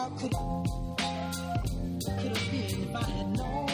How 0.00 0.08
could 0.08 0.32
could 0.32 0.40
have 2.34 2.50
been 2.50 2.88
if 2.88 2.96
I 2.96 3.02
had 3.02 3.36
known? 3.36 3.66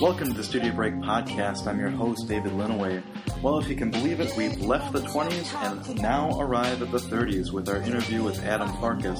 Welcome 0.00 0.28
to 0.28 0.32
the 0.32 0.42
Studio 0.42 0.72
Break 0.72 0.94
Podcast. 0.94 1.66
I'm 1.66 1.78
your 1.78 1.90
host, 1.90 2.26
David 2.28 2.52
Linaway. 2.52 3.02
Well, 3.42 3.58
if 3.58 3.68
you 3.68 3.76
can 3.76 3.90
believe 3.90 4.20
it, 4.20 4.34
we've 4.38 4.58
left 4.62 4.94
the 4.94 5.00
20s 5.00 5.54
and 5.54 6.00
now 6.00 6.40
arrive 6.40 6.80
at 6.80 6.90
the 6.90 6.98
30s 6.98 7.52
with 7.52 7.68
our 7.68 7.82
interview 7.82 8.22
with 8.22 8.42
Adam 8.42 8.70
Farcus, 8.76 9.18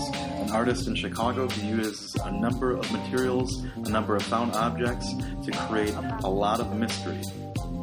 an 0.48 0.54
artist 0.54 0.86
in 0.86 0.94
Chicago 0.94 1.46
who 1.46 1.66
uses 1.66 2.14
a 2.24 2.30
number 2.30 2.72
of 2.72 2.90
materials, 2.90 3.64
a 3.76 3.88
number 3.90 4.16
of 4.16 4.22
found 4.22 4.52
objects 4.54 5.12
to 5.44 5.50
create 5.68 5.94
a 6.24 6.28
lot 6.28 6.58
of 6.60 6.74
mystery. 6.74 7.20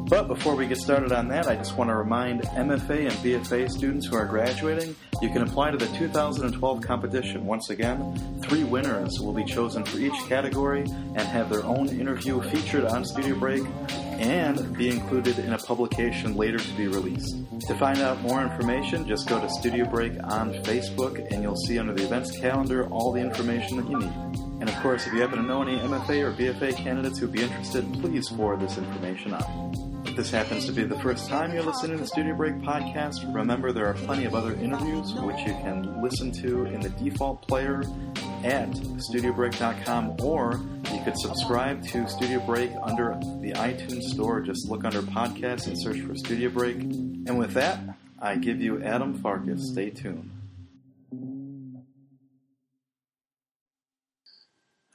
But 0.08 0.26
before 0.26 0.56
we 0.56 0.66
get 0.66 0.78
started 0.78 1.12
on 1.12 1.28
that, 1.28 1.46
I 1.46 1.56
just 1.56 1.76
want 1.76 1.90
to 1.90 1.94
remind 1.94 2.42
MFA 2.42 3.08
and 3.08 3.12
BFA 3.12 3.70
students 3.70 4.06
who 4.06 4.16
are 4.16 4.24
graduating, 4.24 4.96
you 5.22 5.30
can 5.30 5.42
apply 5.42 5.72
to 5.72 5.76
the 5.76 5.86
2012 5.96 6.80
competition. 6.80 7.44
Once 7.44 7.70
again, 7.70 8.40
three 8.42 8.64
winners 8.64 9.18
will 9.20 9.32
be 9.32 9.44
chosen 9.44 9.84
for 9.84 9.98
each 9.98 10.16
category 10.28 10.82
and 10.82 11.20
have 11.20 11.50
their 11.50 11.64
own 11.64 11.88
interview 11.88 12.40
featured 12.42 12.84
on 12.84 13.04
Studio 13.04 13.36
Break 13.36 13.62
and 14.18 14.76
be 14.76 14.88
included 14.88 15.38
in 15.38 15.52
a 15.52 15.58
publication 15.58 16.36
later 16.36 16.58
to 16.58 16.72
be 16.74 16.88
released. 16.88 17.36
To 17.68 17.74
find 17.74 18.00
out 18.00 18.20
more 18.22 18.42
information, 18.42 19.06
just 19.06 19.28
go 19.28 19.40
to 19.40 19.48
Studio 19.48 19.84
Break 19.86 20.12
on 20.24 20.52
Facebook 20.64 21.26
and 21.30 21.42
you'll 21.42 21.56
see 21.56 21.78
under 21.78 21.94
the 21.94 22.04
events 22.04 22.38
calendar 22.38 22.86
all 22.88 23.12
the 23.12 23.20
information 23.20 23.76
that 23.76 23.90
you 23.90 23.98
need. 23.98 24.12
And 24.60 24.68
of 24.68 24.74
course, 24.76 25.06
if 25.06 25.12
you 25.12 25.20
happen 25.20 25.38
to 25.38 25.44
know 25.44 25.62
any 25.62 25.78
MFA 25.78 26.24
or 26.24 26.32
BFA 26.32 26.76
candidates 26.76 27.18
who'd 27.18 27.32
be 27.32 27.42
interested, 27.42 27.84
please 28.00 28.28
forward 28.28 28.60
this 28.60 28.78
information 28.78 29.34
on. 29.34 30.02
If 30.06 30.16
this 30.16 30.30
happens 30.30 30.64
to 30.66 30.72
be 30.72 30.84
the 30.84 30.98
first 31.00 31.28
time 31.28 31.52
you're 31.52 31.62
listening 31.62 31.98
to 31.98 32.02
the 32.02 32.08
Studio 32.08 32.34
Break 32.34 32.54
podcast, 32.56 33.34
remember 33.34 33.72
there 33.72 33.86
are 33.86 33.94
plenty 33.94 34.24
of 34.24 34.34
other 34.34 34.54
interviews 34.54 35.12
which 35.14 35.40
you 35.40 35.52
can 35.52 36.00
listen 36.02 36.32
to 36.32 36.64
in 36.66 36.80
the 36.80 36.88
default 36.90 37.46
player 37.46 37.82
at 38.44 38.70
studiobreak.com 38.70 40.16
or 40.22 40.60
you 40.92 41.02
could 41.02 41.18
subscribe 41.18 41.82
to 41.88 42.08
Studio 42.08 42.40
Break 42.40 42.70
under 42.82 43.18
the 43.40 43.52
iTunes 43.52 44.02
store. 44.02 44.40
Just 44.40 44.68
look 44.68 44.84
under 44.84 45.02
podcasts 45.02 45.66
and 45.66 45.80
search 45.80 46.00
for 46.00 46.14
Studio 46.16 46.50
Break. 46.50 46.76
And 46.76 47.38
with 47.38 47.54
that, 47.54 47.80
I 48.20 48.36
give 48.36 48.60
you 48.60 48.82
Adam 48.82 49.18
Farcus. 49.18 49.60
Stay 49.60 49.90
tuned. 49.90 50.30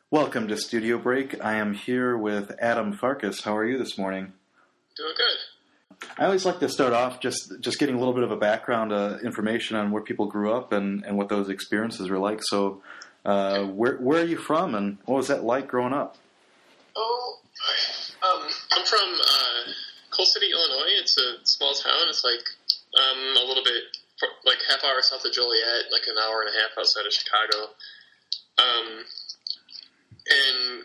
Welcome 0.10 0.50
to 0.50 0.58
Studio 0.58 0.98
Break. 0.98 1.44
I 1.44 1.56
am 1.56 1.74
here 1.74 2.18
with 2.18 2.52
Adam 2.60 2.98
Farcus. 2.98 3.44
How 3.44 3.56
are 3.56 3.66
you 3.66 3.78
this 3.78 3.98
morning? 3.98 4.34
Doing 4.98 5.14
good. 5.16 6.08
I 6.18 6.26
always 6.26 6.46
like 6.46 6.60
to 6.60 6.70
start 6.70 6.94
off 6.94 7.20
just 7.20 7.54
just 7.62 7.80
getting 7.80 7.96
a 7.96 7.98
little 7.98 8.14
bit 8.14 8.24
of 8.24 8.32
a 8.32 8.38
background 8.38 8.92
uh, 8.92 9.18
information 9.24 9.78
on 9.78 9.92
where 9.92 10.02
people 10.02 10.26
grew 10.26 10.52
up 10.52 10.74
and, 10.74 11.06
and 11.06 11.18
what 11.18 11.30
those 11.30 11.50
experiences 11.50 12.10
were 12.10 12.18
like. 12.18 12.42
So, 12.44 12.82
uh, 13.26 13.64
where 13.66 13.98
where 13.98 14.22
are 14.22 14.26
you 14.26 14.38
from, 14.38 14.76
and 14.76 14.98
what 15.06 15.18
was 15.18 15.28
that 15.28 15.44
like 15.44 15.68
growing 15.68 15.94
up? 15.94 16.18
Oh, 16.96 17.40
um, 18.24 18.48
I'm 18.72 18.86
from 18.86 19.14
uh, 19.14 19.72
Coal 20.10 20.26
City, 20.26 20.52
Illinois. 20.52 20.94
It's 21.00 21.18
a 21.18 21.46
small 21.46 21.74
town. 21.74 22.10
It's 22.10 22.24
like 22.24 22.44
um, 22.98 23.38
a 23.38 23.46
little 23.48 23.64
bit 23.64 23.84
like 24.46 24.58
half 24.68 24.84
hour 24.84 25.02
south 25.02 25.26
of 25.26 25.32
Joliet, 25.32 25.92
like 25.92 26.06
an 26.08 26.18
hour 26.18 26.42
and 26.42 26.50
a 26.50 26.60
half 26.60 26.78
outside 26.78 27.06
of 27.06 27.14
Chicago. 27.14 27.74
Um, 28.58 29.06
and 30.30 30.84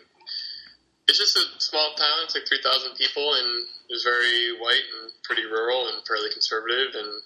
it's 1.07 1.19
just 1.19 1.37
a 1.37 1.45
small 1.59 1.93
town. 1.95 2.23
It's 2.23 2.35
like 2.35 2.47
three 2.47 2.61
thousand 2.63 2.95
people, 2.95 3.33
and 3.33 3.65
it 3.89 3.93
was 3.93 4.03
very 4.03 4.57
white 4.59 4.85
and 5.01 5.11
pretty 5.23 5.45
rural 5.45 5.87
and 5.87 6.05
fairly 6.05 6.29
conservative. 6.31 6.93
And 6.93 7.21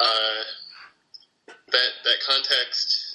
uh, 0.00 0.40
that 1.72 1.90
that 2.04 2.18
context 2.26 3.07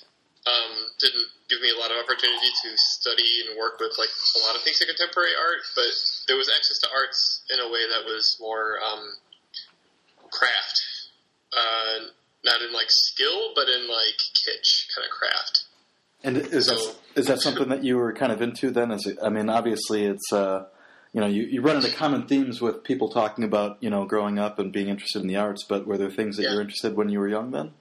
um, 0.45 0.73
didn't 0.99 1.27
give 1.49 1.61
me 1.61 1.69
a 1.71 1.79
lot 1.79 1.91
of 1.91 1.97
opportunity 2.03 2.49
to 2.63 2.69
study 2.75 3.47
and 3.47 3.57
work 3.57 3.79
with 3.79 3.95
like 3.97 4.09
a 4.09 4.39
lot 4.47 4.55
of 4.55 4.61
things 4.63 4.81
in 4.81 4.87
contemporary 4.87 5.31
art, 5.39 5.63
but 5.75 5.93
there 6.27 6.35
was 6.37 6.49
access 6.49 6.79
to 6.79 6.87
arts 6.93 7.43
in 7.49 7.59
a 7.59 7.67
way 7.71 7.83
that 7.87 8.03
was 8.05 8.37
more 8.41 8.77
um, 8.83 9.03
craft, 10.31 10.81
uh, 11.55 12.07
not 12.43 12.61
in 12.61 12.73
like 12.73 12.87
skill, 12.89 13.53
but 13.55 13.69
in 13.69 13.87
like 13.87 14.19
kitsch 14.35 14.87
kind 14.95 15.05
of 15.05 15.11
craft. 15.11 15.63
And 16.23 16.37
is 16.37 16.67
that 16.67 16.77
So- 16.79 16.95
is 17.15 17.27
that 17.27 17.41
something 17.41 17.69
that 17.69 17.83
you 17.83 17.97
were 17.97 18.11
kind 18.13 18.31
of 18.31 18.41
into 18.41 18.71
then? 18.71 18.91
As 18.91 19.05
I 19.21 19.29
mean, 19.29 19.49
obviously, 19.49 20.05
it's 20.05 20.31
uh, 20.33 20.65
you 21.13 21.21
know 21.21 21.27
you, 21.27 21.43
you 21.43 21.61
run 21.61 21.75
into 21.75 21.91
common 21.95 22.27
themes 22.27 22.59
with 22.61 22.83
people 22.83 23.09
talking 23.09 23.43
about 23.43 23.77
you 23.81 23.89
know 23.89 24.05
growing 24.05 24.39
up 24.39 24.57
and 24.57 24.71
being 24.71 24.87
interested 24.87 25.21
in 25.21 25.27
the 25.27 25.35
arts. 25.35 25.63
But 25.67 25.85
were 25.85 25.97
there 25.97 26.09
things 26.09 26.37
that 26.37 26.43
you 26.43 26.55
were 26.55 26.61
interested 26.61 26.95
when 26.95 27.09
you 27.09 27.19
were 27.19 27.27
young 27.27 27.51
then? 27.51 27.73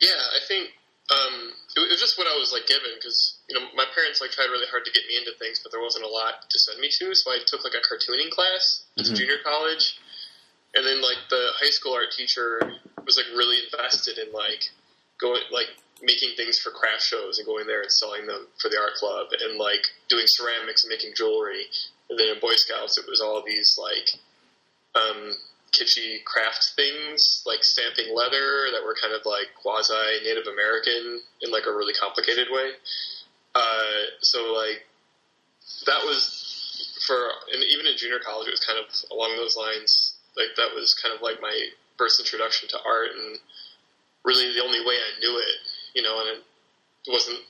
Yeah, 0.00 0.08
I 0.10 0.38
think 0.46 0.70
um, 1.10 1.49
it, 1.84 1.90
was 1.90 2.00
just 2.00 2.18
what 2.18 2.26
I 2.26 2.36
was 2.36 2.52
like 2.52 2.66
given 2.66 2.90
because 2.94 3.38
you 3.48 3.58
know 3.58 3.66
my 3.74 3.86
parents 3.94 4.20
like 4.20 4.30
tried 4.30 4.52
really 4.52 4.68
hard 4.68 4.84
to 4.84 4.92
get 4.92 5.06
me 5.08 5.16
into 5.16 5.32
things, 5.38 5.60
but 5.62 5.72
there 5.72 5.80
wasn't 5.80 6.04
a 6.04 6.08
lot 6.08 6.48
to 6.48 6.58
send 6.58 6.80
me 6.80 6.88
to. 7.00 7.14
So 7.14 7.30
I 7.30 7.38
took 7.46 7.64
like 7.64 7.74
a 7.74 7.82
cartooning 7.84 8.30
class 8.30 8.84
at 8.98 9.04
Mhm. 9.06 9.16
junior 9.16 9.38
college, 9.42 9.98
and 10.74 10.86
then 10.86 11.00
like 11.00 11.18
the 11.28 11.52
high 11.58 11.70
school 11.70 11.94
art 11.94 12.12
teacher 12.12 12.60
was 13.04 13.16
like 13.16 13.26
really 13.34 13.64
invested 13.64 14.18
in 14.18 14.32
like 14.32 14.70
going 15.18 15.42
like 15.50 15.68
making 16.02 16.34
things 16.36 16.58
for 16.58 16.70
craft 16.70 17.02
shows 17.02 17.38
and 17.38 17.46
going 17.46 17.66
there 17.66 17.82
and 17.82 17.92
selling 17.92 18.26
them 18.26 18.48
for 18.58 18.68
the 18.68 18.78
art 18.80 18.94
club 18.94 19.28
and 19.38 19.58
like 19.58 19.84
doing 20.08 20.24
ceramics 20.26 20.84
and 20.84 20.90
making 20.90 21.12
jewelry. 21.14 21.66
And 22.08 22.18
then 22.18 22.28
in 22.28 22.40
Boy 22.40 22.56
Scouts, 22.56 22.96
it 22.98 23.04
was 23.06 23.20
all 23.20 23.42
these 23.44 23.76
like 23.78 24.08
um, 24.94 25.34
kitschy 25.72 26.24
craft 26.24 26.72
things, 26.76 27.42
like 27.46 27.62
stamping 27.62 28.14
leather 28.14 28.70
that 28.72 28.82
were 28.84 28.96
kind 29.00 29.14
of 29.14 29.22
like 29.24 29.54
quasi 29.54 29.94
Native 30.24 30.46
American 30.46 31.20
in 31.42 31.50
like 31.50 31.66
a 31.66 31.72
really 31.72 31.94
complicated 31.94 32.48
way. 32.50 32.72
Uh, 33.54 34.14
so 34.20 34.52
like 34.54 34.86
that 35.86 36.02
was 36.04 36.50
for, 37.06 37.16
and 37.52 37.62
even 37.64 37.86
in 37.86 37.96
junior 37.96 38.20
college, 38.20 38.48
it 38.48 38.54
was 38.54 38.64
kind 38.64 38.78
of 38.78 38.86
along 39.10 39.36
those 39.36 39.56
lines. 39.56 40.14
Like 40.36 40.54
that 40.56 40.74
was 40.74 40.94
kind 40.94 41.14
of 41.14 41.22
like 41.22 41.40
my 41.40 41.54
first 41.98 42.20
introduction 42.20 42.68
to 42.70 42.78
art, 42.86 43.10
and 43.16 43.38
really 44.24 44.52
the 44.54 44.62
only 44.62 44.80
way 44.80 44.94
I 44.94 45.18
knew 45.20 45.36
it, 45.38 45.56
you 45.94 46.02
know, 46.02 46.20
and 46.20 46.38
it 46.38 47.10
wasn't. 47.10 47.40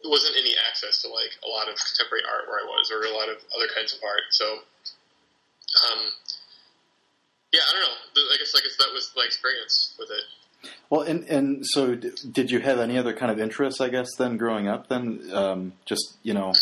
There 0.00 0.10
wasn't 0.10 0.36
any 0.40 0.56
access 0.70 1.02
to 1.02 1.08
like 1.12 1.36
a 1.44 1.48
lot 1.48 1.68
of 1.68 1.76
contemporary 1.76 2.24
art 2.24 2.48
where 2.48 2.56
I 2.56 2.64
was, 2.64 2.88
or 2.88 3.04
a 3.04 3.12
lot 3.12 3.28
of 3.28 3.36
other 3.52 3.68
kinds 3.74 3.92
of 3.92 4.00
art. 4.00 4.32
So, 4.32 4.64
um, 5.92 6.06
yeah, 7.52 7.60
I 7.68 7.72
don't 7.72 7.82
know. 7.82 8.22
I 8.32 8.36
guess 8.38 8.52
I 8.56 8.60
guess 8.60 8.76
that 8.78 8.92
was 8.92 9.10
my 9.16 9.24
experience 9.24 9.94
with 9.98 10.08
it. 10.10 10.70
Well, 10.90 11.02
and 11.02 11.24
and 11.28 11.64
so 11.66 11.94
d- 11.94 12.10
did 12.30 12.50
you 12.50 12.60
have 12.60 12.78
any 12.78 12.98
other 12.98 13.12
kind 13.12 13.32
of 13.32 13.40
interests? 13.40 13.80
I 13.80 13.88
guess 13.88 14.08
then 14.18 14.36
growing 14.36 14.68
up, 14.68 14.88
then 14.88 15.30
um, 15.32 15.72
just 15.84 16.16
you 16.22 16.34
know, 16.34 16.52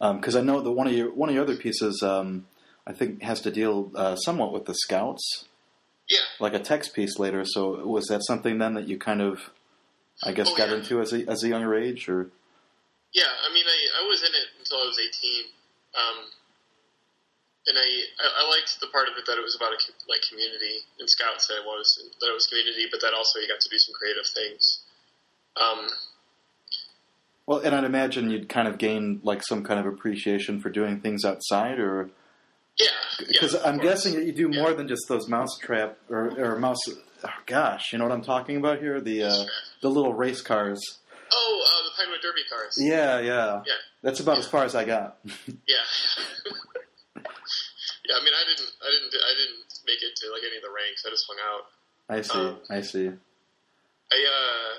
because 0.00 0.36
I 0.36 0.40
know 0.42 0.60
that 0.60 0.70
one 0.70 0.86
of 0.86 0.92
your 0.92 1.12
one 1.12 1.28
of 1.28 1.34
your 1.34 1.44
other 1.44 1.56
pieces, 1.56 2.02
um, 2.02 2.46
I 2.86 2.92
think, 2.92 3.22
has 3.22 3.40
to 3.42 3.50
deal 3.50 3.90
uh, 3.94 4.16
somewhat 4.16 4.52
with 4.52 4.66
the 4.66 4.74
Scouts, 4.74 5.44
Yeah, 6.08 6.20
like 6.40 6.54
a 6.54 6.60
text 6.60 6.94
piece 6.94 7.18
later. 7.18 7.44
So 7.44 7.84
was 7.86 8.06
that 8.06 8.22
something 8.24 8.58
then 8.58 8.74
that 8.74 8.88
you 8.88 8.98
kind 8.98 9.20
of, 9.20 9.50
I 10.24 10.32
guess, 10.32 10.48
Oh, 10.50 10.56
got 10.56 10.68
yeah. 10.68 10.76
into 10.76 11.00
as 11.00 11.12
a 11.12 11.28
as 11.28 11.42
a 11.42 11.48
younger 11.48 11.74
age, 11.74 12.08
or 12.08 12.30
yeah. 13.12 13.24
I 13.48 13.52
mean, 13.52 13.64
I, 13.66 14.04
I 14.04 14.08
was 14.08 14.22
in 14.22 14.28
it 14.34 14.46
until 14.60 14.78
I 14.78 14.86
was 14.86 14.98
eighteen, 15.00 15.44
um, 15.96 16.24
and 17.66 17.78
I, 17.78 17.88
I 18.42 18.48
liked 18.50 18.80
the 18.80 18.88
part 18.88 19.08
of 19.08 19.14
it 19.16 19.24
that 19.26 19.38
it 19.38 19.42
was 19.42 19.54
about 19.56 19.72
a 19.72 19.78
like 20.08 20.22
community 20.28 20.82
in 20.98 21.06
Scouts 21.08 21.46
that 21.48 21.58
it 21.58 21.64
was 21.64 21.86
that 22.20 22.28
it 22.28 22.34
was 22.34 22.46
community, 22.46 22.86
but 22.90 23.00
that 23.00 23.14
also 23.14 23.38
you 23.40 23.48
got 23.48 23.60
to 23.60 23.68
do 23.70 23.78
some 23.78 23.94
creative 23.94 24.26
things. 24.26 24.80
Um, 25.60 25.86
well, 27.46 27.58
and 27.58 27.74
I'd 27.74 27.84
imagine 27.84 28.30
you'd 28.30 28.48
kind 28.48 28.68
of 28.68 28.78
gain 28.78 29.20
like 29.22 29.42
some 29.46 29.64
kind 29.64 29.78
of 29.80 29.86
appreciation 29.86 30.60
for 30.60 30.70
doing 30.70 31.00
things 31.00 31.24
outside, 31.24 31.78
or 31.78 32.10
yeah, 32.78 32.86
because 33.28 33.54
yeah, 33.54 33.60
I'm 33.64 33.76
course. 33.78 33.86
guessing 33.88 34.14
that 34.14 34.24
you 34.24 34.32
do 34.32 34.50
Yeah. 34.52 34.60
more 34.62 34.72
than 34.74 34.88
just 34.88 35.02
those 35.08 35.28
mouse 35.28 35.58
trap 35.58 35.98
or, 36.08 36.30
or 36.38 36.58
mouse. 36.58 36.78
Oh 37.24 37.28
gosh, 37.46 37.92
you 37.92 37.98
know 37.98 38.04
what 38.04 38.12
I'm 38.12 38.22
talking 38.22 38.56
about 38.56 38.78
here? 38.80 39.00
The 39.00 39.24
uh, 39.24 39.44
the 39.82 39.88
little 39.90 40.14
race 40.14 40.40
cars. 40.40 40.80
Oh, 41.34 41.64
uh, 41.66 41.84
the 41.84 41.90
Pinewood 42.02 42.20
Derby 42.22 42.42
cars. 42.50 42.76
Yeah, 42.78 43.20
yeah. 43.20 43.62
Yeah. 43.66 43.72
That's 44.02 44.20
about 44.20 44.38
as 44.38 44.46
far 44.46 44.64
as 44.64 44.74
I 44.74 44.84
got. 44.84 45.18
Yeah. 45.46 45.76
yeah, 48.12 48.20
I 48.20 48.22
mean, 48.24 48.36
I 48.36 48.44
didn't, 48.44 48.72
I 48.84 48.88
didn't, 48.92 49.12
I 49.16 49.32
didn't 49.32 49.72
make 49.88 50.04
it 50.04 50.12
to 50.20 50.28
like 50.28 50.44
any 50.44 50.60
of 50.60 50.64
the 50.68 50.74
ranks. 50.74 51.00
I 51.08 51.08
just 51.08 51.24
hung 51.24 51.40
out. 51.40 51.64
I 52.12 52.20
see. 52.20 52.44
Um, 52.44 52.60
I 52.68 52.80
see. 52.84 53.08
I, 53.08 54.18
uh, 54.20 54.70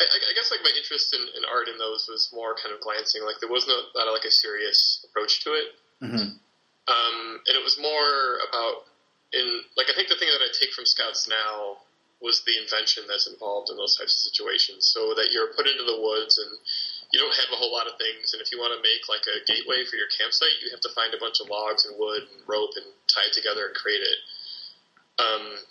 I, 0.00 0.04
I 0.08 0.32
guess 0.32 0.48
like 0.48 0.64
my 0.64 0.72
interest 0.72 1.12
in, 1.12 1.20
in 1.36 1.44
art 1.44 1.68
in 1.68 1.76
those 1.76 2.08
was 2.08 2.32
more 2.32 2.56
kind 2.56 2.72
of 2.72 2.80
glancing. 2.80 3.28
Like 3.28 3.44
there 3.44 3.52
was 3.52 3.68
no 3.68 3.76
not 3.92 4.08
like 4.08 4.24
a 4.24 4.32
serious 4.32 5.04
approach 5.04 5.44
to 5.44 5.52
it. 5.52 5.68
hmm 6.00 6.40
Um, 6.88 7.18
and 7.44 7.54
it 7.54 7.64
was 7.64 7.76
more 7.76 8.40
about 8.48 8.88
in 9.36 9.68
like 9.76 9.92
I 9.92 9.94
think 9.94 10.08
the 10.08 10.16
thing 10.16 10.32
that 10.32 10.40
I 10.40 10.48
take 10.56 10.72
from 10.72 10.88
Scouts 10.88 11.28
now 11.28 11.84
was 12.24 12.40
the 12.48 12.56
invention 12.56 13.04
that's 13.04 13.28
involved 13.28 13.68
in 13.68 13.76
those 13.76 14.00
types 14.00 14.16
of 14.16 14.22
situations. 14.32 14.88
So 14.96 15.12
that 15.14 15.28
you're 15.28 15.52
put 15.52 15.68
into 15.68 15.84
the 15.84 16.00
woods 16.00 16.40
and 16.40 16.56
you 17.14 17.22
don't 17.22 17.38
have 17.38 17.54
a 17.54 17.60
whole 17.62 17.70
lot 17.70 17.86
of 17.86 17.94
things, 17.94 18.34
and 18.34 18.42
if 18.42 18.50
you 18.50 18.58
want 18.58 18.74
to 18.74 18.82
make 18.82 19.06
like 19.06 19.22
a 19.30 19.38
gateway 19.46 19.86
for 19.86 19.94
your 19.94 20.10
campsite, 20.10 20.58
you 20.58 20.66
have 20.74 20.82
to 20.82 20.90
find 20.98 21.14
a 21.14 21.22
bunch 21.22 21.38
of 21.38 21.46
logs 21.46 21.86
and 21.86 21.94
wood 21.94 22.26
and 22.26 22.42
rope 22.50 22.74
and 22.74 22.90
tie 23.06 23.30
it 23.30 23.34
together 23.38 23.70
and 23.70 23.74
create 23.78 24.02
it. 24.02 24.18
Um, 25.22 25.62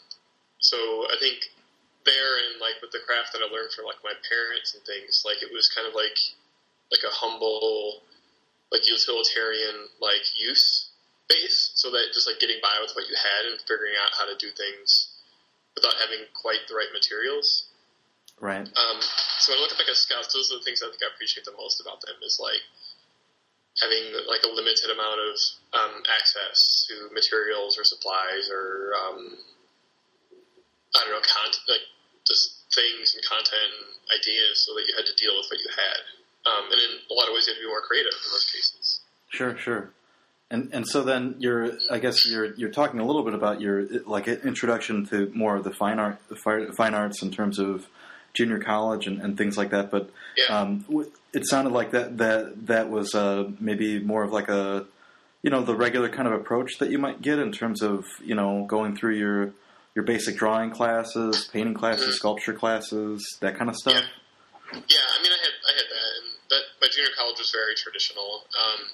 so 0.64 0.80
I 1.12 1.20
think 1.20 1.52
there 2.08 2.40
and 2.48 2.64
like 2.64 2.80
with 2.80 2.96
the 2.96 3.04
craft 3.04 3.36
that 3.36 3.44
I 3.44 3.52
learned 3.52 3.76
from 3.76 3.92
like 3.92 4.00
my 4.08 4.16
parents 4.24 4.72
and 4.72 4.88
things, 4.88 5.28
like 5.28 5.44
it 5.44 5.52
was 5.52 5.68
kind 5.68 5.84
of 5.84 5.92
like 5.92 6.16
like 6.96 7.04
a 7.04 7.12
humble, 7.12 8.08
like 8.72 8.88
utilitarian 8.88 9.92
like 10.00 10.24
use 10.40 10.96
base, 11.28 11.76
so 11.76 11.92
that 11.92 12.16
just 12.16 12.24
like 12.24 12.40
getting 12.40 12.64
by 12.64 12.80
with 12.80 12.96
what 12.96 13.12
you 13.12 13.20
had 13.20 13.52
and 13.52 13.60
figuring 13.68 14.00
out 14.00 14.16
how 14.16 14.24
to 14.32 14.40
do 14.40 14.48
things 14.56 15.12
without 15.76 16.00
having 16.00 16.24
quite 16.32 16.64
the 16.72 16.76
right 16.80 16.96
materials. 16.96 17.68
Right. 18.44 18.68
Um, 18.68 19.00
so 19.40 19.56
when 19.56 19.58
I 19.58 19.62
look 19.64 19.72
at 19.72 19.80
like 19.80 19.88
a 19.88 19.96
scout, 19.96 20.28
those 20.36 20.52
are 20.52 20.60
the 20.60 20.68
things 20.68 20.84
I 20.84 20.92
think 20.92 21.00
I 21.00 21.08
appreciate 21.16 21.48
the 21.48 21.56
most 21.56 21.80
about 21.80 22.04
them 22.04 22.20
is 22.28 22.44
like 22.44 22.60
having 23.80 24.04
like 24.28 24.44
a 24.44 24.52
limited 24.52 24.92
amount 24.92 25.24
of 25.24 25.34
um, 25.72 26.04
access 26.12 26.84
to 26.92 27.08
materials 27.16 27.80
or 27.80 27.88
supplies 27.88 28.52
or 28.52 28.92
um, 29.00 29.40
I 30.92 31.08
don't 31.08 31.16
know, 31.16 31.24
like 31.72 31.88
just 32.28 32.68
things 32.76 33.16
and 33.16 33.24
content 33.24 33.72
and 33.80 33.96
ideas, 34.12 34.68
so 34.68 34.76
that 34.76 34.92
you 34.92 34.94
had 35.00 35.08
to 35.08 35.16
deal 35.16 35.40
with 35.40 35.48
what 35.48 35.64
you 35.64 35.72
had. 35.72 36.04
Um, 36.44 36.68
and 36.68 36.80
in 36.84 36.92
a 37.00 37.16
lot 37.16 37.32
of 37.32 37.34
ways, 37.34 37.48
you 37.48 37.56
had 37.56 37.64
to 37.64 37.64
be 37.64 37.72
more 37.72 37.80
creative 37.88 38.12
in 38.12 38.28
most 38.28 38.52
cases. 38.52 39.00
Sure, 39.32 39.56
sure. 39.56 39.96
And 40.52 40.68
and 40.76 40.84
so 40.84 41.00
then 41.02 41.40
you're, 41.40 41.80
I 41.90 42.00
guess 42.04 42.28
you're 42.28 42.54
you're 42.60 42.76
talking 42.76 43.00
a 43.00 43.08
little 43.08 43.24
bit 43.24 43.34
about 43.34 43.62
your 43.64 43.88
like 44.04 44.28
introduction 44.28 45.08
to 45.08 45.32
more 45.34 45.56
of 45.56 45.64
the 45.64 45.72
fine 45.72 45.98
art, 45.98 46.20
the 46.28 46.36
fine 46.36 46.94
arts 46.94 47.24
in 47.24 47.32
terms 47.32 47.58
of 47.58 47.88
junior 48.34 48.60
college 48.60 49.08
and, 49.08 49.22
and 49.22 49.38
things 49.38 49.58
like 49.58 49.70
that. 49.72 49.92
But 49.92 50.10
Yeah. 50.36 50.46
um, 50.58 50.86
it 51.34 51.46
sounded 51.48 51.72
like 51.74 51.92
that 51.92 52.18
that 52.18 52.68
that 52.68 52.90
was 52.90 53.14
uh, 53.16 53.50
maybe 53.60 54.00
more 54.00 54.24
of 54.24 54.32
like 54.32 54.50
a 54.50 54.86
you 55.44 55.50
know 55.50 55.62
the 55.62 55.76
regular 55.76 56.10
kind 56.10 56.28
of 56.28 56.34
approach 56.34 56.78
that 56.80 56.90
you 56.90 56.98
might 56.98 57.22
get 57.22 57.40
in 57.40 57.52
terms 57.52 57.82
of 57.82 58.06
you 58.24 58.36
know 58.36 58.66
going 58.66 58.96
through 58.96 59.16
your 59.16 59.54
your 59.96 60.04
basic 60.06 60.36
drawing 60.38 60.72
classes, 60.72 61.48
painting 61.54 61.76
classes, 61.76 62.16
Mhm. 62.16 62.18
sculpture 62.18 62.54
classes, 62.54 63.22
that 63.42 63.58
kind 63.58 63.70
of 63.70 63.76
stuff. 63.76 63.94
Yeah. 63.94 64.08
Yeah, 64.74 65.06
I 65.14 65.22
mean, 65.22 65.32
I 65.32 65.38
had 65.38 65.54
I 65.70 65.74
had 65.78 65.86
that, 65.86 66.10
and 66.18 66.28
that 66.50 66.64
my 66.82 66.88
junior 66.92 67.12
college 67.16 67.38
was 67.38 67.52
very 67.52 67.76
traditional. 67.76 68.46
Um, 68.58 68.90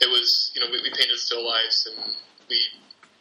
it 0.00 0.08
was, 0.08 0.50
you 0.54 0.62
know, 0.62 0.66
we, 0.72 0.80
we 0.80 0.88
painted 0.96 1.18
still 1.18 1.44
lifes 1.46 1.84
and 1.86 2.14
we 2.48 2.56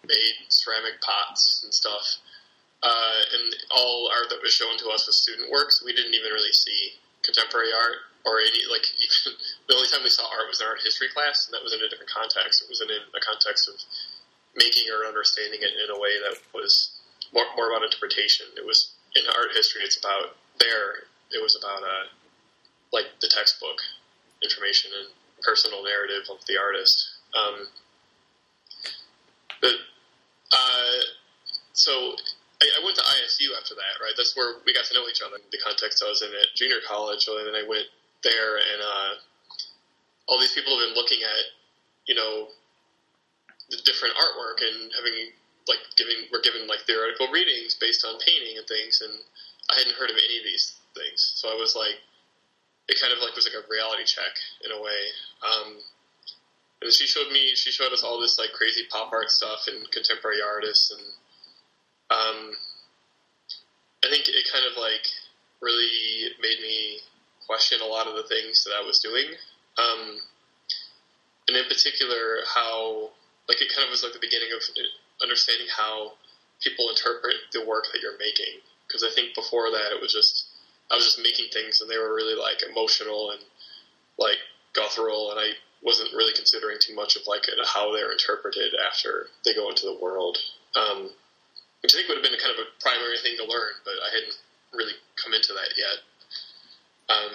made 0.07 0.35
ceramic 0.47 1.01
pots 1.01 1.59
and 1.65 1.73
stuff, 1.73 2.05
uh, 2.83 3.19
and 3.35 3.55
all 3.71 4.09
art 4.13 4.29
that 4.29 4.41
was 4.41 4.53
shown 4.53 4.77
to 4.79 4.89
us 4.89 5.07
was 5.07 5.21
student 5.21 5.51
works. 5.51 5.83
We 5.83 5.93
didn't 5.93 6.13
even 6.13 6.31
really 6.31 6.53
see 6.53 6.99
contemporary 7.23 7.75
art 7.75 8.07
or 8.23 8.39
any 8.39 8.63
like 8.71 8.87
even 8.99 9.35
the 9.67 9.75
only 9.75 9.87
time 9.87 10.03
we 10.03 10.11
saw 10.11 10.27
art 10.27 10.47
was 10.47 10.61
in 10.61 10.67
art 10.67 10.79
history 10.83 11.11
class, 11.11 11.47
and 11.47 11.53
that 11.53 11.63
was 11.63 11.73
in 11.75 11.83
a 11.83 11.89
different 11.89 12.11
context. 12.11 12.63
It 12.63 12.69
was 12.71 12.81
in 12.81 12.89
a 12.91 13.21
context 13.23 13.67
of 13.67 13.75
making 14.55 14.87
or 14.91 15.07
understanding 15.07 15.59
it 15.61 15.75
in 15.75 15.89
a 15.91 15.99
way 15.99 16.15
that 16.23 16.39
was 16.55 16.99
more, 17.33 17.45
more 17.55 17.69
about 17.69 17.83
interpretation. 17.85 18.47
It 18.57 18.65
was 18.65 18.95
in 19.15 19.23
art 19.27 19.51
history. 19.53 19.83
It's 19.83 19.99
about 19.99 20.35
there. 20.59 21.07
It 21.31 21.41
was 21.41 21.55
about 21.55 21.83
uh, 21.83 22.07
like 22.91 23.05
the 23.21 23.29
textbook 23.29 23.77
information 24.41 24.91
and 24.95 25.11
personal 25.43 25.83
narrative 25.83 26.27
of 26.31 26.39
the 26.47 26.57
artist. 26.57 26.95
Um, 27.35 27.67
but 29.61 29.75
uh, 30.51 30.99
so 31.73 32.15
I, 32.59 32.65
I 32.79 32.79
went 32.83 32.95
to 32.99 33.05
ISU 33.05 33.55
after 33.55 33.75
that. 33.75 34.03
Right, 34.03 34.13
that's 34.15 34.35
where 34.35 34.59
we 34.65 34.73
got 34.73 34.85
to 34.91 34.93
know 34.93 35.07
each 35.07 35.23
other. 35.23 35.39
The 35.51 35.61
context 35.63 36.03
I 36.03 36.09
was 36.11 36.21
in 36.21 36.29
at 36.29 36.55
junior 36.55 36.83
college, 36.85 37.27
and 37.27 37.47
then 37.47 37.55
I 37.55 37.67
went 37.67 37.87
there, 38.23 38.59
and 38.59 38.79
uh, 38.83 39.11
all 40.27 40.39
these 40.39 40.53
people 40.53 40.75
have 40.75 40.91
been 40.91 40.97
looking 40.99 41.23
at, 41.23 41.43
you 42.05 42.15
know, 42.15 42.51
the 43.69 43.79
different 43.85 44.17
artwork 44.17 44.59
and 44.65 44.91
having 44.97 45.33
like 45.69 45.81
giving 45.95 46.25
we're 46.33 46.41
given 46.41 46.65
like 46.65 46.81
theoretical 46.89 47.29
readings 47.29 47.77
based 47.77 48.01
on 48.03 48.17
painting 48.19 48.57
and 48.57 48.65
things, 48.67 49.01
and 49.05 49.13
I 49.69 49.77
hadn't 49.77 49.95
heard 49.95 50.09
of 50.09 50.17
any 50.17 50.37
of 50.41 50.45
these 50.45 50.75
things, 50.97 51.37
so 51.37 51.49
I 51.49 51.55
was 51.55 51.75
like, 51.77 52.01
it 52.89 52.97
kind 52.99 53.13
of 53.13 53.21
like 53.21 53.37
was 53.37 53.45
like 53.45 53.55
a 53.55 53.69
reality 53.69 54.03
check 54.03 54.33
in 54.65 54.73
a 54.73 54.81
way. 54.81 55.01
Um, 55.45 55.77
and 56.81 56.91
she 56.91 57.05
showed 57.05 57.29
me, 57.31 57.53
she 57.53 57.71
showed 57.71 57.93
us 57.93 58.03
all 58.03 58.19
this 58.19 58.39
like 58.39 58.51
crazy 58.53 58.83
pop 58.89 59.13
art 59.13 59.29
stuff 59.29 59.67
and 59.67 59.85
contemporary 59.91 60.41
artists, 60.41 60.89
and 60.89 61.05
um, 62.19 62.51
I 64.03 64.09
think 64.09 64.27
it 64.27 64.51
kind 64.51 64.65
of 64.65 64.75
like 64.77 65.07
really 65.61 66.35
made 66.41 66.59
me 66.61 66.99
question 67.47 67.79
a 67.81 67.85
lot 67.85 68.07
of 68.07 68.15
the 68.15 68.27
things 68.27 68.63
that 68.63 68.75
I 68.75 68.85
was 68.85 68.99
doing, 68.99 69.25
um, 69.77 70.19
and 71.47 71.57
in 71.57 71.65
particular 71.65 72.43
how 72.45 73.09
like 73.47 73.61
it 73.61 73.71
kind 73.73 73.87
of 73.87 73.91
was 73.91 74.03
like 74.03 74.13
the 74.13 74.21
beginning 74.21 74.51
of 74.53 74.61
understanding 75.23 75.67
how 75.75 76.13
people 76.61 76.89
interpret 76.89 77.35
the 77.51 77.65
work 77.65 77.87
that 77.91 78.01
you're 78.01 78.19
making. 78.19 78.61
Because 78.87 79.03
I 79.03 79.09
think 79.13 79.35
before 79.35 79.71
that 79.71 79.91
it 79.91 80.01
was 80.01 80.13
just 80.13 80.45
I 80.91 80.95
was 80.95 81.05
just 81.05 81.21
making 81.21 81.49
things 81.51 81.81
and 81.81 81.89
they 81.89 81.97
were 81.97 82.13
really 82.13 82.35
like 82.35 82.61
emotional 82.63 83.31
and 83.31 83.41
like 84.17 84.37
guttural, 84.73 85.31
and 85.31 85.39
I 85.39 85.53
wasn't 85.81 86.13
really 86.13 86.33
considering 86.33 86.77
too 86.79 86.95
much 86.95 87.15
of 87.15 87.23
like 87.27 87.45
how 87.65 87.93
they're 87.93 88.11
interpreted 88.11 88.73
after 88.75 89.27
they 89.45 89.53
go 89.53 89.69
into 89.69 89.85
the 89.85 89.99
world. 90.01 90.37
Um, 90.75 91.09
which 91.81 91.93
I 91.93 91.97
think 91.97 92.09
would 92.09 92.17
have 92.17 92.23
been 92.23 92.39
kind 92.39 92.53
of 92.53 92.65
a 92.65 92.67
primary 92.81 93.17
thing 93.23 93.37
to 93.37 93.43
learn, 93.43 93.73
but 93.85 93.93
I 93.93 94.09
hadn't 94.13 94.37
really 94.73 94.93
come 95.23 95.33
into 95.33 95.53
that 95.53 95.71
yet. 95.77 95.97
Um, 97.09 97.31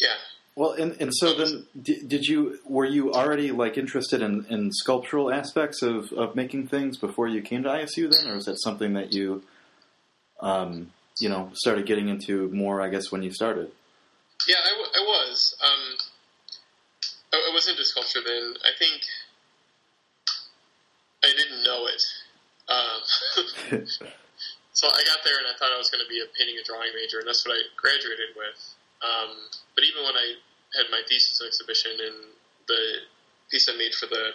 yeah. 0.00 0.16
Well, 0.54 0.72
and, 0.72 1.00
and 1.00 1.14
so 1.14 1.34
then, 1.34 1.66
did, 1.80 2.08
did 2.08 2.26
you 2.26 2.58
were 2.66 2.84
you 2.84 3.12
already 3.12 3.52
like 3.52 3.78
interested 3.78 4.20
in, 4.20 4.44
in 4.50 4.70
sculptural 4.72 5.32
aspects 5.32 5.80
of, 5.80 6.12
of 6.12 6.36
making 6.36 6.66
things 6.68 6.98
before 6.98 7.26
you 7.26 7.40
came 7.40 7.62
to 7.62 7.70
ISU 7.70 8.12
then, 8.12 8.30
or 8.30 8.36
is 8.36 8.44
that 8.44 8.60
something 8.60 8.92
that 8.92 9.14
you, 9.14 9.42
um, 10.40 10.92
you 11.18 11.30
know, 11.30 11.50
started 11.54 11.86
getting 11.86 12.08
into 12.08 12.48
more? 12.50 12.82
I 12.82 12.90
guess 12.90 13.10
when 13.10 13.22
you 13.22 13.32
started. 13.32 13.70
Yeah, 14.46 14.56
I, 14.62 14.70
w- 14.70 14.90
I 14.94 15.00
was. 15.00 15.54
Um, 15.64 15.96
I, 17.32 17.48
I 17.50 17.54
was 17.54 17.68
into 17.68 17.84
sculpture 17.84 18.20
then. 18.24 18.54
I 18.62 18.70
think 18.78 19.02
I 21.24 21.28
didn't 21.28 21.64
know 21.64 21.86
it. 21.86 22.02
Um, 22.72 23.84
so 24.72 24.88
I 24.88 25.02
got 25.04 25.20
there 25.20 25.36
and 25.36 25.46
I 25.52 25.54
thought 25.60 25.72
I 25.74 25.76
was 25.76 25.92
going 25.92 26.00
to 26.00 26.08
be 26.08 26.24
a 26.24 26.28
painting 26.32 26.56
and 26.56 26.64
drawing 26.64 26.96
major, 26.96 27.20
and 27.20 27.28
that's 27.28 27.44
what 27.44 27.52
I 27.52 27.60
graduated 27.76 28.32
with. 28.32 28.56
Um, 29.04 29.52
but 29.76 29.84
even 29.84 30.00
when 30.08 30.16
I 30.16 30.40
had 30.78 30.88
my 30.88 31.02
thesis 31.04 31.42
exhibition 31.44 31.92
and 32.00 32.16
the 32.68 33.04
piece 33.50 33.68
I 33.68 33.76
made 33.76 33.92
for 33.92 34.06
the 34.06 34.32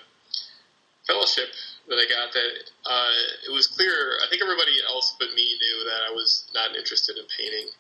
fellowship 1.08 1.50
that 1.88 1.96
I 1.96 2.06
got, 2.06 2.36
that 2.36 2.54
uh, 2.86 3.16
it 3.48 3.52
was 3.52 3.66
clear. 3.66 4.20
I 4.22 4.28
think 4.30 4.44
everybody 4.44 4.76
else 4.86 5.16
but 5.18 5.34
me 5.34 5.48
knew 5.58 5.88
that 5.88 6.04
I 6.06 6.12
was 6.12 6.46
not 6.54 6.76
interested 6.76 7.18
in 7.18 7.26
painting. 7.32 7.72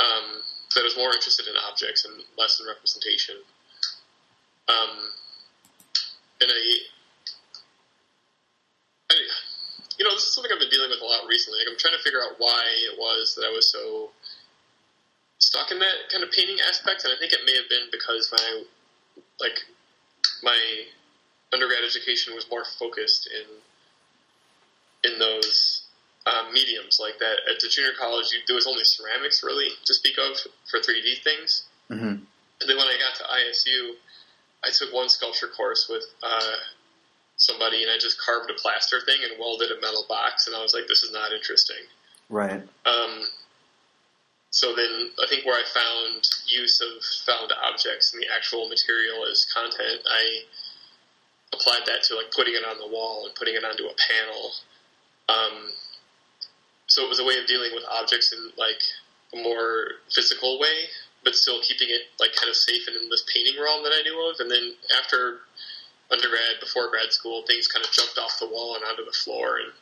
Um, 0.00 0.42
that 0.74 0.80
I 0.80 0.84
was 0.84 0.96
more 0.96 1.12
interested 1.12 1.46
in 1.46 1.54
objects 1.68 2.04
and 2.04 2.20
less 2.36 2.60
in 2.60 2.66
representation. 2.66 3.36
Um, 4.68 5.12
and 6.40 6.50
I, 6.52 6.60
I, 9.12 9.14
you 9.98 10.04
know, 10.04 10.12
this 10.12 10.20
is 10.20 10.24
something 10.36 10.52
I've 10.52 10.60
been 10.60 10.68
dealing 10.68 10.92
with 10.92 11.00
a 11.00 11.08
lot 11.08 11.24
recently. 11.24 11.64
Like 11.64 11.72
I'm 11.72 11.80
trying 11.80 11.96
to 11.96 12.04
figure 12.04 12.20
out 12.20 12.36
why 12.36 12.60
it 12.84 13.00
was 13.00 13.32
that 13.40 13.48
I 13.48 13.52
was 13.56 13.72
so 13.72 14.12
stuck 15.40 15.72
in 15.72 15.80
that 15.80 16.12
kind 16.12 16.20
of 16.20 16.28
painting 16.30 16.60
aspect, 16.68 17.08
and 17.08 17.12
I 17.12 17.16
think 17.16 17.32
it 17.32 17.40
may 17.48 17.56
have 17.56 17.68
been 17.72 17.88
because 17.88 18.28
my, 18.28 18.68
like, 19.40 19.64
my 20.44 20.60
undergrad 21.52 21.80
education 21.80 22.36
was 22.36 22.44
more 22.52 22.68
focused 22.78 23.28
in 23.32 23.48
in 25.04 25.18
those 25.18 25.86
um, 26.26 26.52
mediums 26.52 26.98
like 27.00 27.18
that. 27.20 27.46
At 27.48 27.60
the 27.60 27.68
junior 27.68 27.92
college, 27.96 28.26
you, 28.32 28.40
there 28.46 28.56
was 28.56 28.66
only 28.66 28.82
ceramics 28.84 29.42
really 29.44 29.70
to 29.86 29.94
speak 29.94 30.18
of 30.18 30.36
for 30.68 30.80
3D 30.80 31.22
things. 31.22 31.64
Mm-hmm. 31.88 32.26
And 32.26 32.66
then 32.66 32.76
when 32.76 32.88
I 32.88 32.98
got 32.98 33.14
to 33.16 33.24
ISU, 33.24 33.94
I 34.64 34.70
took 34.72 34.92
one 34.92 35.08
sculpture 35.08 35.48
course 35.48 35.86
with 35.88 36.02
uh, 36.22 36.56
somebody, 37.36 37.82
and 37.82 37.90
I 37.90 37.98
just 37.98 38.20
carved 38.20 38.50
a 38.50 38.54
plaster 38.54 39.00
thing 39.00 39.20
and 39.22 39.38
welded 39.38 39.70
a 39.70 39.80
metal 39.80 40.04
box, 40.08 40.46
and 40.46 40.56
I 40.56 40.62
was 40.62 40.74
like, 40.74 40.88
"This 40.88 41.02
is 41.02 41.12
not 41.12 41.32
interesting." 41.32 41.84
Right. 42.28 42.62
Um, 42.84 43.28
so 44.50 44.74
then, 44.74 45.10
I 45.22 45.26
think 45.28 45.44
where 45.44 45.58
I 45.58 45.64
found 45.64 46.26
use 46.46 46.80
of 46.80 47.02
found 47.26 47.52
objects 47.52 48.12
and 48.12 48.22
the 48.22 48.28
actual 48.34 48.68
material 48.68 49.26
as 49.26 49.44
content, 49.52 50.00
I 50.08 50.42
applied 51.52 51.86
that 51.86 52.02
to 52.04 52.16
like 52.16 52.32
putting 52.32 52.54
it 52.54 52.64
on 52.64 52.78
the 52.78 52.88
wall 52.88 53.26
and 53.26 53.34
putting 53.34 53.54
it 53.54 53.64
onto 53.64 53.84
a 53.84 53.94
panel. 53.94 54.52
Um, 55.28 55.72
so 56.86 57.04
it 57.04 57.08
was 57.08 57.20
a 57.20 57.24
way 57.24 57.38
of 57.38 57.46
dealing 57.46 57.72
with 57.74 57.84
objects 57.90 58.32
in 58.32 58.50
like 58.56 58.80
a 59.34 59.42
more 59.42 60.00
physical 60.10 60.58
way, 60.58 60.88
but 61.24 61.34
still 61.34 61.60
keeping 61.62 61.88
it 61.90 62.08
like 62.20 62.34
kind 62.34 62.48
of 62.48 62.56
safe 62.56 62.86
and 62.86 62.96
in 62.96 63.08
this 63.10 63.24
painting 63.32 63.60
realm 63.60 63.82
that 63.82 63.92
I 63.92 64.02
knew 64.02 64.30
of. 64.30 64.40
And 64.40 64.50
then 64.50 64.74
after 64.96 65.40
undergrad, 66.10 66.60
before 66.60 66.90
grad 66.90 67.12
school, 67.12 67.42
things 67.46 67.66
kind 67.66 67.84
of 67.84 67.90
jumped 67.92 68.18
off 68.18 68.38
the 68.38 68.48
wall 68.48 68.76
and 68.76 68.84
onto 68.84 69.04
the 69.04 69.16
floor, 69.24 69.58
and 69.58 69.72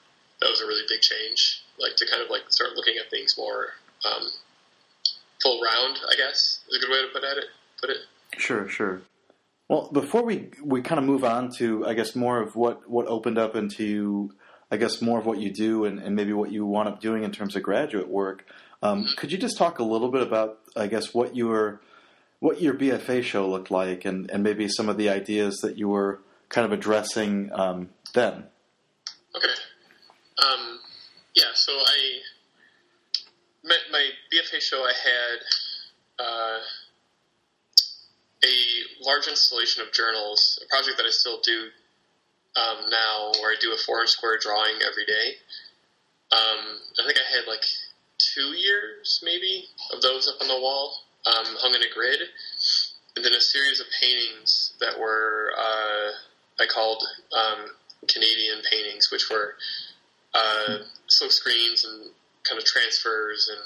that 0.41 0.51
was 0.51 0.61
a 0.61 0.67
really 0.67 0.85
big 0.89 1.01
change. 1.01 1.63
Like 1.79 1.97
to 1.97 2.07
kind 2.07 2.23
of 2.23 2.31
like 2.31 2.43
start 2.49 2.77
looking 2.77 2.95
at 3.03 3.11
things 3.11 3.35
more 3.37 3.75
um, 4.05 4.29
full 5.43 5.61
round. 5.61 5.99
I 6.11 6.17
guess 6.17 6.61
is 6.69 6.77
a 6.77 6.81
good 6.81 6.91
way 6.91 7.03
to 7.03 7.09
put 7.13 7.25
at 7.25 7.39
it. 7.39 7.47
Put 7.81 7.91
it. 7.91 7.97
Sure, 8.39 8.69
sure. 8.69 9.03
Well, 9.69 9.91
before 9.93 10.25
we 10.25 10.51
we 10.63 10.83
kind 10.83 10.99
of 10.99 11.05
move 11.05 11.25
on 11.25 11.51
to, 11.59 11.87
I 11.87 11.95
guess, 11.95 12.15
more 12.15 12.41
of 12.41 12.55
what 12.55 12.89
what 12.89 13.07
opened 13.07 13.39
up 13.39 13.57
into, 13.57 14.31
I 14.71 14.77
guess, 14.77 15.01
more 15.01 15.19
of 15.19 15.27
what 15.27 15.39
you 15.39 15.53
do 15.53 15.85
and, 15.85 15.99
and 15.99 16.15
maybe 16.15 16.33
what 16.33 16.53
you 16.53 16.67
wound 16.67 16.89
up 16.89 17.01
doing 17.01 17.25
in 17.25 17.33
terms 17.33 17.57
of 17.57 17.63
graduate 17.63 18.09
work. 18.09 18.47
Um, 18.83 19.07
Could 19.17 19.33
you 19.33 19.39
just 19.39 19.57
talk 19.57 19.79
a 19.79 19.85
little 19.85 20.11
bit 20.11 20.21
about, 20.21 20.59
I 20.77 20.89
guess, 20.89 21.15
what 21.15 21.35
your 21.35 21.81
what 22.45 22.61
your 22.61 22.75
BFA 22.75 23.23
show 23.23 23.49
looked 23.49 23.71
like, 23.71 24.05
and, 24.05 24.31
and 24.31 24.43
maybe 24.43 24.69
some 24.69 24.91
of 24.91 24.99
the 24.99 25.09
ideas 25.09 25.61
that 25.63 25.79
you 25.79 25.89
were 25.89 26.21
kind 26.51 26.67
of 26.67 26.73
addressing 26.73 27.51
um, 27.55 27.89
then? 28.13 28.45
Okay. 29.35 29.55
Um, 30.45 30.79
yeah, 31.35 31.55
so 31.55 31.73
I 31.73 32.21
my, 33.65 33.77
my 33.91 34.09
BFA 34.31 34.61
show 34.61 34.85
I 34.85 34.93
had 34.93 35.39
uh, 36.19 36.59
a 38.45 39.07
large 39.07 39.27
installation 39.27 39.83
of 39.83 39.91
journals, 39.95 40.61
a 40.63 40.69
project 40.69 40.99
that 40.99 41.07
I 41.07 41.13
still 41.13 41.41
do 41.43 41.69
um, 42.57 42.91
now, 42.91 43.33
where 43.41 43.53
I 43.53 43.57
do 43.59 43.73
a 43.73 43.79
four 43.87 44.03
inch 44.03 44.11
square 44.11 44.37
drawing 44.39 44.83
every 44.87 45.07
day. 45.07 45.37
Um, 46.31 46.77
I 47.01 47.07
think 47.07 47.17
I 47.19 47.37
had 47.39 47.49
like 47.49 47.65
two 48.19 48.53
years 48.53 49.23
maybe 49.25 49.65
of 49.95 50.03
those 50.03 50.29
up 50.29 50.43
on 50.43 50.49
the 50.49 50.61
wall, 50.61 51.04
um, 51.27 51.57
hung 51.61 51.75
in 51.75 51.83
a 51.83 51.93
grid, 51.95 52.21
and 53.17 53.25
then 53.25 53.33
a 53.33 53.41
series 53.41 53.81
of 53.81 53.87
paintings 54.01 54.75
that 54.81 54.99
were 54.99 55.53
uh, 55.57 56.11
I 56.61 56.67
called 56.67 57.03
um, 57.37 57.71
Canadian 58.09 58.63
paintings, 58.71 59.11
which 59.11 59.31
were 59.31 59.55
uh, 60.35 60.79
silk 61.09 61.33
screens 61.33 61.85
and 61.85 62.11
kind 62.49 62.59
of 62.59 62.65
transfers 62.65 63.51
and 63.51 63.63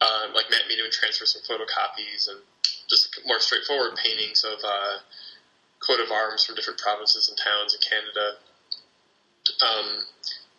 uh, 0.00 0.34
like 0.34 0.50
matte 0.50 0.68
medium 0.68 0.88
transfers 0.92 1.34
and 1.34 1.44
photocopies 1.44 2.28
and 2.28 2.38
just 2.88 3.20
more 3.26 3.40
straightforward 3.40 3.96
paintings 3.96 4.44
of 4.44 4.58
uh, 4.64 4.98
coat 5.80 6.00
of 6.00 6.10
arms 6.10 6.44
from 6.44 6.54
different 6.54 6.78
provinces 6.78 7.28
and 7.28 7.38
towns 7.38 7.74
in 7.74 7.80
Canada. 7.82 8.38
Um, 9.62 10.04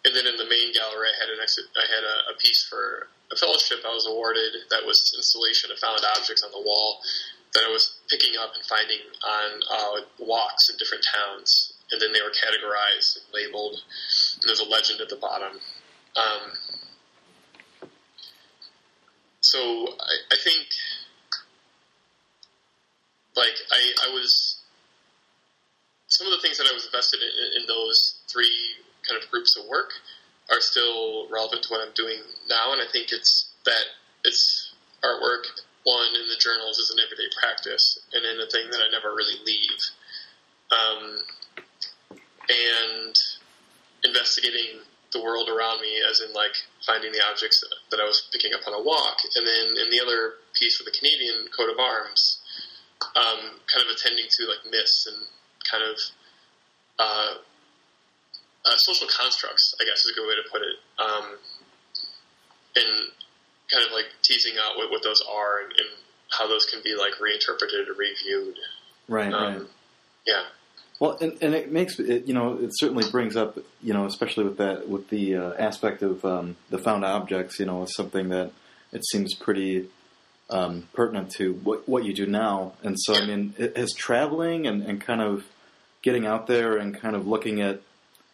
and 0.05 0.15
then 0.15 0.25
in 0.27 0.37
the 0.37 0.49
main 0.49 0.73
gallery, 0.73 1.07
I 1.11 1.15
had 1.19 1.29
an. 1.29 1.39
I 1.43 1.85
had 1.93 2.03
a, 2.03 2.33
a 2.33 2.37
piece 2.39 2.65
for 2.65 3.07
a 3.31 3.35
fellowship 3.35 3.79
I 3.85 3.93
was 3.93 4.07
awarded 4.09 4.53
that 4.69 4.85
was 4.85 4.97
this 4.97 5.13
installation 5.17 5.71
of 5.71 5.77
found 5.77 6.01
objects 6.17 6.43
on 6.43 6.51
the 6.51 6.61
wall 6.61 7.01
that 7.53 7.63
I 7.65 7.71
was 7.71 7.97
picking 8.09 8.37
up 8.37 8.53
and 8.55 8.65
finding 8.65 9.01
on 9.25 9.49
uh, 9.69 10.01
walks 10.19 10.69
in 10.69 10.77
different 10.77 11.05
towns, 11.05 11.73
and 11.91 12.01
then 12.01 12.13
they 12.13 12.21
were 12.21 12.33
categorized 12.33 13.17
and 13.17 13.25
labeled. 13.33 13.81
And 14.41 14.47
there's 14.47 14.59
a 14.59 14.69
legend 14.69 15.01
at 15.01 15.09
the 15.09 15.15
bottom. 15.15 15.59
Um, 16.15 16.51
so 19.41 19.59
I, 19.59 20.33
I 20.33 20.37
think, 20.43 20.67
like 23.35 23.57
I, 23.71 24.09
I 24.09 24.13
was 24.13 24.61
some 26.07 26.27
of 26.27 26.33
the 26.33 26.41
things 26.41 26.57
that 26.57 26.67
I 26.69 26.73
was 26.73 26.85
invested 26.85 27.21
in, 27.21 27.61
in 27.61 27.67
those 27.67 28.19
three 28.27 28.77
kind 29.07 29.21
of 29.21 29.29
groups 29.29 29.55
of 29.57 29.65
work 29.69 29.93
are 30.51 30.61
still 30.61 31.27
relevant 31.29 31.63
to 31.63 31.69
what 31.69 31.85
I'm 31.85 31.93
doing 31.93 32.19
now, 32.49 32.73
and 32.73 32.81
I 32.81 32.91
think 32.91 33.11
it's 33.11 33.51
that 33.65 33.85
it's 34.23 34.73
artwork 35.03 35.45
one 35.83 36.13
in 36.13 36.27
the 36.27 36.37
journals 36.39 36.77
is 36.77 36.91
an 36.91 36.97
everyday 37.03 37.29
practice 37.39 37.99
and 38.13 38.25
in 38.25 38.39
a 38.41 38.49
thing 38.49 38.69
that 38.71 38.81
I 38.81 38.91
never 38.91 39.15
really 39.15 39.39
leave. 39.45 39.79
Um, 40.69 41.17
and 42.49 43.15
investigating 44.03 44.81
the 45.11 45.21
world 45.21 45.49
around 45.49 45.81
me, 45.81 46.01
as 46.09 46.21
in 46.21 46.33
like 46.33 46.53
finding 46.85 47.11
the 47.11 47.21
objects 47.25 47.63
that, 47.89 47.99
I 47.99 48.05
was 48.05 48.29
picking 48.31 48.53
up 48.53 48.67
on 48.67 48.73
a 48.73 48.81
walk, 48.81 49.17
and 49.35 49.45
then 49.45 49.85
in 49.85 49.89
the 49.89 50.01
other 50.01 50.33
piece 50.53 50.77
for 50.77 50.83
the 50.83 50.91
Canadian 50.91 51.47
coat 51.55 51.69
of 51.69 51.79
arms, 51.79 52.39
um, 53.15 53.59
kind 53.65 53.85
of 53.85 53.95
attending 53.95 54.25
to 54.29 54.45
like 54.45 54.71
myths 54.71 55.07
and 55.07 55.17
kind 55.69 55.83
of 55.83 55.97
uh, 56.99 57.33
uh, 58.69 58.75
social 58.77 59.07
constructs, 59.07 59.73
I 59.81 59.85
guess 59.85 60.05
is 60.05 60.11
a 60.11 60.19
good 60.19 60.27
way 60.27 60.35
to 60.35 60.49
put 60.51 60.61
it, 60.61 60.77
um, 60.99 61.37
and 62.75 63.11
kind 63.71 63.85
of 63.85 63.91
like 63.91 64.05
teasing 64.23 64.53
out 64.59 64.77
what, 64.77 64.91
what 64.91 65.03
those 65.03 65.21
are 65.21 65.61
and, 65.61 65.71
and, 65.71 65.87
how 66.31 66.47
those 66.47 66.65
can 66.65 66.79
be 66.83 66.95
like 66.95 67.19
reinterpreted 67.19 67.89
or 67.89 67.93
reviewed. 67.93 68.55
Right, 69.07 69.33
Um, 69.33 69.53
right. 69.53 69.67
Yeah. 70.27 70.43
Well, 70.99 71.17
and, 71.19 71.35
and 71.41 71.55
it 71.55 71.71
makes 71.71 71.97
it, 71.97 72.27
you 72.27 72.35
know 72.35 72.53
it 72.53 72.69
certainly 72.73 73.09
brings 73.09 73.35
up 73.35 73.57
you 73.81 73.95
know 73.95 74.05
especially 74.05 74.43
with 74.43 74.57
that 74.57 74.87
with 74.87 75.09
the 75.09 75.37
uh, 75.37 75.53
aspect 75.57 76.03
of 76.03 76.23
um, 76.23 76.55
the 76.69 76.77
found 76.77 77.03
objects 77.03 77.59
you 77.59 77.65
know 77.65 77.81
is 77.81 77.95
something 77.95 78.29
that 78.29 78.51
it 78.91 79.03
seems 79.07 79.33
pretty 79.33 79.89
um, 80.49 80.87
pertinent 80.93 81.31
to 81.31 81.53
what 81.53 81.87
what 81.87 82.03
you 82.03 82.13
do 82.13 82.25
now. 82.25 82.73
And 82.83 82.95
so 82.99 83.15
I 83.15 83.25
mean, 83.25 83.53
it, 83.57 83.77
has 83.77 83.93
traveling 83.93 84.67
and, 84.67 84.83
and 84.83 84.99
kind 84.99 85.21
of 85.21 85.45
getting 86.01 86.25
out 86.25 86.47
there 86.47 86.77
and 86.77 86.99
kind 86.99 87.15
of 87.15 87.27
looking 87.27 87.61
at 87.61 87.81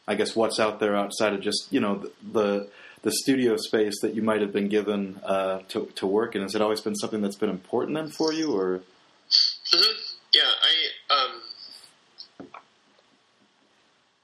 I 0.07 0.15
guess 0.15 0.35
what's 0.35 0.59
out 0.59 0.79
there 0.79 0.95
outside 0.95 1.33
of 1.33 1.41
just 1.41 1.67
you 1.71 1.79
know 1.79 1.95
the 1.97 2.12
the, 2.31 2.69
the 3.01 3.12
studio 3.12 3.55
space 3.57 4.00
that 4.01 4.13
you 4.13 4.21
might 4.21 4.41
have 4.41 4.53
been 4.53 4.67
given 4.69 5.19
uh, 5.24 5.59
to 5.69 5.85
to 5.95 6.07
work 6.07 6.35
in. 6.35 6.41
Has 6.41 6.55
it 6.55 6.62
always 6.62 6.81
been 6.81 6.95
something 6.95 7.21
that's 7.21 7.35
been 7.35 7.50
important 7.50 7.95
then 7.95 8.09
for 8.09 8.31
you 8.33 8.55
or? 8.57 8.81
hmm 9.71 9.81
Yeah. 10.33 10.41
I 10.62 11.15
um. 11.15 11.41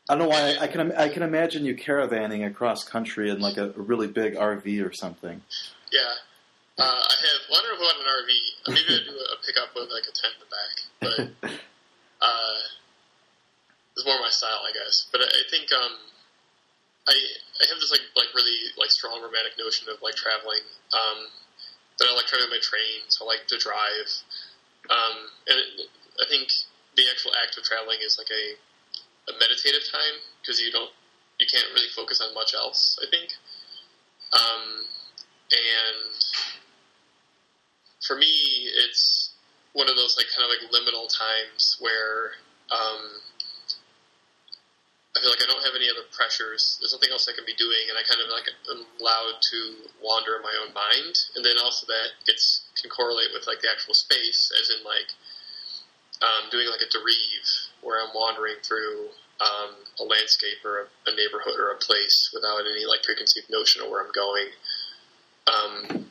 I 0.09 0.15
don't 0.15 0.23
know 0.23 0.29
why 0.29 0.55
I, 0.59 0.63
I 0.63 0.67
can 0.67 0.91
I 0.91 1.09
can 1.09 1.23
imagine 1.23 1.63
you 1.63 1.75
caravanning 1.75 2.45
across 2.45 2.83
country 2.83 3.29
in 3.29 3.39
like 3.39 3.57
a, 3.57 3.69
a 3.69 3.81
really 3.81 4.07
big 4.07 4.35
RV 4.35 4.85
or 4.85 4.91
something. 4.91 5.41
Yeah. 5.91 6.01
Uh, 6.77 6.83
I 6.83 7.15
have. 7.21 7.41
Well, 7.49 7.59
I 7.59 7.63
don't 7.63 7.79
know 7.79 7.85
about 7.85 7.99
an 7.99 8.07
RV. 8.07 8.31
Maybe 8.67 9.01
I 9.01 9.03
do 9.09 9.17
a 9.17 9.45
pickup 9.45 9.75
with 9.75 9.89
like 9.89 10.03
a 10.03 10.11
tent 10.11 10.33
in 10.35 10.41
the 10.41 10.51
back, 10.57 11.31
but 11.41 11.49
uh, 12.21 12.59
it's 13.95 14.05
more 14.05 14.19
my 14.19 14.31
style, 14.31 14.63
I 14.63 14.71
guess. 14.71 15.07
But 15.11 15.21
I, 15.21 15.27
I 15.27 15.43
think 15.49 15.71
um, 15.71 15.95
I 17.07 17.15
I 17.15 17.63
have 17.69 17.79
this 17.79 17.91
like 17.91 18.05
like 18.15 18.31
really 18.35 18.71
like 18.77 18.91
strong 18.91 19.21
romantic 19.21 19.57
notion 19.57 19.89
of 19.89 20.01
like 20.01 20.15
traveling. 20.15 20.63
Um, 20.93 21.27
that 21.99 22.09
I 22.09 22.15
like 22.15 22.25
traveling 22.25 22.49
by 22.49 22.61
train, 22.63 23.05
so 23.09 23.25
I 23.25 23.37
like 23.37 23.45
to 23.53 23.57
drive. 23.61 24.09
Um, 24.89 25.29
and 25.45 25.57
it, 25.59 25.85
I 26.17 26.25
think 26.25 26.49
the 26.97 27.05
actual 27.11 27.31
act 27.37 27.57
of 27.57 27.63
traveling 27.63 27.99
is 28.01 28.17
like 28.17 28.31
a, 28.33 28.57
a 29.29 29.33
meditative 29.37 29.85
time 29.91 30.17
because 30.41 30.59
you 30.59 30.71
don't 30.71 30.89
you 31.37 31.45
can't 31.45 31.67
really 31.73 31.89
focus 31.93 32.21
on 32.21 32.33
much 32.33 32.53
else. 32.55 32.97
I 33.01 33.09
think. 33.09 33.29
Um, 34.33 34.87
and 35.51 36.15
for 38.01 38.15
me, 38.15 38.71
it's 38.87 39.31
one 39.73 39.89
of 39.89 39.95
those 39.95 40.17
like 40.17 40.27
kind 40.35 40.47
of 40.47 40.51
like 40.51 40.63
liminal 40.71 41.07
times 41.07 41.77
where 41.79 42.31
um, 42.71 43.21
I 45.11 45.19
feel 45.19 45.29
like 45.29 45.43
I 45.43 45.49
don't 45.51 45.65
have 45.67 45.75
any 45.75 45.91
other 45.91 46.07
pressures. 46.15 46.79
There's 46.79 46.95
nothing 46.95 47.11
else 47.11 47.27
I 47.27 47.35
can 47.35 47.43
be 47.43 47.57
doing, 47.59 47.91
and 47.91 47.99
I 47.99 48.03
kind 48.07 48.23
of 48.23 48.31
like 48.31 48.47
am 48.71 48.87
allowed 49.03 49.43
to 49.43 49.59
wander 49.99 50.39
in 50.39 50.43
my 50.43 50.55
own 50.63 50.71
mind. 50.71 51.15
And 51.35 51.43
then 51.43 51.59
also 51.59 51.83
that 51.91 52.15
gets 52.23 52.63
can 52.79 52.89
correlate 52.89 53.35
with 53.35 53.43
like 53.43 53.59
the 53.59 53.67
actual 53.67 53.93
space, 53.93 54.55
as 54.55 54.71
in 54.71 54.87
like 54.87 55.11
um, 56.23 56.47
doing 56.47 56.71
like 56.71 56.79
a 56.79 56.87
dérive 56.87 57.75
where 57.83 57.99
I'm 57.99 58.15
wandering 58.15 58.63
through 58.63 59.11
um, 59.43 59.83
a 59.99 60.05
landscape 60.07 60.63
or 60.63 60.87
a, 60.87 61.11
a 61.11 61.13
neighborhood 61.15 61.59
or 61.59 61.75
a 61.75 61.81
place 61.83 62.31
without 62.31 62.63
any 62.63 62.87
like 62.87 63.03
preconceived 63.03 63.49
notion 63.51 63.83
of 63.83 63.91
where 63.91 63.99
I'm 63.99 64.15
going. 64.15 64.49
Um, 65.49 66.07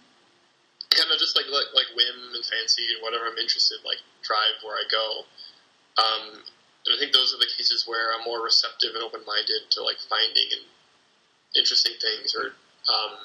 kind 0.90 1.08
of 1.08 1.16
just 1.16 1.38
like, 1.38 1.46
like 1.48 1.70
like 1.72 1.88
whim 1.96 2.36
and 2.36 2.44
fancy 2.44 2.84
and 2.92 3.00
whatever 3.00 3.24
I'm 3.30 3.38
interested, 3.38 3.80
like 3.80 4.02
drive 4.20 4.60
where 4.60 4.76
I 4.76 4.84
go. 4.90 5.06
Um, 5.96 6.24
and 6.90 6.96
I 6.96 6.98
think 6.98 7.12
those 7.12 7.32
are 7.32 7.38
the 7.38 7.46
cases 7.56 7.84
where 7.86 8.12
I'm 8.12 8.24
more 8.24 8.42
receptive 8.42 8.90
and 8.94 9.02
open 9.02 9.20
minded 9.26 9.70
to 9.70 9.82
like 9.84 9.98
finding 10.08 10.48
and 10.50 10.66
interesting 11.56 11.92
things 12.00 12.34
or 12.34 12.46
um, 12.90 13.16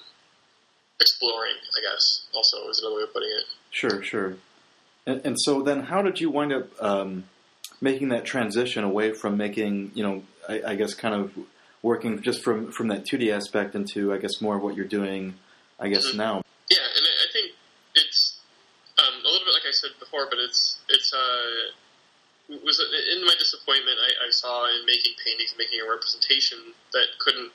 exploring. 1.00 1.55
I 1.75 1.81
guess 1.81 2.27
also 2.36 2.69
is 2.69 2.79
another 2.79 2.98
way 2.98 3.03
of 3.03 3.13
putting 3.13 3.29
it. 3.29 3.45
Sure, 3.72 4.03
sure. 4.03 4.36
And, 5.07 5.22
and 5.25 5.36
so 5.39 5.62
then, 5.62 5.84
how 5.84 6.01
did 6.01 6.19
you 6.22 6.29
wind 6.29 6.53
up 6.53 6.67
um, 6.79 7.25
making 7.81 8.10
that 8.10 8.25
transition 8.25 8.84
away 8.84 9.13
from 9.13 9.38
making, 9.38 9.91
you 9.95 10.03
know, 10.03 10.24
I, 10.48 10.62
I 10.67 10.75
guess 10.75 10.93
kind 10.93 11.15
of 11.15 11.34
working 11.81 12.22
just 12.22 12.43
from 12.43 12.72
from 12.72 12.88
that 12.89 13.05
2D 13.05 13.31
aspect 13.31 13.74
into, 13.75 14.13
I 14.13 14.17
guess, 14.17 14.41
more 14.41 14.57
of 14.57 14.63
what 14.63 14.75
you're 14.75 14.86
doing, 14.86 15.36
I 15.79 15.89
guess 15.89 16.05
Mhm. 16.07 16.17
now. 16.17 16.41
Yeah, 16.69 16.86
and 16.98 17.05
I, 17.05 17.10
I 17.10 17.31
think 17.34 17.51
it's 17.95 18.38
um, 18.98 19.13
a 19.24 19.27
little 19.27 19.45
bit 19.45 19.53
like 19.53 19.65
I 19.67 19.72
said 19.72 19.91
before, 20.00 20.27
but 20.29 20.38
it's 20.39 20.77
it's 20.89 21.13
uh, 21.13 21.17
it 21.17 21.74
was 22.49 22.77
in 22.77 23.25
my 23.25 23.33
disappointment 23.39 23.97
I, 23.97 24.27
I 24.27 24.29
saw 24.29 24.69
in 24.69 24.85
making 24.85 25.17
paintings, 25.23 25.55
making 25.57 25.81
a 25.81 25.87
representation 25.89 26.73
that 26.93 27.07
couldn't 27.19 27.51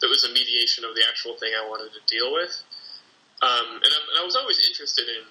that 0.00 0.08
was 0.08 0.24
a 0.24 0.32
mediation 0.32 0.84
of 0.84 0.94
the 0.94 1.04
actual 1.08 1.38
thing 1.38 1.56
I 1.56 1.64
wanted 1.64 1.94
to 1.96 2.02
deal 2.04 2.34
with. 2.34 2.52
Um, 3.40 3.80
and, 3.80 3.90
I, 3.92 3.98
and 4.12 4.16
I 4.20 4.24
was 4.24 4.36
always 4.36 4.60
interested 4.68 5.08
in 5.08 5.24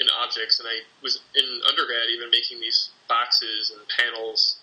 in 0.00 0.08
objects, 0.18 0.58
and 0.58 0.66
I 0.66 0.82
was 1.02 1.20
in 1.36 1.46
undergrad 1.68 2.10
even 2.10 2.30
making 2.30 2.58
these 2.58 2.90
boxes 3.08 3.70
and 3.70 3.80
panels 3.86 4.58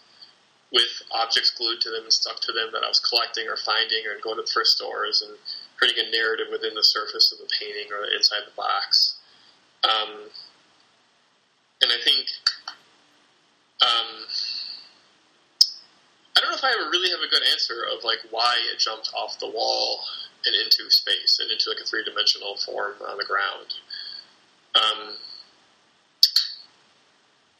with 0.72 1.02
objects 1.12 1.50
glued 1.52 1.82
to 1.82 1.90
them 1.90 2.04
and 2.04 2.14
stuck 2.14 2.42
to 2.42 2.52
them 2.52 2.70
that 2.74 2.84
I 2.84 2.90
was 2.90 3.00
collecting 3.00 3.48
or 3.48 3.58
finding 3.58 4.06
or 4.06 4.20
going 4.22 4.38
to 4.38 4.46
thrift 4.46 4.70
stores 4.70 5.22
and 5.26 5.38
creating 5.78 6.06
a 6.06 6.12
narrative 6.12 6.48
within 6.52 6.76
the 6.76 6.86
surface 6.86 7.32
of 7.32 7.40
the 7.40 7.50
painting 7.58 7.90
or 7.90 8.06
inside 8.06 8.46
the 8.46 8.54
box. 8.54 9.18
Um, 9.82 10.30
and 11.82 11.90
I 11.90 11.98
think, 12.04 12.28
um, 13.82 14.08
I 16.36 16.42
don't 16.42 16.52
know 16.52 16.58
if 16.58 16.64
I 16.64 16.72
ever 16.72 16.90
really 16.90 17.10
have 17.12 17.20
a 17.20 17.30
good 17.30 17.44
answer 17.52 17.86
of 17.96 18.04
like 18.04 18.20
why 18.32 18.56
it 18.72 18.80
jumped 18.80 19.12
off 19.18 19.40
the 19.40 19.50
wall 19.50 20.02
and 20.46 20.56
into 20.56 20.90
space 20.90 21.40
and 21.42 21.52
into 21.52 21.70
like 21.70 21.80
a 21.82 21.86
three 21.86 22.04
dimensional 22.04 22.56
form 22.58 22.96
on 23.08 23.18
the 23.18 23.26
ground. 23.26 23.74
Um, 24.76 25.16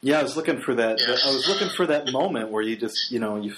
Yeah, 0.02 0.20
I 0.20 0.22
was 0.22 0.36
looking 0.36 0.60
for 0.62 0.74
that. 0.74 0.98
Yeah. 1.00 1.16
I 1.24 1.34
was 1.34 1.46
looking 1.46 1.68
for 1.68 1.86
that 1.86 2.10
moment 2.10 2.50
where 2.50 2.62
you 2.62 2.76
just, 2.76 3.10
you 3.10 3.18
know, 3.18 3.36
you 3.36 3.54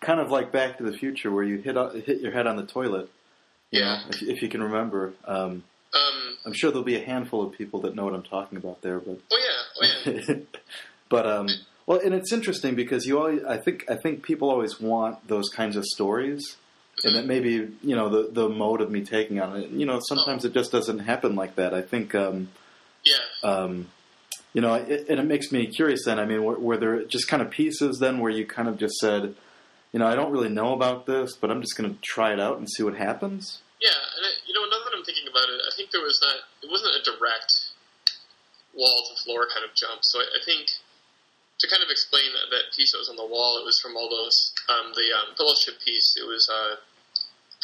kind 0.00 0.20
of 0.20 0.30
like 0.30 0.52
Back 0.52 0.78
to 0.78 0.84
the 0.84 0.96
Future, 0.96 1.32
where 1.32 1.42
you 1.42 1.58
hit 1.58 1.76
hit 2.04 2.20
your 2.20 2.32
head 2.32 2.46
on 2.46 2.56
the 2.56 2.64
toilet. 2.64 3.10
Yeah. 3.70 4.02
if, 4.08 4.22
if 4.22 4.42
you 4.42 4.48
can 4.48 4.62
remember. 4.62 5.14
Um, 5.24 5.64
um, 5.94 6.36
I'm 6.44 6.52
sure 6.52 6.70
there'll 6.70 6.84
be 6.84 6.96
a 6.96 7.04
handful 7.04 7.44
of 7.44 7.52
people 7.52 7.80
that 7.80 7.94
know 7.94 8.04
what 8.04 8.14
I'm 8.14 8.22
talking 8.22 8.58
about 8.58 8.82
there, 8.82 9.00
but 9.00 9.18
oh 9.32 9.38
yeah, 9.38 10.06
oh 10.06 10.10
yeah. 10.10 10.34
but 11.08 11.26
um, 11.26 11.48
well, 11.90 11.98
and 12.04 12.14
it's 12.14 12.32
interesting 12.32 12.76
because 12.76 13.04
you 13.04 13.18
always, 13.18 13.42
I 13.42 13.56
think, 13.56 13.84
I 13.90 13.96
think 13.96 14.22
people 14.22 14.48
always 14.48 14.80
want 14.80 15.26
those 15.26 15.48
kinds 15.48 15.74
of 15.74 15.84
stories, 15.84 16.56
and 17.02 17.16
that 17.16 17.26
maybe 17.26 17.72
you 17.82 17.96
know 17.96 18.08
the 18.08 18.30
the 18.30 18.48
mode 18.48 18.80
of 18.80 18.92
me 18.92 19.04
taking 19.04 19.40
on 19.40 19.56
it. 19.56 19.70
You 19.70 19.86
know, 19.86 19.98
sometimes 20.00 20.44
it 20.44 20.54
just 20.54 20.70
doesn't 20.70 21.00
happen 21.00 21.34
like 21.34 21.56
that. 21.56 21.74
I 21.74 21.82
think. 21.82 22.14
Um, 22.14 22.50
Yeah. 23.02 23.24
um, 23.42 23.88
you 24.52 24.60
know, 24.60 24.74
it, 24.74 25.08
and 25.08 25.18
it 25.18 25.24
makes 25.24 25.50
me 25.50 25.66
curious. 25.66 26.04
Then, 26.04 26.20
I 26.20 26.26
mean, 26.26 26.44
were, 26.44 26.58
were 26.58 26.76
there 26.76 27.02
just 27.04 27.26
kind 27.26 27.42
of 27.42 27.50
pieces 27.50 27.98
then 27.98 28.20
where 28.20 28.30
you 28.30 28.46
kind 28.46 28.68
of 28.68 28.78
just 28.78 28.94
said, 29.00 29.34
you 29.92 29.98
know, 29.98 30.06
I 30.06 30.14
don't 30.14 30.30
really 30.30 30.48
know 30.48 30.72
about 30.74 31.06
this, 31.06 31.34
but 31.34 31.50
I'm 31.50 31.60
just 31.60 31.76
going 31.76 31.90
to 31.90 31.98
try 32.02 32.32
it 32.32 32.38
out 32.38 32.58
and 32.58 32.68
see 32.70 32.82
what 32.84 32.94
happens. 32.94 33.62
Yeah, 33.80 33.90
and 33.90 34.22
I, 34.26 34.30
you 34.46 34.54
know, 34.54 34.62
now 34.70 34.84
that 34.84 34.92
I'm 34.94 35.02
thinking 35.04 35.26
about 35.26 35.48
it, 35.48 35.60
I 35.66 35.74
think 35.76 35.90
there 35.90 36.02
was 36.02 36.20
not, 36.22 36.36
it 36.62 36.70
wasn't 36.70 36.94
a 36.94 37.02
direct 37.02 37.50
wall 38.74 39.02
to 39.08 39.22
floor 39.24 39.46
kind 39.52 39.64
of 39.64 39.74
jump. 39.74 40.00
So 40.02 40.20
I, 40.20 40.26
I 40.38 40.40
think 40.44 40.68
to 41.60 41.68
kind 41.68 41.84
of 41.84 41.92
explain 41.92 42.32
that, 42.32 42.48
that 42.50 42.72
piece 42.72 42.92
that 42.92 42.98
was 42.98 43.12
on 43.12 43.20
the 43.20 43.26
wall, 43.26 43.60
it 43.60 43.64
was 43.68 43.80
from 43.80 43.96
all 43.96 44.08
those, 44.08 44.52
um, 44.72 44.96
the 44.96 45.12
um, 45.12 45.36
fellowship 45.36 45.76
piece, 45.84 46.16
it 46.16 46.24
was 46.24 46.48
uh, 46.48 46.80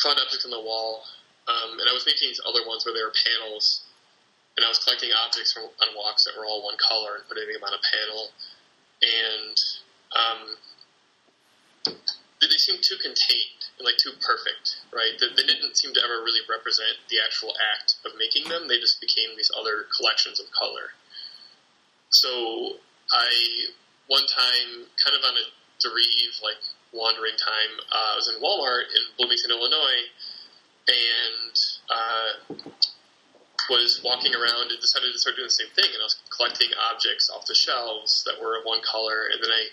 found 0.04 0.20
objects 0.20 0.44
on 0.44 0.52
the 0.52 0.60
wall. 0.60 1.02
Um, 1.48 1.80
and 1.80 1.88
I 1.88 1.94
was 1.96 2.04
making 2.04 2.28
these 2.28 2.42
other 2.44 2.66
ones 2.68 2.84
where 2.84 2.92
there 2.92 3.08
were 3.08 3.16
panels, 3.16 3.86
and 4.56 4.64
I 4.64 4.68
was 4.68 4.82
collecting 4.82 5.10
objects 5.16 5.56
from, 5.56 5.64
on 5.64 5.88
walks 5.96 6.24
that 6.28 6.36
were 6.36 6.44
all 6.44 6.64
one 6.64 6.76
color 6.76 7.16
and 7.16 7.24
putting 7.24 7.48
them 7.48 7.64
on 7.64 7.72
a 7.72 7.80
panel. 7.80 8.22
And 9.00 9.56
um, 10.12 10.40
they 12.40 12.48
they 12.48 12.60
seemed 12.60 12.82
too 12.84 12.96
contained 13.00 13.62
and 13.78 13.84
like 13.84 13.96
too 13.96 14.12
perfect, 14.20 14.80
right? 14.92 15.16
They, 15.16 15.28
they 15.36 15.46
didn't 15.46 15.76
seem 15.76 15.92
to 15.96 16.02
ever 16.04 16.20
really 16.24 16.44
represent 16.48 17.00
the 17.08 17.20
actual 17.24 17.52
act 17.72 17.96
of 18.04 18.12
making 18.20 18.48
them. 18.48 18.68
They 18.68 18.80
just 18.80 19.00
became 19.00 19.36
these 19.36 19.52
other 19.56 19.88
collections 19.96 20.40
of 20.40 20.52
color. 20.52 20.92
So 22.10 22.80
I, 23.12 23.28
one 24.08 24.26
time, 24.26 24.86
kind 25.02 25.16
of 25.16 25.22
on 25.26 25.34
a 25.34 25.46
dérive, 25.82 26.42
like 26.42 26.60
wandering 26.92 27.36
time, 27.36 27.72
uh, 27.92 28.12
I 28.12 28.16
was 28.16 28.28
in 28.28 28.40
Walmart 28.40 28.88
in 28.94 29.02
Bloomington, 29.18 29.50
Illinois, 29.50 30.06
and 30.88 31.54
uh, 31.90 32.30
was 33.68 34.00
walking 34.04 34.34
around 34.34 34.70
and 34.70 34.80
decided 34.80 35.12
to 35.12 35.18
start 35.18 35.36
doing 35.36 35.50
the 35.50 35.58
same 35.58 35.72
thing. 35.74 35.90
And 35.90 36.00
I 36.00 36.06
was 36.06 36.22
collecting 36.30 36.70
objects 36.78 37.30
off 37.30 37.46
the 37.46 37.54
shelves 37.54 38.22
that 38.24 38.40
were 38.40 38.62
one 38.64 38.80
color, 38.82 39.26
and 39.32 39.42
then 39.42 39.50
I 39.50 39.68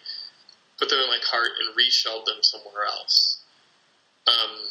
put 0.79 0.89
them 0.89 0.99
in 0.99 1.07
my 1.07 1.21
cart 1.21 1.53
and 1.61 1.77
reshelved 1.77 2.25
them 2.25 2.41
somewhere 2.41 2.85
else. 2.85 3.41
Um, 4.27 4.65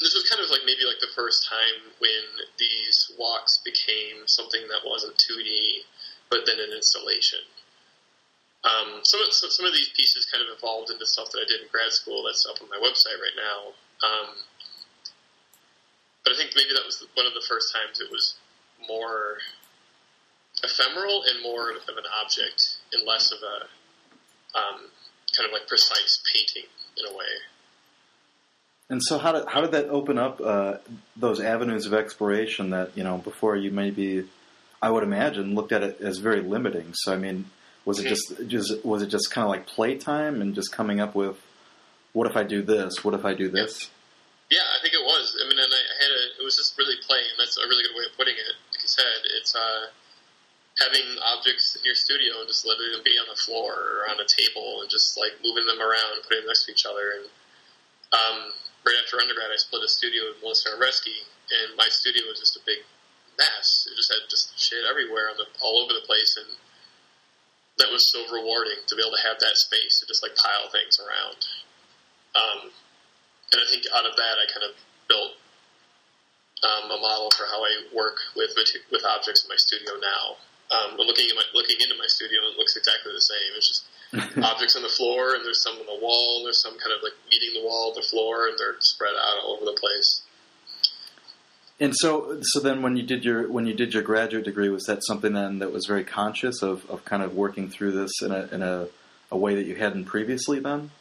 this 0.00 0.14
was 0.14 0.24
kind 0.28 0.42
of 0.42 0.50
like 0.50 0.64
maybe 0.64 0.88
like 0.88 0.98
the 1.00 1.12
first 1.14 1.46
time 1.46 1.92
when 2.00 2.24
these 2.58 3.12
walks 3.18 3.60
became 3.62 4.26
something 4.26 4.62
that 4.68 4.88
wasn't 4.88 5.14
2D, 5.16 5.84
but 6.30 6.46
then 6.46 6.58
an 6.58 6.72
installation. 6.74 7.44
Um, 8.60 9.00
some, 9.04 9.20
of, 9.24 9.32
some 9.32 9.64
of 9.64 9.72
these 9.72 9.88
pieces 9.96 10.28
kind 10.28 10.44
of 10.44 10.52
evolved 10.52 10.90
into 10.90 11.06
stuff 11.06 11.32
that 11.32 11.40
I 11.40 11.48
did 11.48 11.64
in 11.64 11.68
grad 11.72 11.92
school 11.92 12.24
that's 12.26 12.44
up 12.44 12.60
on 12.60 12.68
my 12.68 12.76
website 12.76 13.16
right 13.16 13.38
now. 13.38 13.72
Um, 14.04 14.28
but 16.24 16.34
I 16.34 16.36
think 16.36 16.52
maybe 16.54 16.76
that 16.76 16.84
was 16.84 17.00
one 17.14 17.26
of 17.26 17.32
the 17.32 17.44
first 17.48 17.72
times 17.72 18.00
it 18.00 18.10
was 18.12 18.36
more 18.86 19.38
ephemeral 20.62 21.22
and 21.24 21.42
more 21.42 21.70
of 21.70 21.88
an 21.88 22.04
object 22.20 22.76
and 22.92 23.06
less 23.06 23.32
of 23.32 23.38
a 23.40 23.56
um, 24.58 24.90
kind 25.36 25.46
of 25.46 25.52
like 25.52 25.66
precise 25.66 26.20
painting 26.32 26.68
in 26.98 27.12
a 27.12 27.16
way. 27.16 27.24
And 28.88 29.00
so, 29.02 29.18
how 29.18 29.32
did 29.32 29.44
how 29.48 29.60
did 29.60 29.72
that 29.72 29.88
open 29.88 30.18
up 30.18 30.40
uh, 30.40 30.78
those 31.16 31.40
avenues 31.40 31.86
of 31.86 31.94
exploration 31.94 32.70
that 32.70 32.96
you 32.96 33.04
know 33.04 33.18
before 33.18 33.56
you 33.56 33.70
maybe, 33.70 34.28
I 34.82 34.90
would 34.90 35.04
imagine, 35.04 35.54
looked 35.54 35.72
at 35.72 35.82
it 35.82 36.00
as 36.00 36.18
very 36.18 36.40
limiting. 36.40 36.92
So, 36.94 37.12
I 37.12 37.16
mean, 37.16 37.46
was 37.84 37.98
it 37.98 38.08
just 38.08 38.46
just 38.46 38.84
was 38.84 39.02
it 39.02 39.08
just 39.08 39.30
kind 39.30 39.44
of 39.44 39.50
like 39.50 39.66
playtime 39.66 40.40
and 40.40 40.54
just 40.54 40.72
coming 40.72 41.00
up 41.00 41.14
with, 41.14 41.36
what 42.12 42.28
if 42.28 42.36
I 42.36 42.44
do 42.44 42.62
this? 42.62 43.04
What 43.04 43.14
if 43.14 43.24
I 43.24 43.34
do 43.34 43.48
this? 43.48 43.90
Yeah, 44.50 44.66
I 44.66 44.82
think 44.82 44.94
it 44.94 45.04
was. 45.04 45.38
I 45.38 45.48
mean, 45.48 45.58
and 45.58 45.72
I 45.72 45.82
had 46.02 46.10
a, 46.10 46.22
it 46.42 46.44
was 46.44 46.56
just 46.56 46.76
really 46.76 46.98
plain. 47.06 47.30
That's 47.38 47.56
a 47.56 47.66
really 47.70 47.86
good 47.86 47.94
way 47.94 48.04
of 48.10 48.16
putting 48.18 48.34
it. 48.34 48.54
Like 48.74 48.82
you 48.82 48.90
said, 48.90 49.22
it's 49.38 49.54
uh, 49.54 49.94
having 50.82 51.06
objects 51.22 51.78
in 51.78 51.86
your 51.86 51.94
studio 51.94 52.42
and 52.42 52.48
just 52.50 52.66
letting 52.66 52.90
them 52.90 53.02
be 53.06 53.14
on 53.20 53.30
the 53.30 53.38
floor 53.38 53.70
or 53.70 54.10
on 54.10 54.18
a 54.18 54.26
table 54.26 54.82
and 54.82 54.90
just 54.90 55.14
like 55.14 55.38
moving 55.44 55.70
them 55.70 55.78
around 55.78 56.18
and 56.18 56.22
putting 56.26 56.42
them 56.42 56.50
next 56.50 56.66
to 56.66 56.72
each 56.74 56.82
other. 56.82 57.14
And 57.20 57.24
um, 58.10 58.38
right 58.82 58.98
after 58.98 59.22
undergrad, 59.22 59.54
I 59.54 59.56
split 59.56 59.86
a 59.86 59.90
studio 59.90 60.34
with 60.34 60.42
Melissa 60.42 60.74
Areski, 60.74 61.22
and 61.54 61.78
my 61.78 61.86
studio 61.86 62.26
was 62.26 62.42
just 62.42 62.58
a 62.58 62.64
big 62.66 62.82
mess. 63.38 63.86
It 63.86 63.94
just 63.94 64.10
had 64.10 64.26
just 64.26 64.58
shit 64.58 64.82
everywhere 64.82 65.30
on 65.30 65.38
the 65.38 65.46
all 65.62 65.78
over 65.78 65.94
the 65.94 66.04
place, 66.10 66.34
and 66.34 66.50
that 67.80 67.90
was 67.90 68.04
so 68.12 68.20
rewarding 68.28 68.78
to 68.86 68.92
be 68.94 69.00
able 69.00 69.16
to 69.16 69.24
have 69.24 69.40
that 69.40 69.56
space 69.56 70.00
to 70.00 70.06
just 70.06 70.22
like 70.22 70.36
pile 70.36 70.68
things 70.68 71.00
around. 71.00 71.40
Um, 72.36 72.60
and 73.50 73.58
I 73.58 73.66
think 73.66 73.88
out 73.90 74.06
of 74.06 74.14
that, 74.14 74.36
I 74.38 74.46
kind 74.52 74.64
of 74.68 74.72
built 75.08 75.34
um, 76.62 76.92
a 76.92 76.98
model 77.00 77.32
for 77.34 77.48
how 77.48 77.64
I 77.64 77.88
work 77.90 78.20
with 78.36 78.52
with 78.92 79.02
objects 79.02 79.42
in 79.42 79.48
my 79.48 79.58
studio 79.58 79.96
now. 79.96 80.38
Um, 80.70 80.94
but 80.94 81.06
looking 81.06 81.26
at 81.26 81.34
my, 81.34 81.42
looking 81.50 81.82
into 81.82 81.98
my 81.98 82.06
studio, 82.06 82.38
it 82.46 82.54
looks 82.54 82.76
exactly 82.76 83.10
the 83.10 83.26
same. 83.26 83.50
It's 83.58 83.66
just 83.66 83.82
objects 84.38 84.76
on 84.76 84.86
the 84.86 84.92
floor, 84.92 85.34
and 85.34 85.42
there's 85.42 85.62
some 85.62 85.74
on 85.82 85.86
the 85.86 85.98
wall, 85.98 86.38
and 86.38 86.46
there's 86.46 86.62
some 86.62 86.78
kind 86.78 86.94
of 86.94 87.02
like 87.02 87.16
meeting 87.26 87.58
the 87.58 87.66
wall, 87.66 87.90
the 87.90 88.06
floor, 88.06 88.46
and 88.46 88.54
they're 88.54 88.78
spread 88.78 89.16
out 89.18 89.42
all 89.42 89.58
over 89.58 89.66
the 89.66 89.78
place. 89.80 90.22
And 91.80 91.96
so, 91.96 92.36
so 92.42 92.60
then 92.60 92.82
when 92.82 92.96
you 92.96 93.02
did 93.02 93.24
your 93.24 93.48
when 93.50 93.66
you 93.66 93.72
did 93.72 93.94
your 93.94 94.02
graduate 94.02 94.44
degree, 94.44 94.68
was 94.68 94.84
that 94.84 95.00
something 95.02 95.32
then 95.32 95.60
that 95.60 95.72
was 95.72 95.86
very 95.86 96.04
conscious 96.04 96.60
of, 96.60 96.84
of 96.90 97.06
kind 97.06 97.22
of 97.22 97.34
working 97.34 97.70
through 97.70 97.92
this 97.92 98.12
in 98.20 98.30
a 98.30 98.48
in 98.52 98.60
a, 98.60 98.88
a 99.32 99.36
way 99.36 99.54
that 99.54 99.64
you 99.64 99.74
hadn't 99.76 100.04
previously 100.04 100.60
then? 100.60 100.92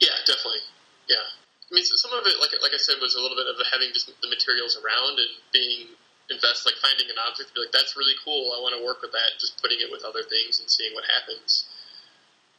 Yeah, 0.00 0.16
definitely. 0.24 0.64
Yeah, 1.12 1.20
I 1.20 1.70
mean, 1.76 1.84
so 1.84 2.00
some 2.00 2.16
of 2.16 2.24
it, 2.24 2.40
like 2.40 2.56
like 2.64 2.72
I 2.72 2.80
said, 2.80 2.96
was 3.04 3.14
a 3.16 3.20
little 3.20 3.36
bit 3.36 3.44
of 3.44 3.60
having 3.68 3.92
just 3.92 4.08
the 4.08 4.32
materials 4.32 4.80
around 4.80 5.20
and 5.20 5.32
being 5.52 5.92
invest, 6.32 6.64
like 6.64 6.80
finding 6.80 7.08
an 7.12 7.20
object, 7.20 7.52
be 7.52 7.60
like, 7.60 7.72
that's 7.72 7.96
really 7.96 8.16
cool. 8.24 8.56
I 8.56 8.60
want 8.60 8.76
to 8.76 8.84
work 8.84 9.04
with 9.04 9.12
that. 9.12 9.36
Just 9.36 9.60
putting 9.60 9.80
it 9.80 9.92
with 9.92 10.04
other 10.08 10.24
things 10.24 10.60
and 10.60 10.68
seeing 10.68 10.96
what 10.96 11.04
happens. 11.04 11.68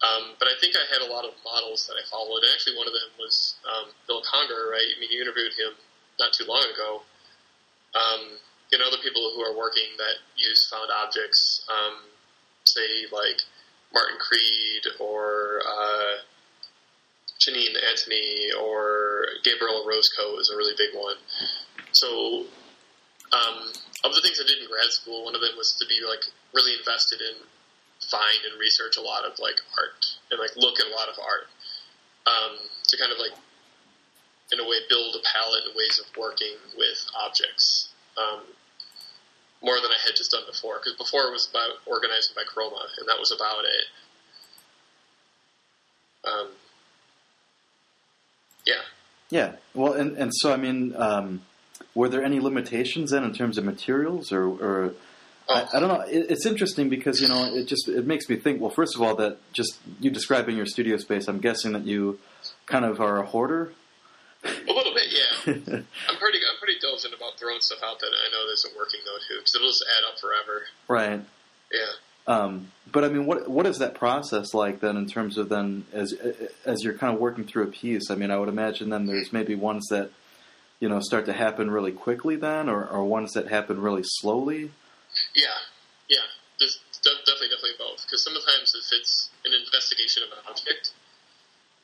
Um, 0.05 0.37
but 0.37 0.47
I 0.47 0.55
think 0.61 0.77
I 0.77 0.85
had 0.89 1.01
a 1.01 1.09
lot 1.09 1.25
of 1.25 1.33
models 1.41 1.89
that 1.89 1.97
I 1.97 2.05
followed, 2.05 2.45
and 2.45 2.53
actually 2.53 2.77
one 2.77 2.85
of 2.85 2.93
them 2.93 3.09
was 3.17 3.57
um, 3.65 3.89
Bill 4.05 4.21
Conger, 4.21 4.69
right? 4.69 4.85
I 4.85 4.95
mean, 5.01 5.09
you 5.09 5.21
interviewed 5.21 5.53
him 5.57 5.73
not 6.19 6.33
too 6.33 6.45
long 6.45 6.63
ago. 6.73 7.01
Um, 7.95 8.37
you 8.71 8.77
know, 8.77 8.87
other 8.87 9.01
people 9.01 9.31
who 9.35 9.41
are 9.41 9.57
working 9.57 9.97
that 9.97 10.21
use 10.37 10.67
found 10.69 10.89
objects, 10.93 11.65
um, 11.69 12.05
say 12.65 13.07
like 13.11 13.41
Martin 13.93 14.17
Creed 14.19 14.83
or 14.99 15.61
uh, 15.65 16.21
Janine 17.39 17.73
Antoni 17.89 18.53
or 18.61 19.25
Gabriel 19.43 19.83
Orozco 19.85 20.37
is 20.37 20.51
a 20.53 20.57
really 20.57 20.75
big 20.77 20.93
one. 20.93 21.15
So, 21.91 22.45
um, 23.33 23.71
of 24.03 24.13
the 24.13 24.21
things 24.21 24.39
I 24.39 24.47
did 24.47 24.61
in 24.61 24.69
grad 24.69 24.91
school, 24.91 25.25
one 25.25 25.35
of 25.35 25.41
them 25.41 25.57
was 25.57 25.73
to 25.79 25.85
be 25.87 26.05
like 26.05 26.21
really 26.53 26.77
invested 26.77 27.21
in 27.21 27.41
find 27.99 28.41
and 28.49 28.59
research 28.59 28.97
a 28.97 29.01
lot 29.01 29.25
of 29.25 29.37
like 29.39 29.59
art 29.77 30.05
and 30.31 30.39
like 30.39 30.55
look 30.55 30.79
at 30.79 30.87
a 30.87 30.95
lot 30.95 31.09
of 31.09 31.19
art 31.19 31.51
um, 32.27 32.55
to 32.87 32.97
kind 32.97 33.11
of 33.11 33.19
like 33.19 33.35
in 34.51 34.59
a 34.59 34.63
way 34.63 34.77
build 34.89 35.15
a 35.15 35.23
palette 35.25 35.63
and 35.65 35.75
ways 35.75 35.99
of 35.99 36.05
working 36.17 36.55
with 36.77 37.05
objects 37.23 37.89
um, 38.17 38.41
more 39.61 39.75
than 39.81 39.91
I 39.91 39.99
had 40.05 40.15
just 40.15 40.31
done 40.31 40.43
before 40.47 40.79
because 40.79 40.97
before 40.97 41.27
it 41.27 41.31
was 41.31 41.47
about 41.49 41.77
organizing 41.85 42.35
by 42.35 42.43
chroma 42.43 42.81
and 42.97 43.07
that 43.07 43.19
was 43.19 43.31
about 43.31 43.63
it. 43.65 43.85
Um, 46.25 46.47
yeah. 48.65 48.81
Yeah. 49.29 49.51
Well, 49.73 49.93
and 49.93 50.17
and 50.17 50.31
so 50.33 50.51
I 50.53 50.57
mean, 50.57 50.95
um, 50.95 51.41
were 51.95 52.09
there 52.09 52.23
any 52.23 52.39
limitations 52.39 53.11
then 53.11 53.23
in 53.23 53.33
terms 53.33 53.57
of 53.57 53.63
materials, 53.63 54.31
or, 54.31 54.43
or 54.45 54.93
I, 55.49 55.65
I 55.73 55.79
don't 55.79 55.89
know? 55.89 56.01
It, 56.01 56.31
it's 56.31 56.45
interesting 56.45 56.89
because 56.89 57.21
you 57.21 57.27
know 57.27 57.53
it 57.53 57.65
just 57.65 57.87
it 57.87 58.05
makes 58.05 58.27
me 58.29 58.35
think. 58.35 58.61
Well, 58.61 58.69
first 58.69 58.95
of 58.95 59.01
all, 59.01 59.15
that 59.15 59.37
just 59.53 59.77
you 59.99 60.09
describing 60.09 60.57
your 60.57 60.65
studio 60.65 60.97
space, 60.97 61.27
I'm 61.27 61.39
guessing 61.39 61.73
that 61.73 61.85
you 61.85 62.19
kind 62.65 62.85
of 62.85 62.99
are 62.99 63.21
a 63.21 63.25
hoarder. 63.25 63.71
A 64.43 64.71
little 64.71 64.93
bit, 64.93 65.09
yeah. 65.09 65.53
I'm 66.07 66.17
pretty, 66.17 66.39
I'm 66.39 66.57
pretty 66.59 66.79
dove 66.79 66.99
intelligent 66.99 67.13
about 67.13 67.39
throwing 67.39 67.61
stuff 67.61 67.79
out 67.83 67.99
that 67.99 68.07
I 68.07 68.31
know 68.31 68.51
isn't 68.51 68.75
working 68.75 68.99
though 69.05 69.17
too, 69.27 69.39
because 69.39 69.55
it'll 69.55 69.69
just 69.69 69.85
add 69.97 70.07
up 70.11 70.19
forever. 70.19 70.65
Right. 70.87 71.21
Yeah. 71.71 71.91
Um, 72.27 72.71
but 72.91 73.03
I 73.03 73.09
mean, 73.09 73.25
what 73.25 73.49
what 73.49 73.65
is 73.65 73.79
that 73.79 73.95
process 73.95 74.53
like 74.53 74.81
then 74.81 74.97
in 74.97 75.07
terms 75.07 75.37
of 75.37 75.49
then 75.49 75.85
as 75.93 76.13
as 76.65 76.83
you're 76.83 76.93
kind 76.93 77.13
of 77.13 77.19
working 77.19 77.43
through 77.43 77.63
a 77.63 77.71
piece? 77.71 78.11
I 78.11 78.15
mean, 78.15 78.31
I 78.31 78.37
would 78.37 78.49
imagine 78.49 78.89
then 78.89 79.05
there's 79.05 79.33
maybe 79.33 79.55
ones 79.55 79.87
that 79.89 80.11
you 80.79 80.89
know 80.89 80.99
start 80.99 81.25
to 81.25 81.33
happen 81.33 81.71
really 81.71 81.91
quickly 81.91 82.35
then, 82.35 82.69
or, 82.69 82.85
or 82.85 83.03
ones 83.05 83.33
that 83.33 83.47
happen 83.47 83.81
really 83.81 84.03
slowly. 84.03 84.71
Yeah, 85.33 85.57
yeah. 86.07 86.27
There's 86.59 86.79
de- 87.01 87.09
definitely, 87.25 87.49
definitely 87.49 87.79
both. 87.79 88.05
Because 88.05 88.23
sometimes 88.23 88.75
if 88.75 88.93
it's 88.93 89.29
an 89.45 89.53
investigation 89.53 90.23
of 90.23 90.29
an 90.37 90.43
object, 90.47 90.91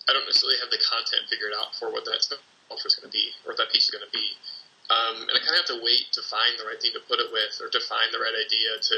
I 0.05 0.13
don't 0.13 0.25
necessarily 0.29 0.61
have 0.61 0.69
the 0.69 0.81
content 0.81 1.25
figured 1.29 1.53
out 1.57 1.73
for 1.75 1.89
what 1.89 2.05
that 2.05 2.21
sculpture 2.21 2.89
is 2.89 2.95
going 2.95 3.09
to 3.09 3.15
be 3.15 3.33
or 3.41 3.53
what 3.53 3.57
that 3.57 3.73
piece 3.73 3.89
is 3.89 3.93
going 3.93 4.05
to 4.05 4.13
be. 4.13 4.37
Um, 4.85 5.25
and 5.25 5.33
I 5.33 5.41
kind 5.41 5.57
of 5.57 5.65
have 5.65 5.73
to 5.73 5.81
wait 5.81 6.13
to 6.13 6.21
find 6.21 6.61
the 6.61 6.65
right 6.69 6.77
thing 6.77 6.93
to 6.93 7.01
put 7.09 7.17
it 7.17 7.33
with 7.33 7.57
or 7.57 7.73
to 7.73 7.81
find 7.89 8.13
the 8.13 8.21
right 8.21 8.37
idea 8.37 8.77
to 8.77 8.97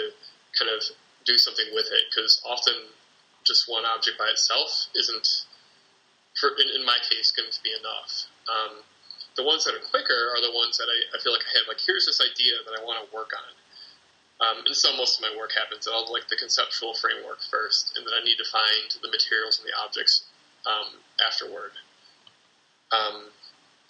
kind 0.60 0.68
of 0.68 0.84
do 1.24 1.40
something 1.40 1.72
with 1.72 1.88
it. 1.88 2.12
Because 2.12 2.44
often 2.44 2.92
just 3.48 3.72
one 3.72 3.88
object 3.88 4.20
by 4.20 4.28
itself 4.28 4.92
isn't, 5.00 5.48
for, 6.36 6.52
in, 6.60 6.68
in 6.76 6.84
my 6.84 7.00
case, 7.08 7.32
going 7.32 7.48
to 7.48 7.64
be 7.64 7.72
enough. 7.72 8.28
Um, 8.52 8.84
the 9.40 9.48
ones 9.48 9.64
that 9.64 9.80
are 9.80 9.86
quicker 9.88 10.36
are 10.36 10.44
the 10.44 10.52
ones 10.52 10.76
that 10.76 10.92
I, 10.92 11.16
I 11.16 11.24
feel 11.24 11.32
like 11.32 11.48
I 11.48 11.56
have, 11.64 11.72
like, 11.72 11.80
here's 11.80 12.04
this 12.04 12.20
idea 12.20 12.60
that 12.68 12.76
I 12.76 12.84
want 12.84 13.00
to 13.00 13.08
work 13.16 13.32
on. 13.32 13.56
Um, 14.38 14.58
and 14.68 14.76
so 14.76 14.92
most 15.00 15.18
of 15.18 15.24
my 15.24 15.34
work 15.40 15.56
happens. 15.56 15.88
I'll 15.88 16.12
like 16.12 16.28
the 16.28 16.38
conceptual 16.38 16.94
framework 16.94 17.42
first, 17.48 17.96
and 17.96 18.06
then 18.06 18.14
I 18.14 18.22
need 18.22 18.38
to 18.38 18.46
find 18.46 18.92
the 19.02 19.10
materials 19.10 19.58
and 19.58 19.66
the 19.66 19.74
objects 19.80 20.27
um, 20.68 21.00
afterward. 21.24 21.72
Um, 22.92 23.32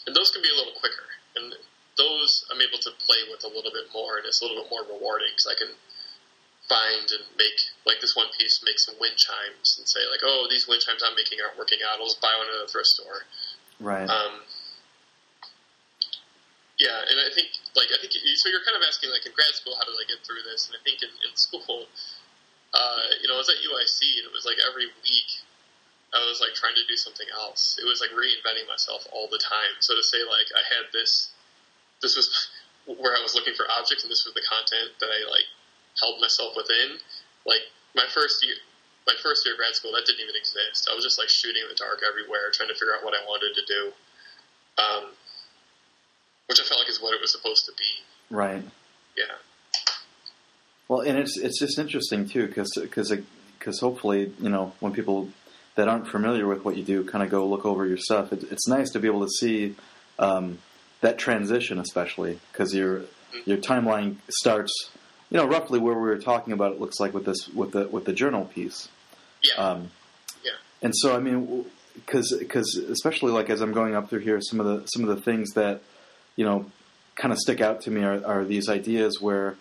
and 0.06 0.16
those 0.16 0.30
can 0.32 0.42
be 0.42 0.50
a 0.50 0.58
little 0.58 0.78
quicker, 0.78 1.10
and 1.36 1.54
those 1.98 2.46
I'm 2.54 2.62
able 2.62 2.80
to 2.86 2.92
play 3.02 3.26
with 3.30 3.44
a 3.44 3.52
little 3.52 3.74
bit 3.74 3.90
more, 3.94 4.18
and 4.18 4.26
it's 4.26 4.42
a 4.42 4.46
little 4.46 4.62
bit 4.63 4.70
more 4.70 4.86
rewarding 4.86 5.34
because 5.34 5.50
I 5.50 5.58
can 5.58 5.74
find 6.70 7.08
and 7.12 7.26
make 7.38 7.58
like 7.86 8.00
this 8.00 8.16
one 8.16 8.28
piece, 8.38 8.62
make 8.63 8.80
some 8.80 8.96
wind 9.02 9.18
chimes, 9.18 9.78
and 9.78 9.86
say 9.90 10.06
like, 10.10 10.22
oh, 10.24 10.48
these 10.50 10.70
wind 10.70 10.82
chimes 10.86 11.02
I'm 11.02 11.18
making 11.18 11.42
aren't 11.42 11.58
working 11.58 11.82
out. 11.84 12.00
I'll 12.00 12.08
just 12.08 12.22
buy 12.22 12.34
one 12.38 12.48
at 12.48 12.63
a 12.63 12.70
thrift 12.70 12.88
store. 12.88 13.26
Right. 13.80 14.08
Um, 14.08 14.46
yeah, 16.78 16.98
and 17.10 17.18
I 17.18 17.34
think 17.34 17.50
like 17.74 17.90
I 17.90 17.98
think 17.98 18.13
so. 18.13 18.50
You're 18.50 18.66
kind 18.66 18.78
of 18.78 18.86
asking 18.86 19.10
like 19.10 19.26
in 19.26 19.34
grad 19.34 19.54
school, 19.58 19.74
how 19.78 19.86
did 19.86 19.98
I 19.98 20.06
get 20.06 20.22
through 20.22 20.46
this? 20.46 20.70
And 20.70 20.78
I 20.78 20.82
think 20.86 21.02
in, 21.02 21.10
in 21.26 21.34
school, 21.34 21.90
uh, 22.74 23.06
you 23.18 23.26
know, 23.26 23.38
I 23.38 23.42
was 23.42 23.50
at 23.50 23.58
UIC, 23.58 24.00
and 24.22 24.26
it 24.30 24.34
was 24.34 24.46
like 24.46 24.62
every 24.62 24.86
week 25.02 25.30
I 26.15 26.24
was 26.24 26.39
like 26.39 26.56
trying 26.56 26.76
to 26.80 26.86
do 26.88 26.96
something 26.96 27.28
else. 27.36 27.76
It 27.82 27.86
was 27.86 28.00
like 28.00 28.15
reinventing 28.15 28.67
myself 28.67 29.08
all 29.12 29.28
the 29.28 29.41
time. 29.41 29.76
So 29.80 29.96
to 29.96 30.04
say 30.04 30.24
like 30.24 30.48
I 30.56 30.63
had 30.63 30.88
this, 30.93 31.32
this 32.02 32.15
was 32.15 32.32
where 32.88 33.15
I 33.15 33.22
was 33.22 33.36
looking 33.36 33.54
for 33.54 33.67
objects, 33.67 34.04
and 34.04 34.12
this 34.12 34.24
was 34.24 34.34
the 34.34 34.46
content 34.48 34.96
that 35.04 35.12
I 35.12 35.28
like 35.28 35.48
held 36.00 36.22
myself 36.22 36.56
within. 36.56 37.00
Like 37.43 37.67
my 37.96 38.08
first 38.08 38.39
year, 38.43 38.56
my 39.06 39.15
first 39.20 39.43
year 39.43 39.56
of 39.56 39.60
grad 39.60 39.76
school, 39.76 39.91
that 39.96 40.08
didn't 40.08 40.24
even 40.24 40.36
exist. 40.39 40.88
I 40.88 40.96
was 40.96 41.04
just 41.04 41.20
like 41.20 41.30
shooting 41.30 41.63
in 41.63 41.70
the 41.70 41.80
dark 41.80 42.00
everywhere, 42.04 42.52
trying 42.56 42.72
to 42.72 42.78
figure 42.78 42.96
out 42.96 43.04
what 43.04 43.15
I 43.15 43.24
wanted 43.28 43.56
to 43.60 43.63
do. 43.67 43.82
Um, 44.78 45.04
which 46.48 46.60
I 46.60 46.63
felt 46.63 46.80
like 46.80 46.89
is 46.89 47.02
what 47.02 47.13
it 47.13 47.22
was 47.22 47.32
supposed 47.32 47.65
to 47.65 47.74
be. 47.76 47.91
Right. 48.30 48.63
Yeah. 49.17 49.36
Well, 50.88 51.02
and 51.02 51.17
it's 51.17 51.38
it's 51.38 51.60
just 51.60 51.78
interesting 51.78 52.28
too, 52.28 52.48
because 52.48 52.72
because 52.80 53.12
because 53.60 53.80
hopefully 53.80 54.34
you 54.39 54.50
know 54.50 54.74
when 54.80 54.93
people 54.93 55.30
that 55.78 55.88
aren't 55.88 56.08
familiar 56.08 56.46
with 56.46 56.66
what 56.66 56.76
you 56.76 56.84
do 56.84 57.04
kind 57.04 57.24
of 57.24 57.30
go 57.30 57.48
look 57.48 57.66
over 57.66 57.86
your 57.86 57.98
stuff. 57.98 58.34
It, 58.34 58.44
it's 58.52 58.68
nice 58.68 58.92
to 58.92 59.00
be 59.00 59.08
able 59.08 59.22
to 59.22 59.30
see 59.30 59.76
um, 60.20 60.58
that 61.02 61.18
transition, 61.18 61.80
especially 61.80 62.40
because 62.52 62.74
your 62.76 63.00
mm-hmm. 63.00 63.50
your 63.50 63.58
timeline 63.58 64.18
starts, 64.30 64.74
you 65.30 65.38
know, 65.38 65.46
roughly 65.46 65.80
where 65.80 65.96
we 65.96 66.02
were 66.02 66.20
talking 66.20 66.52
about. 66.52 66.74
It 66.74 66.82
looks 66.82 67.00
like 67.00 67.13
with 67.13 67.26
this 67.26 67.48
with 67.50 67.72
the 67.72 67.88
with 67.88 68.04
the 68.04 68.13
journal 68.13 68.46
piece. 68.46 68.90
Yeah. 69.42 69.63
Um, 69.63 69.92
yeah. 70.44 70.52
And 70.82 70.94
so 70.96 71.16
I 71.16 71.20
mean, 71.20 71.66
because 71.94 72.36
because 72.38 72.76
especially 72.76 73.32
like 73.32 73.50
as 73.50 73.62
I'm 73.62 73.72
going 73.72 73.96
up 73.96 74.10
through 74.10 74.20
here, 74.20 74.42
some 74.42 74.60
of 74.60 74.66
the 74.66 74.86
some 74.88 75.08
of 75.08 75.16
the 75.16 75.22
things 75.22 75.54
that 75.54 75.82
you 76.38 76.46
know, 76.46 76.72
kind 77.16 77.34
of 77.34 77.40
stick 77.40 77.60
out 77.60 77.82
to 77.82 77.92
me 77.92 78.04
are, 78.04 78.26
are 78.26 78.46
these 78.46 78.70
ideas 78.70 79.20
where, 79.20 79.56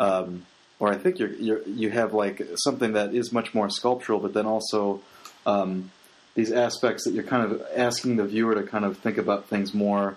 um, 0.00 0.44
or 0.80 0.88
I 0.88 0.96
think 0.96 1.20
you're, 1.20 1.34
you're, 1.34 1.62
you 1.62 1.90
have 1.90 2.12
like 2.12 2.42
something 2.56 2.94
that 2.94 3.14
is 3.14 3.30
much 3.30 3.54
more 3.54 3.70
sculptural, 3.70 4.18
but 4.18 4.34
then 4.34 4.46
also 4.46 5.00
um, 5.46 5.90
these 6.34 6.50
aspects 6.50 7.04
that 7.04 7.14
you're 7.14 7.24
kind 7.24 7.50
of 7.50 7.62
asking 7.74 8.16
the 8.16 8.24
viewer 8.24 8.54
to 8.54 8.62
kind 8.62 8.84
of 8.84 8.98
think 8.98 9.18
about 9.18 9.48
things 9.48 9.72
more, 9.72 10.16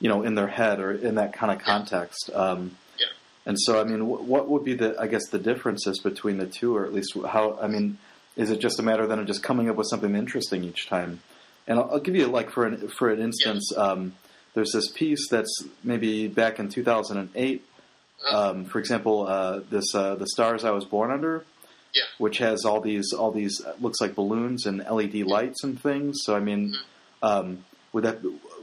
you 0.00 0.08
know, 0.08 0.22
in 0.22 0.34
their 0.34 0.46
head 0.46 0.80
or 0.80 0.92
in 0.92 1.14
that 1.14 1.32
kind 1.32 1.52
of 1.52 1.64
context. 1.64 2.30
Um, 2.34 2.76
yeah. 2.98 3.06
And 3.46 3.58
so, 3.58 3.80
I 3.80 3.84
mean, 3.84 4.06
what 4.06 4.48
would 4.48 4.64
be 4.64 4.74
the, 4.74 4.96
I 4.98 5.06
guess, 5.06 5.28
the 5.28 5.38
differences 5.38 5.98
between 6.00 6.38
the 6.38 6.46
two, 6.46 6.76
or 6.76 6.84
at 6.84 6.92
least 6.92 7.14
how, 7.26 7.58
I 7.60 7.68
mean, 7.68 7.98
is 8.36 8.50
it 8.50 8.60
just 8.60 8.78
a 8.78 8.82
matter 8.82 9.06
then 9.06 9.18
of 9.18 9.26
just 9.26 9.42
coming 9.42 9.70
up 9.70 9.76
with 9.76 9.86
something 9.88 10.14
interesting 10.14 10.64
each 10.64 10.88
time? 10.88 11.20
And 11.66 11.78
I'll, 11.78 11.92
I'll 11.92 12.00
give 12.00 12.16
you 12.16 12.26
like 12.26 12.50
for 12.50 12.66
an 12.66 12.88
for 12.88 13.10
an 13.10 13.20
instance, 13.20 13.72
yeah. 13.74 13.82
um, 13.82 14.14
there's 14.54 14.72
this 14.72 14.90
piece 14.90 15.28
that's 15.28 15.64
maybe 15.82 16.28
back 16.28 16.58
in 16.58 16.68
2008. 16.68 17.64
Um, 18.30 18.64
for 18.64 18.78
example, 18.78 19.26
uh, 19.26 19.60
this 19.70 19.94
uh, 19.94 20.14
the 20.16 20.26
stars 20.26 20.64
I 20.64 20.70
was 20.70 20.84
born 20.84 21.10
under, 21.10 21.44
yeah. 21.94 22.02
which 22.18 22.38
has 22.38 22.64
all 22.64 22.80
these 22.80 23.12
all 23.12 23.30
these 23.30 23.62
looks 23.80 24.00
like 24.00 24.14
balloons 24.14 24.66
and 24.66 24.78
LED 24.78 25.14
lights 25.26 25.62
and 25.64 25.80
things. 25.80 26.20
So 26.22 26.34
I 26.34 26.40
mean, 26.40 26.70
mm-hmm. 26.70 27.26
um, 27.26 27.64
would 27.92 28.04
that 28.04 28.18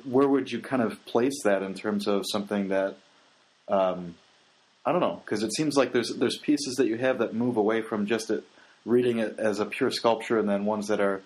where 0.06 0.28
would 0.28 0.52
you 0.52 0.60
kind 0.60 0.82
of 0.82 1.04
place 1.06 1.44
that 1.44 1.63
in 1.63 1.74
terms 1.74 2.08
of 2.08 2.26
something 2.30 2.70
that 2.70 2.98
um, 3.67 4.15
I 4.86 4.91
don't 4.91 5.02
know 5.02 5.22
because 5.24 5.44
it 5.44 5.54
seems 5.54 5.78
like 5.78 5.94
there's 5.94 6.15
there's 6.15 6.38
pieces 6.38 6.76
that 6.76 6.88
you 6.88 6.98
have 6.98 7.20
that 7.20 7.34
move 7.34 7.58
away 7.58 7.82
from 7.82 8.06
just 8.06 8.30
it, 8.30 8.44
reading 8.86 9.20
it 9.20 9.39
as 9.39 9.60
a 9.60 9.65
pure 9.65 9.91
sculpture, 9.91 10.39
and 10.39 10.50
then 10.50 10.65
ones 10.65 10.88
that 10.88 11.00
are 11.00 11.22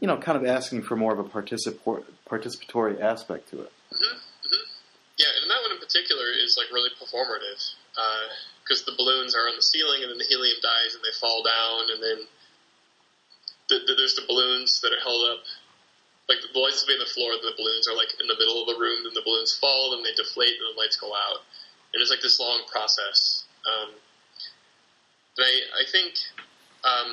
you 0.00 0.06
know 0.06 0.16
kind 0.18 0.36
of 0.36 0.46
asking 0.46 0.82
for 0.82 0.96
more 0.96 1.12
of 1.12 1.18
a 1.18 1.24
particip- 1.24 2.04
participatory 2.28 3.00
aspect 3.00 3.50
to 3.50 3.62
it. 3.62 3.72
Mm-hmm, 3.92 4.04
mm-hmm. 4.04 4.70
Yeah, 5.18 5.26
and 5.42 5.50
that 5.50 5.60
one 5.62 5.72
in 5.72 5.78
particular 5.78 6.26
is 6.30 6.56
like 6.56 6.72
really 6.72 6.90
performative 6.90 7.74
because 8.62 8.82
uh, 8.82 8.90
the 8.90 8.96
balloons 8.96 9.34
are 9.34 9.48
on 9.48 9.56
the 9.56 9.62
ceiling, 9.62 10.02
and 10.02 10.10
then 10.10 10.18
the 10.18 10.28
helium 10.28 10.58
dies, 10.62 10.94
and 10.94 11.02
they 11.02 11.14
fall 11.18 11.42
down, 11.42 11.90
and 11.90 12.00
then 12.02 12.18
the, 13.68 13.76
the, 13.86 13.92
there's 13.98 14.14
the 14.14 14.26
balloons 14.26 14.80
that 14.80 14.92
are 14.92 15.02
held 15.02 15.22
up. 15.30 15.42
Like 16.28 16.44
the 16.44 16.52
lights 16.60 16.84
will 16.84 16.92
be 16.92 16.98
on 17.00 17.04
the 17.04 17.08
floor, 17.08 17.32
the 17.40 17.56
balloons 17.56 17.88
are 17.88 17.96
like 17.96 18.12
in 18.20 18.28
the 18.28 18.36
middle 18.36 18.60
of 18.60 18.68
the 18.68 18.76
room, 18.76 19.00
then 19.08 19.16
the 19.16 19.24
balloons 19.24 19.56
fall, 19.56 19.96
then 19.96 20.04
they 20.04 20.12
deflate, 20.12 20.60
and 20.60 20.68
the 20.68 20.76
lights 20.76 21.00
go 21.00 21.08
out, 21.08 21.40
and 21.92 22.04
it's 22.04 22.12
like 22.12 22.20
this 22.20 22.36
long 22.36 22.68
process. 22.68 23.48
Um, 23.64 23.96
and 25.40 25.44
I, 25.48 25.52
I 25.80 25.84
think 25.88 26.12
um, 26.84 27.10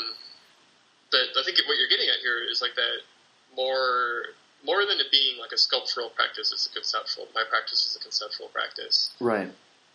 that 1.15 1.32
I 1.39 1.41
think 1.48 1.58
what 1.63 1.80
you're 1.80 1.88
getting 1.88 2.12
at 2.12 2.19
here 2.19 2.43
is 2.43 2.60
like 2.60 2.76
that 2.76 3.08
more 3.56 4.36
more 4.65 4.84
than 4.84 5.00
it 5.00 5.08
being 5.12 5.39
like 5.39 5.52
a 5.54 5.58
sculptural 5.58 6.10
practice, 6.10 6.52
it's 6.52 6.65
a 6.65 6.74
conceptual. 6.74 7.28
My 7.34 7.43
practice 7.48 7.86
is 7.86 7.95
a 7.95 8.02
conceptual 8.02 8.50
practice. 8.50 9.13
Right. 9.19 9.48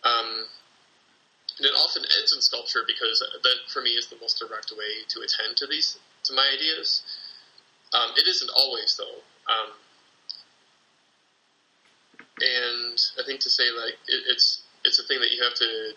Um, 0.05 0.47
and 1.61 1.69
it 1.69 1.77
often 1.77 2.01
ends 2.01 2.33
in 2.33 2.41
sculpture 2.41 2.89
because 2.89 3.21
that, 3.21 3.59
for 3.69 3.83
me, 3.83 3.91
is 3.91 4.09
the 4.09 4.17
most 4.17 4.41
direct 4.41 4.73
way 4.73 5.05
to 5.13 5.21
attend 5.21 5.61
to 5.61 5.67
these 5.69 5.99
to 6.25 6.33
my 6.33 6.49
ideas. 6.57 7.05
Um, 7.93 8.17
it 8.17 8.27
isn't 8.27 8.51
always 8.57 8.97
though. 8.97 9.21
Um, 9.45 9.77
and 12.41 12.97
I 13.21 13.23
think 13.27 13.41
to 13.45 13.51
say 13.51 13.69
like 13.77 14.01
it, 14.09 14.25
it's 14.33 14.65
it's 14.89 14.99
a 14.99 15.05
thing 15.05 15.21
that 15.21 15.37
you 15.37 15.45
have 15.45 15.53
to 15.61 15.93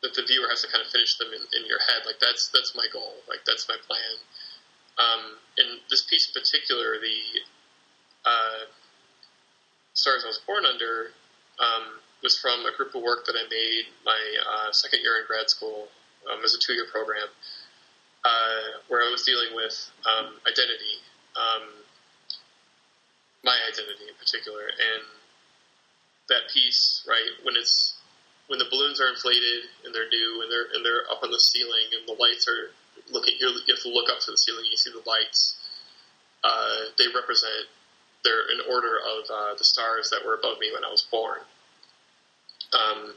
that 0.00 0.14
the 0.16 0.24
viewer 0.24 0.48
has 0.48 0.64
to 0.64 0.68
kind 0.72 0.80
of 0.80 0.88
finish 0.88 1.16
them 1.20 1.28
in, 1.28 1.44
in 1.60 1.68
your 1.68 1.80
head. 1.84 2.08
Like 2.08 2.20
that's 2.24 2.48
that's 2.48 2.72
my 2.72 2.88
goal. 2.88 3.20
Like 3.28 3.44
that's 3.44 3.68
my 3.68 3.76
plan. 3.84 4.16
Um, 4.96 5.36
in 5.60 5.84
this 5.90 6.08
piece 6.08 6.24
in 6.24 6.32
particular, 6.32 6.96
the 7.04 7.20
uh, 8.24 8.64
stars 9.92 10.24
I 10.24 10.28
was 10.28 10.40
born 10.46 10.64
under 10.64 11.12
um, 11.60 12.00
was 12.24 12.40
from 12.40 12.64
a 12.64 12.72
group 12.74 12.96
of 12.96 13.04
work 13.04 13.28
that 13.28 13.36
I 13.36 13.44
made 13.52 13.84
my 14.02 14.16
uh, 14.16 14.72
second 14.72 15.04
year 15.04 15.20
in 15.20 15.28
grad 15.28 15.52
school 15.52 15.92
um, 16.24 16.40
as 16.42 16.56
a 16.56 16.58
two 16.58 16.72
year 16.72 16.88
program, 16.90 17.28
uh, 18.24 18.80
where 18.88 19.04
I 19.04 19.12
was 19.12 19.22
dealing 19.22 19.52
with 19.52 19.76
um, 20.08 20.40
identity, 20.48 21.04
um, 21.36 21.68
my 23.44 23.54
identity 23.68 24.08
in 24.08 24.16
particular, 24.16 24.64
and 24.64 25.04
that 26.32 26.48
piece, 26.48 27.04
right, 27.06 27.44
when 27.44 27.54
it's 27.60 28.00
when 28.48 28.58
the 28.58 28.68
balloons 28.72 29.00
are 29.00 29.08
inflated 29.08 29.68
and 29.84 29.94
they're 29.94 30.08
new 30.08 30.40
and 30.40 30.48
they're 30.50 30.72
and 30.72 30.80
they're 30.80 31.04
up 31.12 31.20
on 31.22 31.30
the 31.30 31.40
ceiling 31.40 31.92
and 31.92 32.08
the 32.08 32.16
lights 32.16 32.48
are 32.48 32.72
looking, 33.12 33.36
you 33.38 33.52
have 33.52 33.84
to 33.84 33.92
look 33.92 34.08
up 34.08 34.24
to 34.24 34.32
the 34.32 34.40
ceiling. 34.40 34.64
You 34.64 34.80
see 34.80 34.90
the 34.90 35.04
lights. 35.04 35.60
Uh, 36.42 36.88
they 36.96 37.08
represent 37.12 37.68
they're 38.24 38.48
in 38.48 38.60
order 38.72 38.96
of 38.96 39.28
uh, 39.28 39.54
the 39.56 39.64
stars 39.64 40.08
that 40.08 40.24
were 40.24 40.34
above 40.34 40.58
me 40.58 40.72
when 40.72 40.84
I 40.84 40.88
was 40.88 41.04
born. 41.12 41.40
Um, 42.74 43.14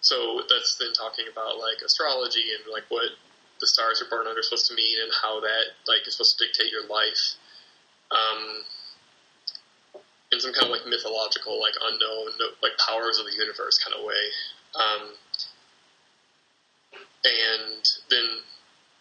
so 0.00 0.42
that's 0.48 0.76
then 0.78 0.92
talking 0.92 1.26
about 1.30 1.58
like 1.58 1.82
astrology 1.84 2.54
and 2.54 2.72
like 2.72 2.84
what 2.88 3.10
the 3.60 3.66
stars 3.66 4.00
you're 4.00 4.10
born 4.10 4.26
under 4.26 4.42
supposed 4.42 4.66
to 4.68 4.74
mean 4.74 4.98
and 5.02 5.10
how 5.22 5.40
that 5.40 5.74
like 5.86 6.06
is 6.06 6.14
supposed 6.14 6.38
to 6.38 6.46
dictate 6.46 6.70
your 6.70 6.86
life. 6.86 7.34
Um, 8.10 8.64
and 10.30 10.40
some 10.40 10.52
kind 10.52 10.66
of 10.66 10.72
like 10.72 10.86
mythological, 10.86 11.60
like 11.60 11.74
unknown, 11.80 12.36
like 12.62 12.72
powers 12.78 13.18
of 13.18 13.26
the 13.26 13.32
universe 13.32 13.78
kind 13.82 13.96
of 13.96 14.04
way. 14.04 14.24
Um, 14.76 15.02
and 17.24 17.82
then 18.10 18.26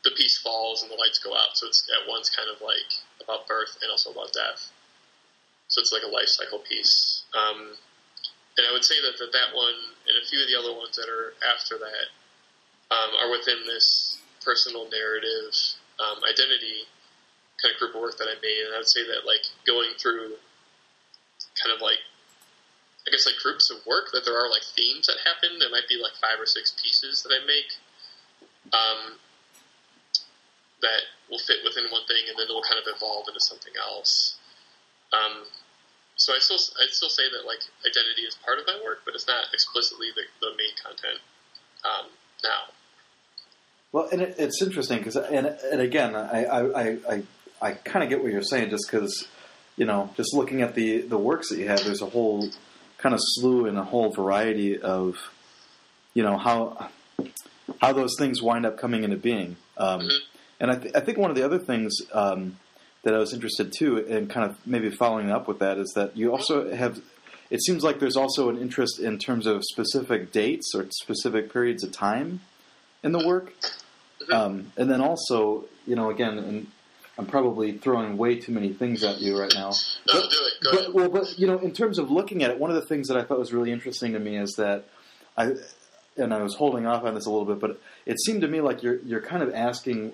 the 0.04 0.12
piece 0.12 0.40
falls 0.40 0.82
and 0.82 0.92
the 0.92 0.96
lights 0.96 1.20
go 1.20 1.36
out, 1.36 1.56
so 1.56 1.68
it's 1.68 1.88
at 1.92 2.10
once 2.10 2.30
kind 2.30 2.50
of 2.50 2.62
like 2.62 2.88
about 3.22 3.48
birth 3.48 3.78
and 3.82 3.92
also 3.92 4.12
about 4.12 4.34
death. 4.34 4.72
So 5.68 5.82
it's 5.82 5.92
like 5.92 6.04
a 6.04 6.08
life 6.08 6.30
cycle 6.30 6.60
piece. 6.60 7.24
Um, 7.36 7.76
and 8.58 8.66
I 8.66 8.74
would 8.74 8.84
say 8.84 8.98
that, 9.06 9.18
that 9.22 9.32
that 9.32 9.54
one 9.54 9.78
and 10.10 10.18
a 10.18 10.26
few 10.26 10.42
of 10.42 10.50
the 10.50 10.58
other 10.58 10.74
ones 10.74 10.98
that 10.98 11.08
are 11.08 11.38
after 11.46 11.78
that 11.78 12.08
um, 12.90 13.14
are 13.22 13.30
within 13.30 13.62
this 13.70 14.18
personal 14.42 14.90
narrative 14.90 15.54
um, 16.02 16.26
identity 16.26 16.90
kind 17.62 17.74
of 17.74 17.78
group 17.78 17.94
of 17.94 18.02
work 18.02 18.18
that 18.18 18.30
I 18.30 18.38
made. 18.42 18.66
And 18.66 18.74
I 18.74 18.82
would 18.82 18.90
say 18.90 19.06
that 19.06 19.26
like 19.26 19.46
going 19.66 19.94
through 19.98 20.42
kind 21.62 21.74
of 21.74 21.82
like 21.82 22.02
I 23.08 23.14
guess 23.14 23.26
like 23.26 23.40
groups 23.40 23.72
of 23.72 23.86
work 23.88 24.12
that 24.12 24.26
there 24.26 24.36
are 24.36 24.52
like 24.52 24.68
themes 24.76 25.08
that 25.08 25.22
happen. 25.24 25.60
There 25.60 25.72
might 25.72 25.88
be 25.88 25.96
like 25.96 26.18
five 26.20 26.42
or 26.42 26.46
six 26.46 26.76
pieces 26.76 27.24
that 27.24 27.32
I 27.32 27.40
make 27.48 27.72
um, 28.76 29.16
that 30.84 31.08
will 31.32 31.40
fit 31.40 31.64
within 31.64 31.88
one 31.88 32.04
thing, 32.04 32.28
and 32.28 32.36
then 32.36 32.52
it 32.52 32.54
will 32.54 32.68
kind 32.68 32.76
of 32.76 32.88
evolve 32.90 33.32
into 33.32 33.40
something 33.40 33.72
else. 33.80 34.36
Um, 35.16 35.48
so 36.18 36.34
I 36.34 36.40
still 36.40 36.58
I 36.58 36.86
still 36.92 37.10
say 37.10 37.24
that 37.32 37.46
like 37.48 37.60
identity 37.86 38.24
is 38.28 38.36
part 38.44 38.60
of 38.60 38.66
my 38.68 38.80
work, 38.84 39.02
but 39.06 39.16
it's 39.16 39.28
not 39.28 39.46
explicitly 39.54 40.08
the, 40.16 40.24
the 40.42 40.52
main 40.58 40.76
content 40.84 41.20
um, 41.86 42.08
now. 42.44 42.74
Well, 43.92 44.10
and 44.12 44.22
it, 44.22 44.36
it's 44.38 44.62
interesting 44.62 44.98
because, 44.98 45.16
and, 45.16 45.48
and 45.48 45.82
again, 45.82 46.16
I 46.16 46.44
I, 46.46 46.84
I, 47.10 47.24
I 47.62 47.72
kind 47.72 48.04
of 48.04 48.10
get 48.10 48.22
what 48.22 48.32
you're 48.32 48.42
saying, 48.42 48.70
just 48.70 48.90
because 48.92 49.28
you 49.78 49.86
know, 49.86 50.10
just 50.18 50.34
looking 50.34 50.62
at 50.62 50.76
the 50.76 51.02
the 51.02 51.18
works 51.18 51.50
that 51.50 51.60
you 51.60 51.68
have, 51.68 51.84
there's 51.84 52.02
a 52.02 52.08
whole 52.10 52.50
kind 52.98 53.14
of 53.14 53.20
slew 53.22 53.68
and 53.68 53.78
a 53.78 53.84
whole 53.84 54.12
variety 54.12 54.80
of, 54.80 55.18
you 56.16 56.24
know, 56.24 56.38
how 56.38 56.90
how 57.80 57.94
those 57.94 58.16
things 58.18 58.42
wind 58.42 58.66
up 58.66 58.78
coming 58.78 59.04
into 59.04 59.18
being. 59.18 59.56
Um, 59.78 60.02
Mhm. 60.02 60.20
And 60.60 60.72
I, 60.72 60.76
th- 60.76 60.96
I 60.96 61.02
think 61.02 61.20
one 61.20 61.30
of 61.30 61.36
the 61.36 61.46
other 61.46 61.60
things 61.60 61.94
um, 62.12 62.58
that 63.08 63.16
I 63.16 63.20
was 63.20 63.34
interested 63.34 63.72
too, 63.72 64.06
and 64.06 64.30
kind 64.30 64.52
of 64.52 64.58
maybe 64.68 64.90
following 64.90 65.32
up 65.32 65.48
with 65.48 65.60
that, 65.60 65.78
is 65.78 65.94
that 65.96 66.18
you 66.18 66.32
also 66.34 66.76
have. 66.76 67.02
It 67.50 67.64
seems 67.64 67.82
like 67.82 68.00
there's 68.02 68.18
also 68.18 68.50
an 68.50 68.58
interest 68.58 69.00
in 69.00 69.18
terms 69.18 69.46
of 69.46 69.64
specific 69.64 70.34
dates 70.34 70.76
or 70.76 70.86
specific 70.92 71.54
periods 71.54 71.86
of 71.86 71.94
time 71.94 72.42
in 73.04 73.14
the 73.14 73.26
work, 73.26 73.54
Mhm. 74.30 74.34
um, 74.34 74.72
and 74.76 74.92
then 74.92 75.00
also, 75.00 75.64
you 75.86 75.96
know, 75.96 76.10
again, 76.10 76.38
and 76.38 76.68
I'm 77.18 77.26
probably 77.26 77.72
throwing 77.78 78.18
way 78.18 78.36
too 78.36 78.52
many 78.52 78.74
things 78.74 79.02
at 79.06 79.22
you 79.22 79.40
right 79.40 79.54
now. 79.56 79.70
No, 79.72 80.22
But- 80.22 80.30
do 80.30 80.38
it. 80.42 80.54
Go 80.64 80.72
but, 80.72 80.80
ahead. 80.82 80.94
well, 80.94 81.10
but 81.10 81.40
you 81.40 81.48
know, 81.48 81.60
in 81.60 81.72
terms 81.72 81.98
of 82.00 82.12
looking 82.12 82.44
at 82.44 82.52
it, 82.52 82.60
one 82.60 82.70
of 82.70 82.76
the 82.76 82.86
things 82.86 83.08
that 83.08 83.16
I 83.16 83.24
thought 83.24 83.40
was 83.40 83.54
really 83.54 83.72
interesting 83.72 84.12
to 84.12 84.20
me 84.20 84.36
is 84.38 84.54
that 84.58 84.84
I, 85.38 85.54
and 86.18 86.34
I 86.34 86.42
was 86.44 86.56
holding 86.56 86.86
off 86.86 87.06
on 87.06 87.16
this 87.16 87.26
a 87.26 87.30
little 87.32 87.46
bit, 87.46 87.60
but 87.60 87.80
it 88.06 88.20
seemed 88.20 88.42
to 88.42 88.50
me 88.50 88.60
like 88.60 88.84
you're 88.84 89.00
you're 89.06 89.22
kind 89.22 89.42
of 89.42 89.54
asking, 89.54 90.12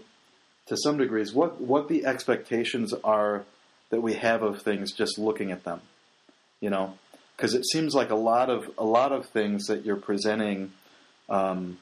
to 0.68 0.78
some 0.78 0.98
degrees, 0.98 1.34
what 1.34 1.60
what 1.60 1.88
the 1.88 2.06
expectations 2.06 2.94
are 3.04 3.44
that 3.90 4.02
we 4.02 4.14
have 4.14 4.42
of 4.44 4.62
things 4.62 4.92
just 4.92 5.18
looking 5.18 5.52
at 5.52 5.64
them, 5.64 5.82
you 6.62 6.70
know, 6.70 6.98
because 7.36 7.54
it 7.54 7.66
seems 7.66 7.94
like 7.94 8.10
a 8.10 8.16
lot 8.16 8.50
of 8.50 8.70
a 8.78 8.84
lot 8.86 9.12
of 9.12 9.26
things 9.28 9.66
that 9.68 9.86
you're 9.86 9.96
presenting 9.96 10.72
um, 11.30 11.78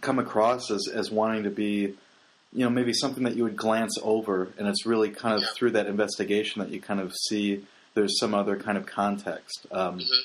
come 0.00 0.18
across 0.18 0.70
as 0.70 0.88
as 0.88 1.10
wanting 1.10 1.44
to 1.44 1.50
be. 1.50 1.94
You 2.56 2.62
know, 2.62 2.70
maybe 2.70 2.92
something 2.92 3.24
that 3.24 3.34
you 3.34 3.42
would 3.42 3.56
glance 3.56 3.98
over, 4.00 4.46
and 4.58 4.68
it's 4.68 4.86
really 4.86 5.10
kind 5.10 5.34
of 5.34 5.40
Yeah. 5.40 5.48
through 5.56 5.70
that 5.72 5.86
investigation 5.88 6.60
that 6.62 6.70
you 6.70 6.80
kind 6.80 7.00
of 7.00 7.12
see 7.28 7.64
there's 7.94 8.16
some 8.20 8.32
other 8.32 8.54
kind 8.56 8.78
of 8.78 8.86
context. 8.86 9.66
Um, 9.72 9.98
Mhm. 9.98 10.20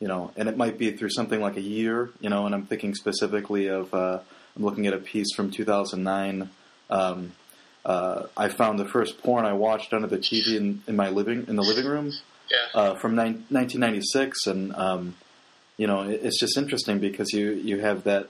You 0.00 0.08
know, 0.08 0.30
and 0.36 0.48
it 0.48 0.56
might 0.56 0.78
be 0.78 0.92
through 0.92 1.10
something 1.10 1.38
like 1.40 1.56
a 1.58 1.62
year. 1.62 2.10
You 2.20 2.30
know, 2.30 2.46
and 2.46 2.54
I'm 2.54 2.64
thinking 2.64 2.94
specifically 2.94 3.66
of 3.66 3.92
uh, 3.92 4.20
I'm 4.56 4.64
looking 4.64 4.86
at 4.86 4.94
a 4.94 4.98
piece 4.98 5.34
from 5.34 5.50
2009. 5.50 6.48
Um, 6.90 7.32
uh, 7.84 8.26
I 8.36 8.48
found 8.48 8.78
the 8.78 8.84
first 8.84 9.22
porn 9.22 9.44
I 9.44 9.52
watched 9.52 9.92
under 9.92 10.08
the 10.08 10.18
TV 10.18 10.56
in, 10.56 10.82
in 10.88 10.96
my 10.96 11.08
living 11.08 11.46
in 11.48 11.54
the 11.56 11.62
living 11.62 11.86
room 11.86 12.12
Yeah. 12.50 12.80
uh, 12.80 12.94
from 12.96 13.14
nine, 13.14 13.44
1996, 13.50 14.46
and 14.46 14.74
um, 14.74 15.14
you 15.76 15.86
know, 15.86 16.02
it, 16.02 16.20
it's 16.24 16.40
just 16.40 16.56
interesting 16.58 16.98
because 16.98 17.32
you 17.32 17.50
you 17.52 17.78
have 17.80 18.04
that 18.04 18.28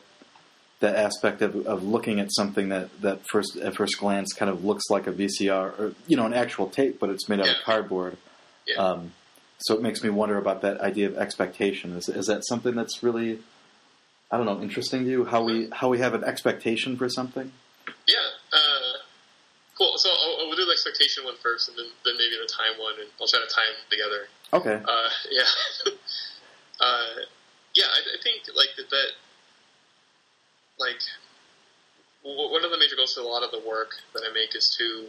that 0.80 0.94
aspect 0.96 1.40
of, 1.40 1.66
of 1.66 1.82
looking 1.84 2.20
at 2.20 2.28
something 2.30 2.68
that, 2.68 2.90
that 3.00 3.20
first 3.30 3.56
at 3.56 3.74
first 3.74 3.98
glance 3.98 4.34
kind 4.34 4.50
of 4.50 4.62
looks 4.62 4.84
like 4.90 5.06
a 5.06 5.12
VCR 5.12 5.78
or 5.80 5.94
you 6.06 6.16
know 6.18 6.26
an 6.26 6.34
actual 6.34 6.68
tape, 6.68 7.00
but 7.00 7.08
it's 7.08 7.28
made 7.28 7.40
out 7.40 7.48
of 7.48 7.56
cardboard. 7.64 8.18
Yeah. 8.66 8.76
Um, 8.76 9.12
so 9.58 9.74
it 9.74 9.80
makes 9.80 10.02
me 10.02 10.10
wonder 10.10 10.36
about 10.36 10.60
that 10.62 10.82
idea 10.82 11.06
of 11.06 11.16
expectation. 11.16 11.92
Is 11.96 12.10
is 12.10 12.26
that 12.26 12.46
something 12.46 12.74
that's 12.74 13.02
really 13.02 13.38
I 14.30 14.36
don't 14.36 14.44
know 14.44 14.60
interesting 14.60 15.04
to 15.04 15.10
you? 15.10 15.24
How 15.24 15.42
we 15.44 15.70
how 15.72 15.88
we 15.88 15.98
have 16.00 16.12
an 16.12 16.24
expectation 16.24 16.98
for 16.98 17.08
something? 17.08 17.52
So 19.96 20.10
I'll, 20.10 20.46
I'll 20.48 20.56
do 20.56 20.64
the 20.64 20.72
expectation 20.72 21.24
one 21.24 21.36
first, 21.42 21.68
and 21.68 21.76
then, 21.76 21.86
then 22.04 22.14
maybe 22.16 22.36
the 22.40 22.48
time 22.48 22.78
one, 22.78 22.94
and 23.00 23.08
I'll 23.20 23.26
try 23.26 23.40
to 23.40 23.48
tie 23.48 23.66
them 23.72 23.84
together. 23.90 24.28
Okay. 24.52 24.76
Uh, 24.84 25.10
yeah. 25.30 25.50
uh, 26.80 27.14
yeah, 27.74 27.88
I, 27.92 28.00
I 28.16 28.18
think 28.22 28.42
like 28.54 28.70
that, 28.76 28.90
that 28.90 29.10
like 30.78 31.00
w- 32.24 32.50
one 32.52 32.64
of 32.64 32.70
the 32.70 32.78
major 32.78 32.96
goals 32.96 33.14
for 33.14 33.20
a 33.20 33.24
lot 33.24 33.42
of 33.42 33.50
the 33.50 33.60
work 33.66 33.96
that 34.14 34.22
I 34.28 34.32
make 34.32 34.54
is 34.54 34.74
to 34.78 35.08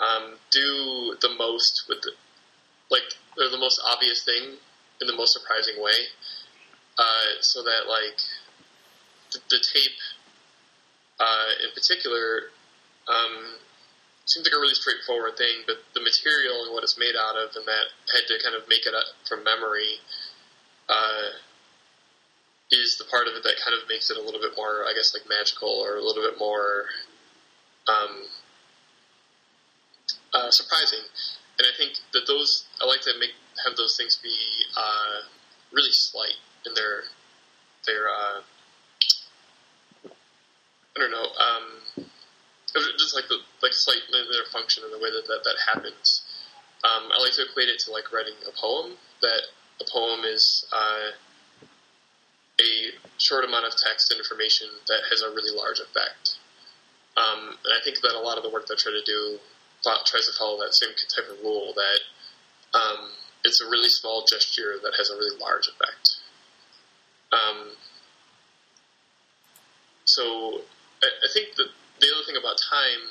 um, 0.00 0.34
do 0.50 1.16
the 1.20 1.34
most 1.38 1.84
with 1.88 2.02
the 2.02 2.12
like 2.90 3.14
or 3.38 3.48
the 3.50 3.58
most 3.58 3.80
obvious 3.84 4.24
thing 4.24 4.56
in 5.00 5.06
the 5.06 5.16
most 5.16 5.32
surprising 5.32 5.80
way, 5.82 6.08
uh, 6.98 7.40
so 7.40 7.62
that 7.62 7.88
like 7.88 8.18
the, 9.32 9.38
the 9.50 9.62
tape 9.72 9.98
uh, 11.20 11.50
in 11.64 11.70
particular 11.74 12.50
um, 13.08 13.54
seems 14.30 14.46
like 14.46 14.54
a 14.54 14.62
really 14.62 14.78
straightforward 14.78 15.34
thing, 15.36 15.66
but 15.66 15.82
the 15.94 16.00
material 16.00 16.62
and 16.62 16.70
what 16.72 16.86
it's 16.86 16.94
made 16.94 17.18
out 17.18 17.34
of, 17.34 17.50
and 17.58 17.66
that 17.66 17.90
had 18.14 18.30
to 18.30 18.38
kind 18.38 18.54
of 18.54 18.62
make 18.70 18.86
it 18.86 18.94
up 18.94 19.10
from 19.26 19.42
memory, 19.42 19.98
uh, 20.88 21.34
is 22.70 22.96
the 22.98 23.04
part 23.10 23.26
of 23.26 23.34
it 23.34 23.42
that 23.42 23.58
kind 23.58 23.74
of 23.74 23.88
makes 23.90 24.10
it 24.10 24.16
a 24.16 24.22
little 24.22 24.38
bit 24.38 24.54
more, 24.56 24.86
I 24.86 24.94
guess, 24.94 25.10
like 25.10 25.26
magical 25.26 25.68
or 25.68 25.98
a 25.98 26.04
little 26.04 26.22
bit 26.22 26.38
more 26.38 26.86
um, 27.90 28.30
uh, 30.32 30.50
surprising. 30.50 31.02
And 31.58 31.66
I 31.66 31.76
think 31.76 31.98
that 32.14 32.30
those, 32.30 32.64
I 32.80 32.86
like 32.86 33.02
to 33.02 33.18
make 33.18 33.34
have 33.66 33.76
those 33.76 33.96
things 33.96 34.16
be 34.22 34.32
uh, 34.78 35.26
really 35.72 35.92
slight 35.92 36.38
in 36.64 36.72
their 36.74 37.02
their 37.86 38.08
uh, 38.08 38.40
I 40.96 41.00
don't 41.00 41.10
know. 41.10 41.24
Um, 41.24 42.10
just 42.72 43.14
like 43.14 43.28
the 43.28 43.38
like 43.62 43.72
slight 43.72 44.02
their 44.10 44.46
function 44.52 44.84
and 44.84 44.92
the 44.92 44.98
way 44.98 45.10
that 45.10 45.26
that, 45.26 45.42
that 45.44 45.56
happens. 45.66 46.22
Um, 46.82 47.12
I 47.12 47.20
like 47.20 47.32
to 47.34 47.44
equate 47.44 47.68
it 47.68 47.78
to 47.86 47.92
like 47.92 48.12
writing 48.12 48.34
a 48.46 48.52
poem. 48.56 48.96
That 49.22 49.42
a 49.80 49.86
poem 49.90 50.24
is 50.24 50.66
uh, 50.72 51.12
a 52.60 52.70
short 53.18 53.44
amount 53.44 53.66
of 53.66 53.72
text 53.76 54.10
and 54.10 54.18
information 54.18 54.68
that 54.88 55.00
has 55.10 55.22
a 55.22 55.30
really 55.30 55.56
large 55.56 55.80
effect. 55.80 56.38
Um, 57.16 57.56
and 57.64 57.72
I 57.74 57.82
think 57.84 58.00
that 58.00 58.14
a 58.14 58.22
lot 58.22 58.38
of 58.38 58.44
the 58.44 58.50
work 58.50 58.66
that 58.66 58.74
I 58.74 58.80
try 58.80 58.92
to 58.92 59.04
do 59.04 59.38
tries 59.82 60.26
to 60.26 60.32
follow 60.38 60.60
that 60.60 60.74
same 60.74 60.90
type 61.14 61.28
of 61.30 61.42
rule. 61.42 61.74
That 61.74 62.00
um, 62.78 63.10
it's 63.44 63.60
a 63.60 63.68
really 63.68 63.88
small 63.88 64.24
gesture 64.24 64.76
that 64.82 64.92
has 64.96 65.10
a 65.10 65.16
really 65.16 65.36
large 65.38 65.68
effect. 65.68 66.20
Um, 67.32 67.76
so 70.04 70.62
I, 71.02 71.06
I 71.06 71.28
think 71.32 71.54
that 71.56 71.68
the 72.00 72.08
other 72.14 72.24
thing 72.26 72.36
about 72.36 72.56
time, 72.58 73.02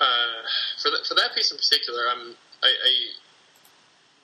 uh, 0.00 0.42
for 0.82 0.90
that 0.90 1.06
for 1.06 1.14
that 1.14 1.34
piece 1.34 1.50
in 1.52 1.58
particular, 1.58 2.00
I'm 2.10 2.34
I, 2.62 2.68
I 2.68 2.92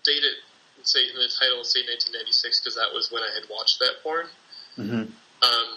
date 0.04 0.24
it 0.24 0.40
say 0.82 1.04
in 1.04 1.14
the 1.14 1.28
title 1.28 1.60
say 1.62 1.84
1996 1.84 2.60
because 2.60 2.74
that 2.74 2.88
was 2.94 3.12
when 3.12 3.22
I 3.22 3.28
had 3.36 3.44
watched 3.52 3.78
that 3.80 4.00
porn. 4.02 4.26
hmm 4.76 5.12
Um, 5.44 5.68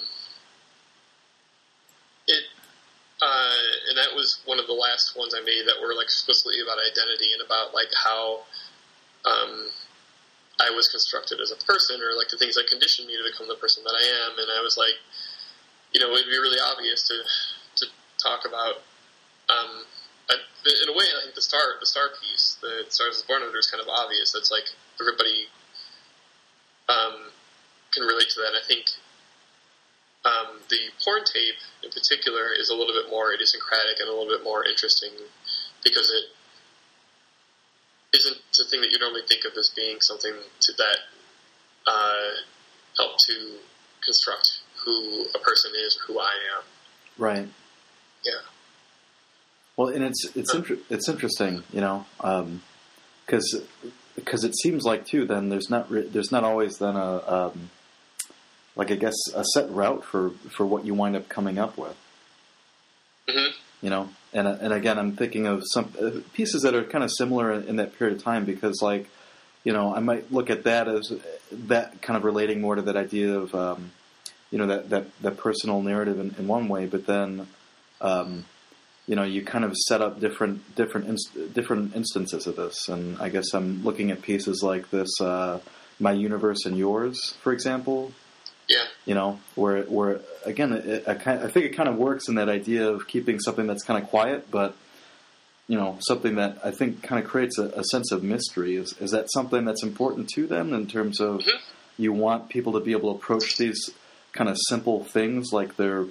it 2.28 2.44
uh, 3.22 3.68
and 3.90 3.98
that 3.98 4.16
was 4.16 4.40
one 4.46 4.60
of 4.60 4.68
the 4.68 4.76
last 4.76 5.16
ones 5.16 5.36
I 5.36 5.40
made 5.44 5.64
that 5.68 5.80
were 5.80 5.96
like 5.96 6.12
explicitly 6.12 6.60
about 6.60 6.76
identity 6.80 7.32
and 7.32 7.44
about 7.46 7.74
like 7.74 7.92
how 7.96 8.44
um, 9.24 9.72
I 10.60 10.70
was 10.72 10.88
constructed 10.88 11.40
as 11.40 11.52
a 11.52 11.60
person 11.64 12.04
or 12.04 12.16
like 12.18 12.28
the 12.28 12.38
things 12.38 12.56
that 12.56 12.68
conditioned 12.68 13.08
me 13.08 13.16
to 13.16 13.24
become 13.24 13.48
the 13.48 13.56
person 13.56 13.84
that 13.84 13.96
I 13.96 14.04
am. 14.28 14.40
And 14.40 14.48
I 14.52 14.62
was 14.62 14.76
like, 14.76 15.00
you 15.94 16.02
know, 16.02 16.14
it'd 16.14 16.28
be 16.28 16.38
really 16.38 16.60
obvious 16.60 17.08
to 17.08 17.16
to 17.78 17.86
talk 18.22 18.46
about. 18.46 18.82
Um, 19.50 19.86
in 20.64 20.90
a 20.90 20.96
way, 20.96 21.04
I 21.04 21.24
think 21.24 21.36
the 21.36 21.42
star 21.42 21.76
the 21.80 21.86
star 21.86 22.10
piece, 22.22 22.58
the 22.62 22.86
stars 22.90 23.18
is 23.18 23.24
born 23.24 23.44
under, 23.44 23.58
is 23.58 23.68
kind 23.68 23.82
of 23.82 23.88
obvious. 23.90 24.34
It's 24.36 24.52
like 24.52 24.66
everybody 25.00 25.48
um, 26.90 27.30
can 27.94 28.04
relate 28.04 28.30
to 28.30 28.40
that. 28.42 28.56
I 28.56 28.66
think 28.66 28.88
um, 30.26 30.64
the 30.70 30.80
porn 31.04 31.24
tape, 31.26 31.60
in 31.84 31.92
particular, 31.92 32.56
is 32.58 32.70
a 32.70 32.76
little 32.76 32.94
bit 32.94 33.12
more 33.12 33.34
idiosyncratic 33.34 34.00
and 34.00 34.08
a 34.08 34.12
little 34.12 34.32
bit 34.32 34.44
more 34.44 34.66
interesting 34.66 35.12
because 35.84 36.10
it 36.10 36.32
isn't 38.16 38.40
a 38.40 38.70
thing 38.70 38.82
that 38.82 38.92
you 38.92 39.00
normally 39.00 39.28
think 39.28 39.44
of 39.44 39.52
as 39.58 39.70
being 39.76 40.00
something 40.00 40.34
to, 40.62 40.72
that 40.78 40.98
uh, 41.88 42.40
help 42.96 43.18
to 43.28 43.60
construct 44.02 44.63
who 44.84 45.26
a 45.36 45.40
person 45.40 45.72
is 45.86 45.98
or 45.98 46.14
who 46.14 46.20
I 46.20 46.34
am. 46.58 46.64
Right. 47.18 47.48
Yeah. 48.26 48.32
Well, 49.78 49.90
and 49.90 50.04
it's 50.04 50.36
it's 50.36 50.54
inter- 50.54 50.78
it's 50.90 51.10
interesting, 51.10 51.64
you 51.72 51.82
know, 51.82 52.06
because 53.26 53.62
because 54.16 54.44
it 54.44 54.56
seems 54.58 54.84
like 54.84 55.06
too. 55.06 55.26
Then 55.26 55.50
there's 55.50 55.70
not 55.70 55.90
re- 55.90 56.08
there's 56.08 56.32
not 56.32 56.44
always 56.44 56.78
then 56.78 56.96
a 56.96 57.18
um, 57.28 57.72
like 58.76 58.92
I 58.92 58.96
guess 58.96 59.16
a 59.36 59.44
set 59.54 59.70
route 59.72 60.04
for 60.04 60.32
for 60.50 60.66
what 60.66 60.86
you 60.86 60.94
wind 60.94 61.16
up 61.16 61.28
coming 61.30 61.58
up 61.58 61.78
with. 61.78 61.96
hmm 63.28 63.52
You 63.82 63.90
know, 63.90 64.10
and 64.32 64.48
and 64.48 64.74
again, 64.74 65.00
I'm 65.00 65.16
thinking 65.16 65.48
of 65.48 65.64
some 65.74 65.92
uh, 66.02 66.20
pieces 66.34 66.62
that 66.62 66.76
are 66.76 66.84
kind 66.84 67.04
of 67.04 67.12
similar 67.12 67.52
in, 67.54 67.64
in 67.70 67.76
that 67.78 67.98
period 67.98 68.18
of 68.18 68.24
time 68.24 68.46
because, 68.46 68.82
like, 68.82 69.10
you 69.64 69.74
know, 69.74 69.94
I 69.96 70.00
might 70.00 70.32
look 70.32 70.50
at 70.50 70.64
that 70.66 70.88
as 70.88 71.12
that 71.52 72.02
kind 72.02 72.18
of 72.18 72.24
relating 72.24 72.62
more 72.62 72.76
to 72.76 72.82
that 72.84 72.96
idea 72.96 73.40
of, 73.40 73.56
um, 73.56 73.92
you 74.54 74.60
know, 74.60 74.68
that 74.68 74.84
that 74.94 75.06
that 75.26 75.36
personal 75.38 75.82
narrative 75.82 76.18
in, 76.24 76.30
in 76.40 76.48
one 76.48 76.66
way, 76.70 76.86
but 76.86 77.04
then. 77.08 77.48
Um, 78.02 78.46
you 79.06 79.16
know, 79.18 79.24
you 79.24 79.44
kind 79.44 79.66
of 79.66 79.76
set 79.76 80.02
up 80.02 80.22
different 80.22 80.76
different 80.76 81.08
inst- 81.10 81.54
different 81.54 81.94
instances 81.94 82.48
of 82.48 82.56
this, 82.56 82.88
and 82.88 83.18
I 83.20 83.28
guess 83.28 83.54
I'm 83.54 83.84
looking 83.84 84.12
at 84.12 84.22
pieces 84.22 84.64
like 84.64 84.90
this, 84.92 85.10
uh, 85.20 85.60
"My 86.00 86.14
Universe 86.14 86.66
and 86.66 86.78
Yours," 86.78 87.36
for 87.44 87.52
example. 87.52 88.14
Yeah. 88.70 88.86
You 89.06 89.16
know, 89.16 89.40
where 89.56 89.84
where 89.98 90.22
again, 90.46 90.72
it, 90.72 91.04
I, 91.06 91.16
kind 91.16 91.44
I 91.44 91.50
think 91.50 91.66
it 91.66 91.76
kind 91.76 91.90
of 91.90 91.98
works 91.98 92.30
in 92.30 92.36
that 92.36 92.48
idea 92.48 92.88
of 92.90 93.06
keeping 93.08 93.40
something 93.42 93.68
that's 93.68 93.84
kind 93.84 94.02
of 94.02 94.10
quiet, 94.10 94.50
but 94.50 94.74
you 95.68 95.78
know, 95.78 95.98
something 96.08 96.36
that 96.36 96.60
I 96.64 96.72
think 96.72 97.04
kind 97.04 97.22
of 97.22 97.30
creates 97.30 97.58
a, 97.60 97.66
a 97.76 97.84
sense 97.84 98.14
of 98.14 98.24
mystery. 98.24 98.78
Is 98.78 98.96
is 99.02 99.12
that 99.12 99.26
something 99.34 99.66
that's 99.66 99.84
important 99.84 100.30
to 100.36 100.48
them 100.48 100.74
in 100.74 100.88
terms 100.88 101.20
of 101.20 101.42
Mhm. 101.42 101.60
you 101.98 102.14
want 102.14 102.48
people 102.48 102.72
to 102.74 102.80
be 102.80 102.94
able 102.94 103.12
to 103.14 103.18
approach 103.20 103.58
these 103.58 103.90
kind 104.34 104.50
of 104.50 104.58
simple 104.68 105.04
things 105.04 105.54
like 105.54 105.78
they're 105.78 106.06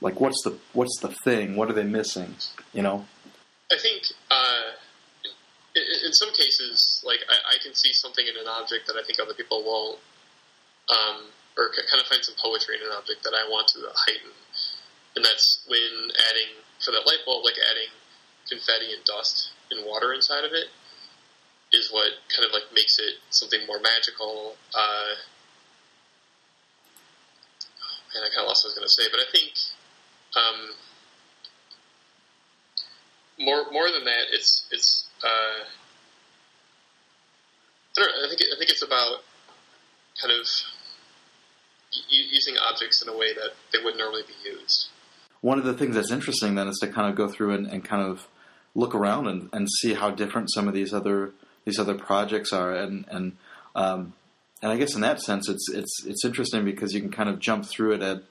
like 0.00 0.20
what's 0.20 0.42
the 0.44 0.58
what's 0.72 0.98
the 1.00 1.08
thing? 1.24 1.56
What 1.56 1.70
are 1.70 1.72
they 1.72 1.84
missing? 1.84 2.36
You 2.72 2.82
know? 2.82 3.06
I 3.70 3.76
think 3.78 4.02
uh, 4.30 4.78
in, 5.74 6.12
some 6.12 6.32
cases, 6.32 7.02
like 7.04 7.20
I, 7.28 7.56
I 7.56 7.62
can 7.62 7.74
see 7.74 7.92
something 7.92 8.24
in 8.26 8.36
an 8.40 8.48
object 8.48 8.86
that 8.86 8.96
I 8.96 9.04
think 9.04 9.20
other 9.20 9.34
people 9.34 9.62
won't, 9.62 9.98
um, 10.88 11.28
or 11.56 11.70
kind 11.90 12.00
of 12.00 12.06
find 12.08 12.24
some 12.24 12.34
poetry 12.40 12.76
in 12.76 12.82
an 12.82 12.94
object 12.96 13.24
that 13.24 13.34
I 13.34 13.48
want 13.50 13.68
to 13.74 13.80
heighten, 13.92 14.32
and 15.16 15.24
that's 15.24 15.66
when 15.68 16.10
adding 16.30 16.64
for 16.80 16.92
that 16.92 17.04
light 17.06 17.20
bulb, 17.26 17.44
like 17.44 17.58
adding 17.58 17.92
confetti 18.48 18.94
and 18.94 19.04
dust 19.04 19.50
and 19.70 19.84
water 19.84 20.14
inside 20.14 20.44
of 20.44 20.52
it, 20.52 20.72
is 21.72 21.90
what 21.92 22.08
kind 22.34 22.46
of 22.46 22.52
like 22.52 22.72
makes 22.72 22.98
it 22.98 23.20
something 23.30 23.60
more 23.66 23.80
magical. 23.80 24.56
Uh, 24.74 25.20
man, 28.14 28.24
I 28.24 28.28
kind 28.34 28.44
of 28.44 28.48
lost 28.48 28.64
what 28.64 28.70
I 28.70 28.72
was 28.72 28.78
going 28.78 28.88
to 28.88 28.96
say, 28.96 29.06
but 29.10 29.20
I 29.20 29.28
think. 29.30 29.52
Um, 30.36 30.74
more 33.38 33.70
more 33.72 33.90
than 33.90 34.04
that, 34.04 34.24
it's 34.32 34.66
it's. 34.70 35.08
Uh, 35.22 35.64
I 37.96 38.00
know. 38.00 38.26
I 38.26 38.28
think 38.28 38.42
I 38.42 38.58
think 38.58 38.70
it's 38.70 38.82
about 38.82 39.22
kind 40.20 40.32
of 40.32 40.46
u- 42.10 42.28
using 42.30 42.56
objects 42.58 43.02
in 43.02 43.08
a 43.08 43.16
way 43.16 43.32
that 43.34 43.52
they 43.72 43.78
wouldn't 43.78 43.98
normally 43.98 44.22
be 44.26 44.48
used. 44.48 44.88
One 45.40 45.58
of 45.58 45.64
the 45.64 45.74
things 45.74 45.94
that's 45.94 46.10
interesting 46.10 46.56
then 46.56 46.68
is 46.68 46.78
to 46.78 46.88
kind 46.88 47.08
of 47.08 47.14
go 47.16 47.28
through 47.28 47.54
and, 47.54 47.66
and 47.66 47.84
kind 47.84 48.02
of 48.02 48.26
look 48.74 48.94
around 48.94 49.28
and, 49.28 49.48
and 49.52 49.68
see 49.80 49.94
how 49.94 50.10
different 50.10 50.50
some 50.52 50.66
of 50.68 50.74
these 50.74 50.92
other 50.92 51.32
these 51.64 51.78
other 51.78 51.94
projects 51.94 52.52
are, 52.52 52.74
and 52.74 53.04
and 53.08 53.36
um, 53.74 54.14
and 54.62 54.72
I 54.72 54.76
guess 54.76 54.94
in 54.94 55.02
that 55.02 55.20
sense, 55.20 55.48
it's 55.48 55.68
it's 55.70 56.04
it's 56.06 56.24
interesting 56.24 56.64
because 56.64 56.92
you 56.92 57.00
can 57.00 57.10
kind 57.10 57.28
of 57.28 57.38
jump 57.38 57.64
through 57.64 57.92
it 57.92 58.02
at 58.02 58.22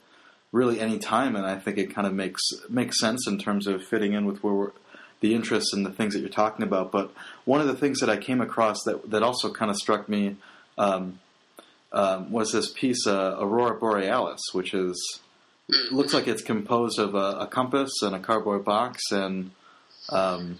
really 0.52 0.80
any 0.80 1.00
time, 1.00 1.36
and 1.36 1.46
I 1.46 1.58
think 1.58 1.78
it 1.78 1.94
kind 1.94 2.08
of 2.08 2.14
makes 2.14 2.42
makes 2.70 3.00
sense 3.00 3.28
in 3.28 3.38
terms 3.38 3.68
of 3.68 3.84
fitting 3.84 4.14
in 4.14 4.26
with 4.26 4.44
where 4.44 4.54
we're, 4.54 4.72
the 5.20 5.34
interests 5.34 5.74
and 5.74 5.86
the 5.86 5.92
things 5.92 6.14
that 6.14 6.20
you're 6.20 6.30
talking 6.30 6.64
about. 6.64 6.92
But 6.92 7.12
one 7.46 7.62
of 7.62 7.68
the 7.68 7.76
things 7.76 8.00
that 8.00 8.10
I 8.10 8.18
came 8.18 8.42
across 8.42 8.84
that 8.84 9.10
that 9.10 9.24
also 9.24 9.52
kind 9.52 9.72
of 9.72 9.78
struck 9.78 10.10
me 10.10 10.36
um, 10.78 11.20
um, 11.92 12.32
was 12.32 12.52
this 12.52 12.72
piece, 12.72 13.08
uh, 13.08 13.38
Aurora 13.40 13.80
Borealis, 13.80 14.42
which 14.54 14.74
is 14.74 15.22
looks 15.92 16.14
like 16.14 16.28
it's 16.28 16.42
composed 16.42 17.00
of 17.00 17.16
a, 17.16 17.40
a 17.40 17.48
compass 17.48 17.92
and 18.02 18.16
a 18.16 18.20
cardboard 18.20 18.64
box 18.64 19.12
and 19.12 19.52
um, 20.10 20.60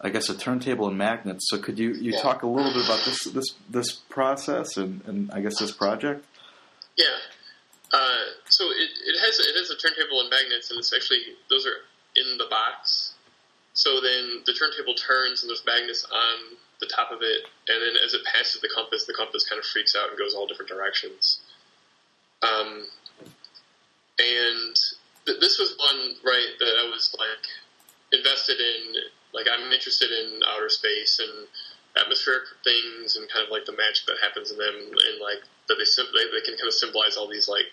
I 0.00 0.08
guess 0.08 0.28
a 0.30 0.34
turntable 0.36 0.88
and 0.88 0.96
magnets. 0.96 1.44
So 1.50 1.58
could 1.58 1.78
you, 1.78 1.92
you 1.92 2.12
Yeah. 2.12 2.22
talk 2.22 2.42
a 2.42 2.46
little 2.46 2.72
bit 2.72 2.84
about 2.84 3.04
this 3.04 3.24
this 3.24 3.46
this 3.68 3.92
process 3.92 4.76
and, 4.76 5.02
and 5.06 5.30
I 5.30 5.40
guess 5.40 5.58
this 5.58 5.72
project? 5.72 6.24
Yeah. 6.96 7.18
Uh, 7.92 8.24
so 8.48 8.64
it, 8.70 8.88
it 9.04 9.20
has 9.20 9.38
it 9.40 9.54
has 9.56 9.70
a 9.70 9.76
turntable 9.76 10.20
and 10.20 10.30
magnets, 10.30 10.70
and 10.70 10.78
it's 10.78 10.92
actually 10.94 11.20
those 11.50 11.66
are 11.66 11.84
in 12.16 12.38
the 12.38 12.46
box. 12.48 13.14
So 13.74 14.00
then 14.00 14.42
the 14.46 14.54
turntable 14.54 14.94
turns, 14.94 15.42
and 15.42 15.50
there's 15.50 15.64
magnets 15.66 16.04
on 16.04 16.56
the 16.80 16.86
top 16.86 17.10
of 17.12 17.18
it, 17.22 17.42
and 17.68 17.82
then 17.82 18.02
as 18.04 18.14
it 18.14 18.22
passes 18.24 18.60
the 18.62 18.70
compass, 18.74 19.04
the 19.04 19.14
compass 19.14 19.44
kind 19.48 19.58
of 19.58 19.66
freaks 19.66 19.94
out 19.94 20.08
and 20.08 20.18
goes 20.18 20.34
all 20.34 20.46
different 20.46 20.68
directions. 20.70 21.40
Um, 22.42 22.86
and 24.18 24.74
th- 25.26 25.40
this 25.40 25.58
was 25.58 25.76
one 25.78 26.16
right 26.24 26.52
that 26.58 26.74
I 26.80 26.88
was 26.90 27.14
like 27.18 27.46
invested 28.12 28.58
in. 28.60 28.94
Like 29.32 29.46
I'm 29.50 29.72
interested 29.72 30.10
in 30.10 30.40
outer 30.46 30.68
space 30.68 31.20
and 31.20 31.46
atmospheric 31.98 32.44
things 32.62 33.16
and 33.16 33.28
kind 33.30 33.44
of 33.44 33.50
like 33.50 33.66
the 33.66 33.76
magic 33.76 34.06
that 34.06 34.22
happens 34.22 34.50
in 34.50 34.58
them, 34.58 34.74
and 34.74 35.16
like 35.20 35.42
that 35.68 35.76
they 35.78 35.86
they, 35.86 36.24
they 36.30 36.44
can 36.44 36.56
kind 36.56 36.68
of 36.68 36.74
symbolize 36.74 37.16
all 37.16 37.28
these 37.28 37.48
like 37.48 37.70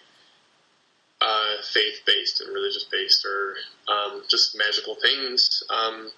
uh, 1.22 1.62
faith 1.74 2.02
based 2.06 2.42
and 2.42 2.54
religious 2.54 2.86
based 2.92 3.26
or 3.26 3.56
um, 3.90 4.22
just 4.30 4.58
magical 4.58 4.96
things. 4.96 5.64
Um, 5.70 6.12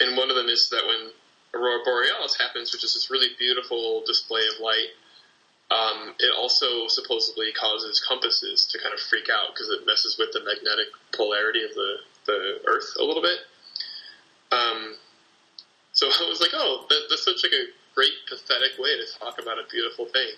and 0.00 0.16
one 0.16 0.30
of 0.30 0.36
them 0.36 0.48
is 0.48 0.68
that 0.70 0.84
when 0.86 1.12
aurora 1.54 1.84
borealis 1.84 2.36
happens, 2.38 2.72
which 2.72 2.84
is 2.84 2.94
this 2.94 3.10
really 3.10 3.30
beautiful 3.38 4.02
display 4.06 4.42
of 4.52 4.60
light. 4.60 4.92
Um, 5.70 6.14
it 6.18 6.30
also 6.36 6.88
supposedly 6.88 7.50
causes 7.52 8.04
compasses 8.06 8.66
to 8.66 8.78
kind 8.78 8.92
of 8.92 9.00
freak 9.00 9.28
out 9.30 9.54
because 9.54 9.70
it 9.70 9.86
messes 9.86 10.16
with 10.18 10.30
the 10.32 10.40
magnetic 10.44 10.88
polarity 11.12 11.64
of 11.64 11.72
the, 11.74 11.96
the 12.26 12.60
Earth 12.66 12.92
a 13.00 13.04
little 13.04 13.22
bit. 13.22 13.38
Um, 14.52 14.96
so 15.92 16.06
I 16.24 16.28
was 16.28 16.40
like, 16.40 16.52
oh, 16.54 16.86
that, 16.88 17.00
that's 17.08 17.24
such 17.24 17.42
like 17.42 17.52
a 17.52 17.66
great 17.94 18.12
pathetic 18.28 18.78
way 18.78 18.90
to 18.96 19.06
talk 19.18 19.40
about 19.40 19.58
a 19.58 19.64
beautiful 19.70 20.06
thing. 20.06 20.34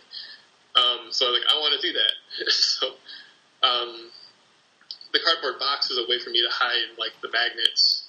Um, 0.77 1.09
so 1.11 1.27
I 1.27 1.31
was 1.31 1.41
like, 1.41 1.49
I 1.49 1.59
want 1.59 1.81
to 1.81 1.87
do 1.87 1.93
that. 1.93 2.53
so 2.53 2.87
um, 3.63 4.11
the 5.13 5.21
cardboard 5.25 5.59
box 5.59 5.91
is 5.91 5.99
a 5.99 6.05
way 6.09 6.19
for 6.19 6.31
me 6.31 6.43
to 6.43 6.51
hide 6.51 6.99
like 6.99 7.13
the 7.23 7.31
magnets 7.33 8.05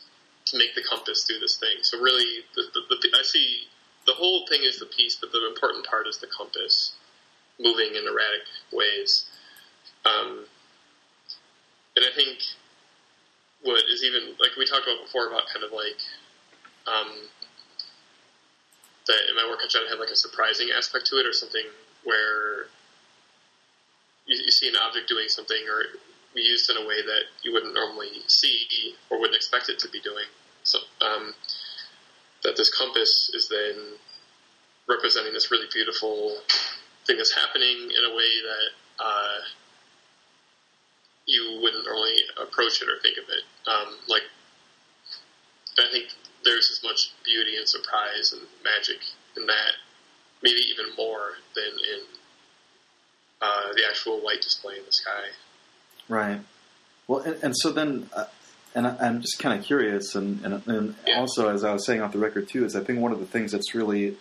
to 0.46 0.58
make 0.58 0.76
the 0.76 0.84
compass 0.84 1.24
do 1.26 1.40
this 1.40 1.58
thing. 1.58 1.80
So 1.82 2.00
really, 2.00 2.44
the, 2.56 2.64
the, 2.74 2.96
the, 2.96 3.18
I 3.18 3.24
see 3.24 3.68
the 4.06 4.14
whole 4.14 4.46
thing 4.48 4.62
is 4.64 4.80
the 4.80 4.86
piece, 4.86 5.16
but 5.16 5.32
the 5.32 5.46
important 5.48 5.86
part 5.86 6.08
is 6.08 6.18
the 6.18 6.28
compass 6.28 6.94
moving 7.60 7.96
in 7.96 8.04
erratic 8.08 8.48
ways. 8.72 9.26
Um, 10.06 10.46
and 11.96 12.06
I 12.06 12.16
think 12.16 12.40
what 13.64 13.84
is 13.90 14.04
even 14.04 14.36
like 14.40 14.52
we 14.58 14.66
talked 14.66 14.86
about 14.86 15.04
before 15.04 15.28
about 15.28 15.48
kind 15.52 15.66
of 15.66 15.72
like 15.72 16.00
um, 16.88 17.10
that 19.08 19.22
in 19.30 19.36
my 19.36 19.48
work 19.50 19.60
I 19.64 19.68
try 19.70 19.84
to 19.84 19.90
have 19.90 20.00
like 20.00 20.10
a 20.10 20.16
surprising 20.16 20.70
aspect 20.76 21.08
to 21.08 21.16
it 21.18 21.26
or 21.26 21.34
something 21.34 21.66
where 22.04 22.68
you, 24.26 24.38
you 24.38 24.52
see 24.52 24.70
an 24.70 24.76
object 24.78 25.10
doing 25.10 25.28
something 25.28 25.64
or 25.68 26.00
used 26.36 26.70
in 26.70 26.78
a 26.78 26.86
way 26.86 27.02
that 27.02 27.24
you 27.44 27.52
wouldn't 27.52 27.74
normally 27.74 28.12
see 28.28 28.94
or 29.10 29.20
wouldn't 29.20 29.36
expect 29.36 29.70
it 29.70 29.80
to 29.80 29.90
be 29.90 30.00
doing. 30.00 30.26
So 30.64 30.80
um, 31.02 31.34
that 32.44 32.56
this 32.56 32.70
compass 32.70 33.32
is 33.34 33.50
then 33.50 33.98
representing 34.88 35.34
this 35.34 35.52
really 35.52 35.68
beautiful 35.74 36.38
thing 37.06 37.18
that's 37.18 37.34
happening 37.34 37.90
in 37.90 38.12
a 38.12 38.16
way 38.16 38.30
that 38.44 39.04
uh, 39.04 39.40
you 41.28 41.60
wouldn't 41.62 41.86
normally 41.86 42.16
approach 42.42 42.82
it 42.82 42.88
or 42.88 43.00
think 43.02 43.18
of 43.18 43.26
it. 43.30 43.44
Um, 43.70 43.94
like, 44.08 44.24
I 45.78 45.92
think 45.92 46.06
there's 46.44 46.72
as 46.72 46.82
much 46.84 47.12
beauty 47.24 47.58
and 47.58 47.68
surprise 47.68 48.34
and 48.34 48.42
magic 48.64 48.98
in 49.36 49.46
that, 49.46 49.74
maybe 50.42 50.62
even 50.72 50.86
more 50.98 51.34
than 51.56 51.66
in 51.66 52.02
uh, 53.42 53.74
the 53.74 53.82
actual 53.90 54.24
light 54.26 54.42
display 54.42 54.78
in 54.78 54.86
the 54.86 54.92
sky. 54.92 55.26
Right. 56.08 56.40
Well, 57.08 57.20
and, 57.20 57.44
and 57.44 57.54
so 57.58 57.72
then, 57.72 58.10
uh, 58.16 58.26
and 58.74 58.88
I, 58.88 58.96
I'm 59.00 59.22
just 59.22 59.38
kind 59.40 59.60
of 59.60 59.66
curious, 59.66 60.16
and, 60.16 60.44
and, 60.46 60.66
and 60.68 60.96
Yeah. 61.06 61.20
also 61.20 61.50
as 61.50 61.64
I 61.64 61.74
was 61.74 61.86
saying 61.86 62.02
off 62.02 62.14
the 62.14 62.20
record 62.20 62.48
too, 62.48 62.66
is 62.66 62.76
I 62.76 62.84
think 62.84 63.00
one 63.00 63.12
of 63.12 63.20
the 63.20 63.26
things 63.26 63.52
that's 63.52 63.76
really 63.76 64.16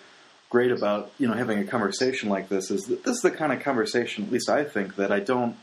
great 0.50 0.70
about 0.70 1.10
you 1.18 1.26
know 1.26 1.34
having 1.34 1.58
a 1.58 1.64
conversation 1.64 2.28
like 2.28 2.48
this 2.48 2.70
is 2.70 2.82
that 2.84 3.02
this 3.04 3.16
is 3.16 3.22
the 3.22 3.30
kind 3.30 3.52
of 3.52 3.60
conversation, 3.60 4.24
at 4.24 4.32
least 4.32 4.48
I 4.50 4.64
think, 4.64 4.96
that 4.96 5.10
I 5.12 5.20
don't 5.20 5.56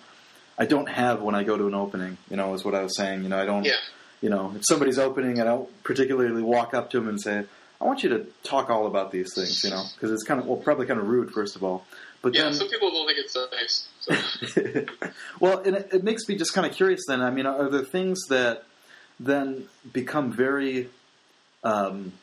I 0.57 0.65
don't 0.65 0.87
have 0.87 1.21
when 1.21 1.35
I 1.35 1.43
go 1.43 1.57
to 1.57 1.67
an 1.67 1.73
opening. 1.73 2.17
You 2.29 2.37
know, 2.37 2.53
is 2.53 2.63
what 2.63 2.75
I 2.75 2.83
was 2.83 2.95
saying. 2.95 3.23
You 3.23 3.29
know, 3.29 3.41
I 3.41 3.45
don't. 3.45 3.65
Yeah. 3.65 3.77
You 4.21 4.29
know, 4.29 4.53
if 4.55 4.63
somebody's 4.65 4.99
opening, 4.99 5.41
I 5.41 5.43
don't 5.43 5.83
particularly 5.83 6.41
walk 6.41 6.73
up 6.73 6.91
to 6.91 6.99
them 6.99 7.09
and 7.09 7.21
say, 7.21 7.43
I 7.81 7.85
want 7.85 8.03
you 8.03 8.09
to 8.09 8.25
talk 8.43 8.69
all 8.69 8.87
about 8.87 9.11
these 9.11 9.33
things, 9.35 9.61
you 9.65 9.69
know, 9.69 9.83
because 9.93 10.11
it's 10.11 10.23
kind 10.23 10.39
of 10.39 10.47
well, 10.47 10.55
probably 10.55 10.85
kind 10.85 10.97
of 10.97 11.07
rude, 11.07 11.31
first 11.31 11.57
of 11.57 11.63
all. 11.63 11.85
But 12.21 12.33
Yeah, 12.33 12.43
then, 12.43 12.53
some 12.53 12.69
people 12.69 12.89
don't 12.91 13.05
think 13.05 13.19
it's 13.19 13.33
so 13.33 13.45
nice. 13.51 13.87
So, 13.99 14.85
well, 15.41 15.59
and 15.59 15.75
it, 15.75 15.89
it 15.91 16.03
makes 16.05 16.29
me 16.29 16.37
just 16.37 16.53
kind 16.53 16.65
of 16.65 16.73
curious. 16.73 17.01
Then, 17.05 17.21
I 17.21 17.29
mean, 17.31 17.45
are 17.45 17.69
there 17.69 17.83
things 17.83 18.27
that 18.29 18.63
then 19.19 19.65
become 19.91 20.31
very? 20.31 20.89
Um, 21.65 22.13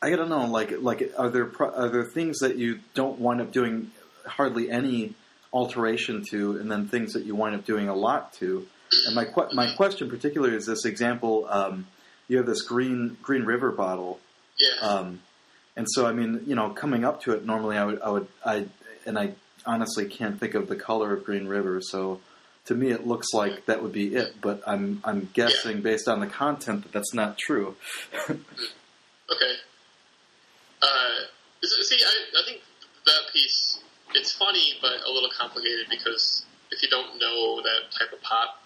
I 0.00 0.08
don't 0.10 0.30
know. 0.30 0.46
Like, 0.46 0.80
like, 0.80 1.12
are 1.18 1.28
there 1.28 1.44
pro- 1.44 1.74
are 1.74 1.90
there 1.90 2.04
things 2.04 2.38
that 2.38 2.56
you 2.56 2.80
don't 2.94 3.20
wind 3.20 3.42
up 3.42 3.52
doing 3.52 3.90
hardly 4.24 4.70
any 4.70 5.14
alteration 5.52 6.24
to, 6.30 6.56
and 6.58 6.70
then 6.70 6.88
things 6.88 7.12
that 7.12 7.24
you 7.24 7.34
wind 7.34 7.54
up 7.54 7.64
doing 7.64 7.88
a 7.88 7.94
lot 7.94 8.32
to? 8.34 8.66
And 9.06 9.14
my 9.14 9.24
que- 9.24 9.52
my 9.52 9.72
question 9.74 10.08
particularly 10.08 10.56
is 10.56 10.66
this 10.66 10.84
example. 10.84 11.46
Um, 11.48 11.86
you 12.28 12.36
have 12.36 12.46
this 12.46 12.62
green 12.62 13.16
Green 13.22 13.42
River 13.42 13.72
bottle 13.72 14.20
yeah. 14.60 14.88
um, 14.88 15.20
and 15.76 15.86
so, 15.88 16.06
I 16.06 16.12
mean, 16.12 16.42
you 16.46 16.54
know, 16.54 16.70
coming 16.70 17.04
up 17.04 17.22
to 17.22 17.32
it, 17.32 17.46
normally 17.46 17.76
I 17.76 17.84
would, 17.84 18.02
I 18.02 18.10
would, 18.10 18.28
I, 18.44 18.66
and 19.06 19.18
I 19.18 19.34
honestly 19.64 20.06
can't 20.06 20.38
think 20.38 20.54
of 20.54 20.68
the 20.68 20.76
color 20.76 21.14
of 21.14 21.24
Green 21.24 21.46
River. 21.46 21.80
So, 21.80 22.20
to 22.66 22.74
me, 22.74 22.90
it 22.90 23.06
looks 23.06 23.28
like 23.32 23.66
that 23.66 23.82
would 23.82 23.92
be 23.92 24.14
it. 24.14 24.34
But 24.40 24.62
I'm, 24.66 25.00
I'm 25.04 25.30
guessing 25.32 25.80
based 25.80 26.08
on 26.08 26.20
the 26.20 26.26
content 26.26 26.82
that 26.82 26.92
that's 26.92 27.14
not 27.14 27.38
true. 27.38 27.76
Okay. 29.32 29.52
Uh, 30.82 31.20
see, 31.62 32.00
I, 32.04 32.40
I 32.40 32.42
think 32.44 32.62
that 33.06 33.20
piece 33.32 33.78
it's 34.14 34.32
funny 34.32 34.74
but 34.80 35.00
a 35.06 35.10
little 35.10 35.30
complicated 35.30 35.86
because 35.90 36.44
if 36.70 36.82
you 36.82 36.88
don't 36.88 37.18
know 37.18 37.62
that 37.62 37.90
type 37.96 38.12
of 38.12 38.20
pop, 38.22 38.62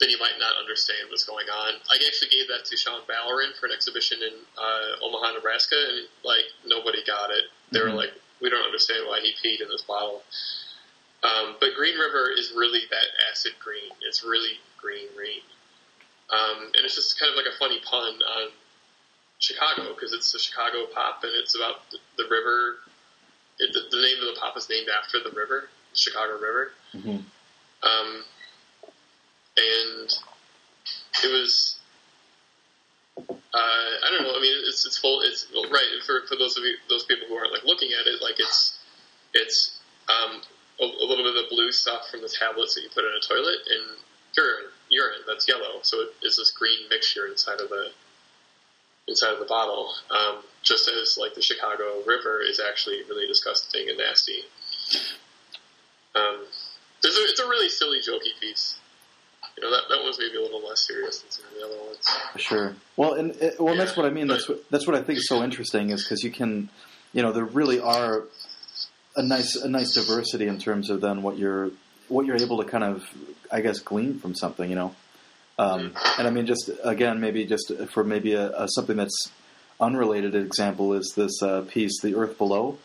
then 0.00 0.10
you 0.10 0.18
might 0.18 0.38
not 0.38 0.56
understand 0.58 1.08
what's 1.08 1.24
going 1.24 1.46
on. 1.48 1.74
I 1.90 1.96
actually 2.06 2.28
gave 2.28 2.48
that 2.48 2.64
to 2.66 2.76
Sean 2.76 3.00
Ballerin 3.06 3.54
for 3.58 3.66
an 3.66 3.72
exhibition 3.72 4.18
in 4.22 4.34
uh, 4.58 5.04
Omaha, 5.04 5.32
Nebraska, 5.32 5.76
and 5.76 6.08
like 6.24 6.44
nobody 6.66 7.02
got 7.06 7.30
it. 7.30 7.44
They 7.70 7.80
Mhm. 7.80 7.84
were 7.84 7.96
like, 7.96 8.12
"We 8.40 8.50
don't 8.50 8.64
understand 8.64 9.06
why 9.06 9.20
he 9.20 9.34
peed 9.42 9.60
in 9.60 9.68
this 9.68 9.82
bottle." 9.82 10.24
Um, 11.22 11.56
but 11.60 11.74
Green 11.74 11.96
River 11.96 12.30
is 12.30 12.52
really 12.52 12.84
that 12.90 13.06
acid 13.30 13.54
green. 13.58 13.92
It's 14.02 14.22
really 14.22 14.60
green 14.76 15.08
green, 15.14 15.42
um, 16.28 16.72
and 16.74 16.84
it's 16.84 16.96
just 16.96 17.18
kind 17.18 17.30
of 17.30 17.36
like 17.36 17.46
a 17.46 17.56
funny 17.56 17.80
pun 17.80 18.20
on 18.22 18.52
Chicago 19.38 19.94
because 19.94 20.12
it's 20.12 20.32
the 20.32 20.38
Chicago 20.38 20.86
pop 20.86 21.22
and 21.24 21.32
it's 21.34 21.54
about 21.54 21.90
the, 21.90 21.98
the 22.16 22.28
river. 22.28 22.80
It, 23.64 23.72
the, 23.72 23.80
the 23.90 24.02
name 24.02 24.18
of 24.20 24.34
the 24.34 24.38
pop 24.40 24.56
is 24.56 24.68
named 24.68 24.88
after 24.92 25.18
the 25.18 25.34
river, 25.34 25.68
the 25.92 25.96
Chicago 25.96 26.34
River. 26.36 26.72
hmm 26.92 27.24
Um, 27.82 28.24
and 29.56 30.08
it 31.24 31.30
was, 31.32 31.78
uh, 33.18 33.90
I 34.04 34.10
don't 34.10 34.22
know. 34.22 34.36
I 34.36 34.40
mean, 34.40 34.54
it's 34.68 34.84
it's 34.84 34.98
full. 34.98 35.20
It's 35.22 35.46
well, 35.54 35.70
right 35.70 36.02
for 36.04 36.26
for 36.28 36.36
those 36.36 36.56
of 36.56 36.64
you 36.64 36.76
those 36.88 37.04
people 37.04 37.28
who 37.28 37.34
aren't 37.36 37.52
like 37.52 37.64
looking 37.64 37.90
at 37.92 38.06
it. 38.06 38.20
Like 38.20 38.36
it's 38.38 38.76
it's 39.32 39.78
um, 40.08 40.42
a, 40.80 40.84
a 40.84 41.06
little 41.06 41.24
bit 41.24 41.36
of 41.36 41.48
the 41.48 41.48
blue 41.48 41.70
stuff 41.72 42.10
from 42.10 42.20
the 42.22 42.28
tablets 42.28 42.74
that 42.74 42.82
you 42.82 42.90
put 42.92 43.04
in 43.04 43.12
a 43.14 43.22
toilet 43.22 43.60
and 43.70 43.98
urine 44.36 44.70
urine 44.90 45.22
that's 45.26 45.46
yellow. 45.48 45.80
So 45.82 46.00
it 46.00 46.14
is 46.22 46.36
this 46.36 46.50
green 46.50 46.88
mixture 46.90 47.26
inside 47.26 47.60
of 47.60 47.68
the 47.68 47.90
inside 49.06 49.32
of 49.34 49.38
the 49.38 49.46
bottle. 49.46 49.92
Um, 50.10 50.42
just 50.64 50.88
as 50.88 51.16
like 51.20 51.34
the 51.34 51.42
Chicago 51.42 52.02
River 52.06 52.40
is 52.42 52.58
actually 52.58 53.02
really 53.08 53.26
disgusting 53.26 53.88
and 53.88 53.98
nasty. 53.98 54.40
Um, 56.16 56.40
a, 57.04 57.08
it's 57.30 57.40
a 57.40 57.48
really 57.48 57.68
silly, 57.68 57.98
jokey 57.98 58.40
piece. 58.40 58.78
You 59.56 59.62
know 59.62 59.70
that 59.70 59.82
that 59.88 60.02
one's 60.02 60.18
maybe 60.18 60.36
a 60.36 60.40
little 60.40 60.66
less 60.66 60.86
serious 60.86 61.20
than 61.20 61.30
some 61.30 61.44
of 61.44 61.52
the 61.54 61.64
other 61.64 61.84
ones. 61.84 61.98
Sure. 62.36 62.74
Well, 62.96 63.14
and 63.14 63.30
uh, 63.40 63.50
well, 63.60 63.76
that's 63.76 63.96
what 63.96 64.06
I 64.06 64.10
mean. 64.10 64.26
That's 64.26 64.48
what 64.48 64.68
that's 64.70 64.86
what 64.86 64.96
I 64.96 65.02
think 65.02 65.18
is 65.18 65.28
so 65.28 65.44
interesting 65.44 65.90
is 65.90 66.02
because 66.02 66.24
you 66.24 66.30
can, 66.30 66.70
you 67.12 67.22
know, 67.22 67.30
there 67.30 67.44
really 67.44 67.78
are 67.78 68.24
a 69.16 69.22
nice 69.22 69.54
a 69.54 69.68
nice 69.68 69.94
diversity 69.94 70.48
in 70.48 70.58
terms 70.58 70.90
of 70.90 71.00
then 71.00 71.22
what 71.22 71.38
you're 71.38 71.70
what 72.08 72.26
you're 72.26 72.42
able 72.42 72.62
to 72.62 72.68
kind 72.68 72.82
of, 72.82 73.04
I 73.52 73.60
guess, 73.60 73.78
glean 73.78 74.18
from 74.18 74.34
something. 74.34 74.68
You 74.68 74.76
know, 74.76 74.94
um, 75.58 75.92
and 76.18 76.26
I 76.26 76.30
mean, 76.30 76.46
just 76.46 76.70
again, 76.82 77.20
maybe 77.20 77.44
just 77.44 77.72
for 77.90 78.02
maybe 78.02 78.32
a, 78.32 78.50
a 78.62 78.68
something 78.68 78.96
that's 78.96 79.30
unrelated 79.80 80.34
example 80.34 80.92
is 80.92 81.14
this 81.16 81.42
uh, 81.42 81.62
piece, 81.62 82.00
"The 82.00 82.14
Earth 82.14 82.38
Below." 82.38 82.78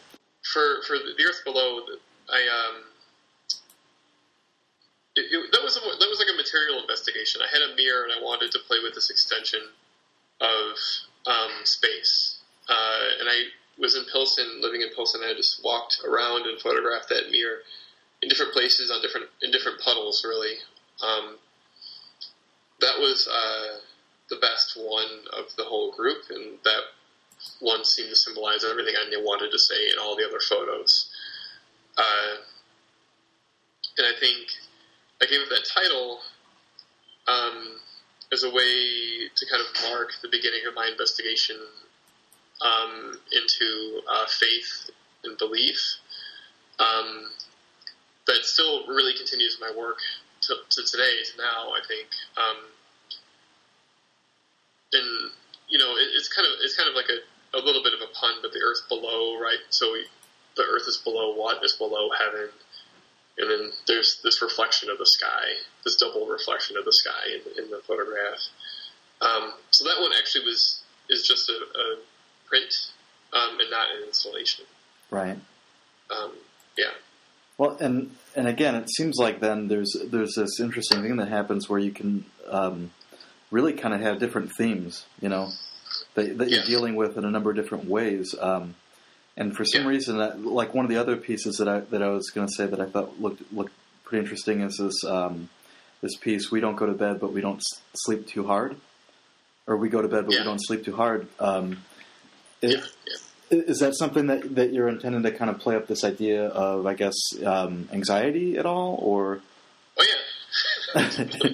For 0.44 0.82
for 0.88 0.98
the, 0.98 1.24
Earth 1.28 1.42
Below, 1.46 1.82
I 2.30 2.42
um. 2.42 2.84
It, 5.16 5.26
it, 5.32 5.52
that 5.52 5.64
was 5.64 5.76
a, 5.76 5.82
that 5.82 6.08
was 6.10 6.20
like 6.20 6.34
a 6.34 6.38
material 6.38 6.80
investigation. 6.80 7.42
I 7.42 7.50
had 7.52 7.62
a 7.62 7.76
mirror 7.76 8.04
and 8.04 8.14
I 8.14 8.24
wanted 8.24 8.52
to 8.52 8.60
play 8.68 8.78
with 8.84 8.94
this 8.94 9.10
extension 9.10 9.60
of 10.40 10.78
um, 11.28 11.52
space, 11.66 12.40
uh, 12.70 13.20
and 13.20 13.28
I 13.28 13.50
was 13.78 13.96
in 13.96 14.06
Pilsen, 14.12 14.62
living 14.62 14.82
in 14.82 14.90
Pilsen. 14.96 15.22
And 15.22 15.32
I 15.32 15.34
just 15.34 15.64
walked 15.64 16.02
around 16.06 16.46
and 16.46 16.60
photographed 16.62 17.10
that 17.10 17.32
mirror 17.32 17.60
in 18.22 18.30
different 18.30 18.54
places 18.54 18.92
on 18.92 19.02
different 19.02 19.28
in 19.42 19.52
different 19.52 19.82
puddles. 19.82 20.24
Really, 20.24 20.56
um, 21.02 21.38
that 22.80 23.00
was 23.00 23.28
uh, 23.28 23.80
the 24.30 24.38
best 24.38 24.78
one 24.78 25.26
of 25.38 25.56
the 25.58 25.64
whole 25.64 25.92
group, 25.92 26.24
and 26.30 26.60
that 26.64 26.84
one 27.60 27.86
seemed 27.86 28.10
to 28.10 28.16
symbolize 28.16 28.64
everything 28.64 28.96
I 28.96 29.10
wanted 29.22 29.52
to 29.52 29.60
say 29.60 29.90
in 29.92 30.00
all 30.00 30.16
the 30.16 30.26
other 30.26 30.40
photos. 30.40 31.10
Uh, 31.98 32.38
and 33.98 34.08
I 34.08 34.20
think 34.20 34.48
I 35.22 35.26
gave 35.26 35.42
it 35.42 35.50
that 35.50 35.66
title 35.66 36.20
um, 37.28 37.80
as 38.32 38.44
a 38.44 38.50
way 38.50 39.30
to 39.36 39.46
kind 39.50 39.62
of 39.62 39.92
mark 39.92 40.12
the 40.22 40.30
beginning 40.30 40.62
of 40.68 40.76
my 40.76 40.88
investigation 40.88 41.58
um, 42.62 43.20
into 43.32 44.02
uh, 44.10 44.26
faith 44.28 44.90
and 45.24 45.38
belief. 45.38 45.96
Um, 46.80 47.32
that 48.28 48.46
still 48.46 48.88
really 48.88 49.14
continues 49.18 49.58
my 49.60 49.72
work 49.76 50.00
to, 50.42 50.56
to 50.70 50.84
today, 50.86 51.18
to 51.32 51.38
now. 51.38 51.72
I 51.72 51.82
think, 51.88 52.08
um, 52.38 52.58
and 54.94 55.32
you 55.68 55.78
know, 55.78 55.92
it, 55.96 56.10
it's 56.16 56.28
kind 56.30 56.48
of 56.48 56.54
it's 56.62 56.76
kind 56.76 56.90
of 56.90 56.96
like 56.96 57.10
a, 57.10 57.58
a 57.58 57.62
little 57.62 57.84
bit 57.84 57.94
of 57.94 58.02
a 58.02 58.12
pun, 58.14 58.36
but 58.42 58.52
the 58.52 58.60
earth 58.60 58.88
below, 58.90 59.40
right? 59.40 59.62
So 59.70 59.94
we, 59.94 60.06
the 60.56 60.64
earth 60.64 60.88
is 60.88 60.98
below 60.98 61.34
what 61.36 61.64
is 61.64 61.74
below 61.74 62.10
heaven, 62.18 62.50
and 63.38 63.50
then 63.50 63.72
there's 63.88 64.22
this 64.24 64.42
reflection 64.42 64.90
of 64.90 64.98
the 64.98 65.06
sky, 65.06 65.62
this 65.86 65.96
double 65.96 66.28
reflection 66.28 66.78
of 66.78 66.86
the 66.86 66.94
sky 66.94 67.36
in, 67.36 67.64
in 67.64 67.72
the 67.72 67.80
photograph. 67.88 68.40
Um, 69.22 69.54
so 69.72 69.86
that 69.86 70.00
one 70.00 70.12
actually 70.18 70.46
was 70.46 70.82
is 71.10 71.28
just 71.28 71.50
a, 71.50 71.54
a 71.54 71.98
print 72.48 72.92
um, 73.34 73.60
and 73.60 73.70
not 73.70 73.88
an 73.96 74.04
installation. 74.08 74.66
Right. 75.12 75.38
Um, 76.10 76.32
yeah. 76.78 76.92
Well, 77.58 77.78
and 77.80 78.16
and 78.36 78.48
again, 78.48 78.76
it 78.76 78.90
seems 78.90 79.18
like 79.18 79.40
then 79.40 79.68
there's 79.68 79.96
there's 80.06 80.36
this 80.36 80.60
interesting 80.60 81.02
thing 81.02 81.18
that 81.18 81.28
happens 81.28 81.70
where 81.70 81.80
you 81.80 81.92
can 81.92 82.26
um, 82.48 82.92
really 83.52 83.74
kind 83.74 83.94
of 83.94 84.02
have 84.02 84.20
different 84.20 84.52
themes, 84.56 85.06
you 85.22 85.30
know, 85.30 85.50
that, 86.16 86.38
that 86.38 86.50
you're 86.50 86.64
dealing 86.64 86.96
with 86.96 87.18
in 87.18 87.26
a 87.26 87.32
number 87.32 87.50
of 87.50 87.56
different 87.56 87.86
ways. 87.86 88.36
Um, 88.40 88.76
and 89.38 89.56
for 89.56 89.66
some 89.66 89.84
Yeah. 89.84 89.88
reason, 89.90 90.46
like 90.46 90.74
one 90.74 90.86
of 90.86 90.90
the 90.92 90.98
other 90.98 91.16
pieces 91.18 91.58
that 91.58 91.68
I 91.68 91.80
that 91.92 92.02
I 92.04 92.10
was 92.10 92.30
going 92.30 92.48
to 92.48 92.54
say 92.54 92.66
that 92.66 92.80
I 92.80 92.86
thought 92.86 93.22
looked 93.22 93.42
looked 93.54 93.74
pretty 94.04 94.24
interesting 94.24 94.62
is 94.62 94.78
this 94.78 95.04
um, 95.06 95.50
this 96.02 96.16
piece. 96.16 96.52
We 96.52 96.60
don't 96.60 96.76
go 96.76 96.86
to 96.86 96.94
bed, 96.94 97.20
but 97.20 97.32
we 97.34 97.42
don't 97.42 97.62
sleep 97.94 98.28
too 98.28 98.46
hard, 98.46 98.76
or 99.68 99.78
we 99.78 99.90
go 99.90 100.02
to 100.02 100.08
bed, 100.08 100.26
but 100.26 100.34
Yeah. 100.34 100.40
we 100.42 100.46
don't 100.46 100.60
sleep 100.64 100.84
too 100.86 100.96
hard. 100.96 101.28
Um, 101.40 101.84
it-. 102.62 102.72
Yeah. 102.72 102.84
is 103.52 103.80
that 103.80 103.96
something 103.98 104.28
that, 104.28 104.56
that 104.56 104.74
you're 104.74 104.88
intending 104.90 105.24
to 105.24 105.32
kind 105.32 105.50
of 105.50 105.58
play 105.60 105.76
up 105.76 105.88
this 105.88 106.04
idea 106.04 106.46
of, 106.50 106.86
I 106.86 106.94
guess, 106.94 107.16
um, 107.44 107.90
anxiety 107.92 108.58
at 108.58 108.66
all, 108.68 109.00
or? 109.02 109.40
Oh 109.98 110.04
yeah. 110.96 111.16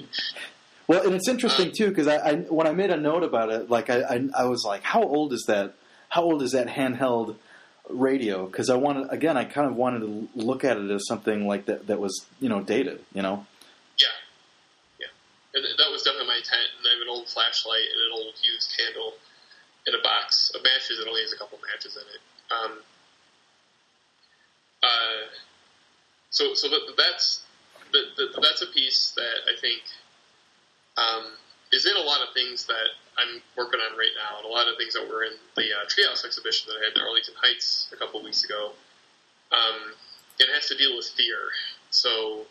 well, 0.88 1.04
and 1.04 1.14
it's 1.14 1.28
interesting 1.28 1.72
too 1.72 1.88
because 1.88 2.06
I, 2.06 2.16
I 2.16 2.34
when 2.36 2.66
I 2.66 2.72
made 2.72 2.90
a 2.90 2.96
note 2.96 3.24
about 3.24 3.50
it, 3.50 3.68
like 3.70 3.90
I, 3.90 4.02
I, 4.02 4.28
I 4.38 4.44
was 4.44 4.64
like, 4.64 4.82
how 4.82 5.02
old 5.02 5.32
is 5.32 5.44
that? 5.48 5.74
How 6.08 6.22
old 6.22 6.42
is 6.42 6.52
that 6.52 6.68
handheld 6.68 7.36
radio? 7.88 8.46
Because 8.46 8.70
I 8.70 8.76
wanted 8.76 9.08
again, 9.10 9.36
I 9.36 9.44
kind 9.44 9.68
of 9.68 9.76
wanted 9.76 10.00
to 10.00 10.28
look 10.34 10.64
at 10.64 10.76
it 10.76 10.90
as 10.90 11.06
something 11.06 11.46
like 11.46 11.66
that 11.66 11.88
that 11.88 11.98
was 11.98 12.26
you 12.40 12.48
know 12.48 12.62
dated, 12.62 13.00
you 13.12 13.22
know. 13.22 13.46
Yeah, 13.98 14.06
yeah. 15.00 15.60
That 15.78 15.90
was 15.90 16.02
definitely 16.02 16.28
my 16.28 16.36
intent. 16.36 16.70
And 16.78 16.86
I 16.86 16.92
have 16.92 17.02
an 17.02 17.08
old 17.08 17.28
flashlight 17.28 17.86
and 17.92 18.00
an 18.06 18.12
old 18.12 18.34
used 18.42 18.72
candle 18.78 19.14
in 19.86 19.94
a 19.94 20.02
box 20.02 20.50
of 20.54 20.62
matches 20.62 20.98
that 20.98 21.08
only 21.08 21.22
has 21.22 21.32
a 21.32 21.38
couple 21.38 21.58
matches 21.72 21.96
in 21.96 22.02
it. 22.02 22.22
Um, 22.50 22.78
uh, 24.82 25.34
so, 26.30 26.54
so 26.54 26.68
that, 26.68 26.94
that's 26.96 27.44
that, 27.92 28.04
that, 28.16 28.40
that's 28.42 28.62
a 28.62 28.66
piece 28.66 29.12
that 29.16 29.46
I 29.48 29.58
think 29.60 29.82
um, 30.96 31.24
is 31.72 31.86
in 31.86 31.96
a 31.96 32.00
lot 32.00 32.20
of 32.22 32.32
things 32.34 32.66
that 32.66 32.88
I'm 33.18 33.40
working 33.56 33.80
on 33.80 33.96
right 33.98 34.12
now, 34.16 34.38
and 34.38 34.46
a 34.46 34.52
lot 34.52 34.68
of 34.68 34.76
things 34.76 34.94
that 34.94 35.08
were 35.08 35.24
in 35.24 35.32
the 35.56 35.72
uh, 35.72 35.84
Treehouse 35.88 36.24
exhibition 36.24 36.68
that 36.68 36.80
I 36.80 36.84
had 36.88 36.96
in 36.96 37.02
Arlington 37.02 37.34
Heights 37.40 37.88
a 37.92 37.96
couple 37.96 38.22
weeks 38.22 38.44
ago. 38.44 38.72
Um, 39.52 39.94
it 40.38 40.48
has 40.52 40.68
to 40.68 40.76
deal 40.76 40.96
with 40.96 41.06
fear. 41.16 41.38
So 41.90 42.46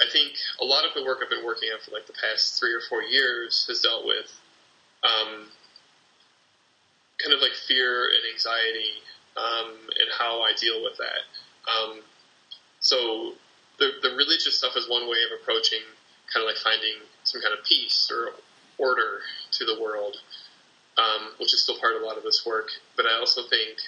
I 0.00 0.06
think 0.10 0.32
a 0.60 0.64
lot 0.64 0.84
of 0.84 0.94
the 0.94 1.04
work 1.04 1.18
I've 1.22 1.30
been 1.30 1.44
working 1.44 1.70
on 1.70 1.80
for 1.80 1.90
like 1.90 2.06
the 2.06 2.14
past 2.14 2.58
three 2.58 2.72
or 2.72 2.80
four 2.88 3.02
years 3.02 3.64
has 3.68 3.80
dealt 3.80 4.06
with 4.06 4.30
um, 5.02 5.48
kind 7.18 7.34
of 7.34 7.40
like 7.40 7.52
fear 7.52 8.08
and 8.08 8.22
anxiety 8.32 9.02
um, 9.36 9.70
and 9.98 10.08
how 10.18 10.42
I 10.42 10.52
deal 10.58 10.82
with 10.82 10.96
that. 10.98 11.22
Um, 11.70 12.00
so 12.80 13.32
the 13.78 13.92
the 14.02 14.10
religious 14.10 14.58
stuff 14.58 14.76
is 14.76 14.88
one 14.88 15.08
way 15.08 15.18
of 15.26 15.40
approaching 15.40 15.82
kind 16.32 16.44
of 16.44 16.48
like 16.48 16.62
finding 16.62 17.00
some 17.34 17.42
kind 17.42 17.58
of 17.58 17.66
peace 17.66 18.10
or 18.14 18.30
order 18.78 19.18
to 19.58 19.64
the 19.66 19.82
world, 19.82 20.22
um, 20.96 21.34
which 21.38 21.52
is 21.52 21.62
still 21.62 21.78
part 21.82 21.96
of 21.96 22.02
a 22.02 22.06
lot 22.06 22.16
of 22.16 22.22
this 22.22 22.46
work. 22.46 22.70
But 22.96 23.06
I 23.06 23.18
also 23.18 23.42
think 23.50 23.82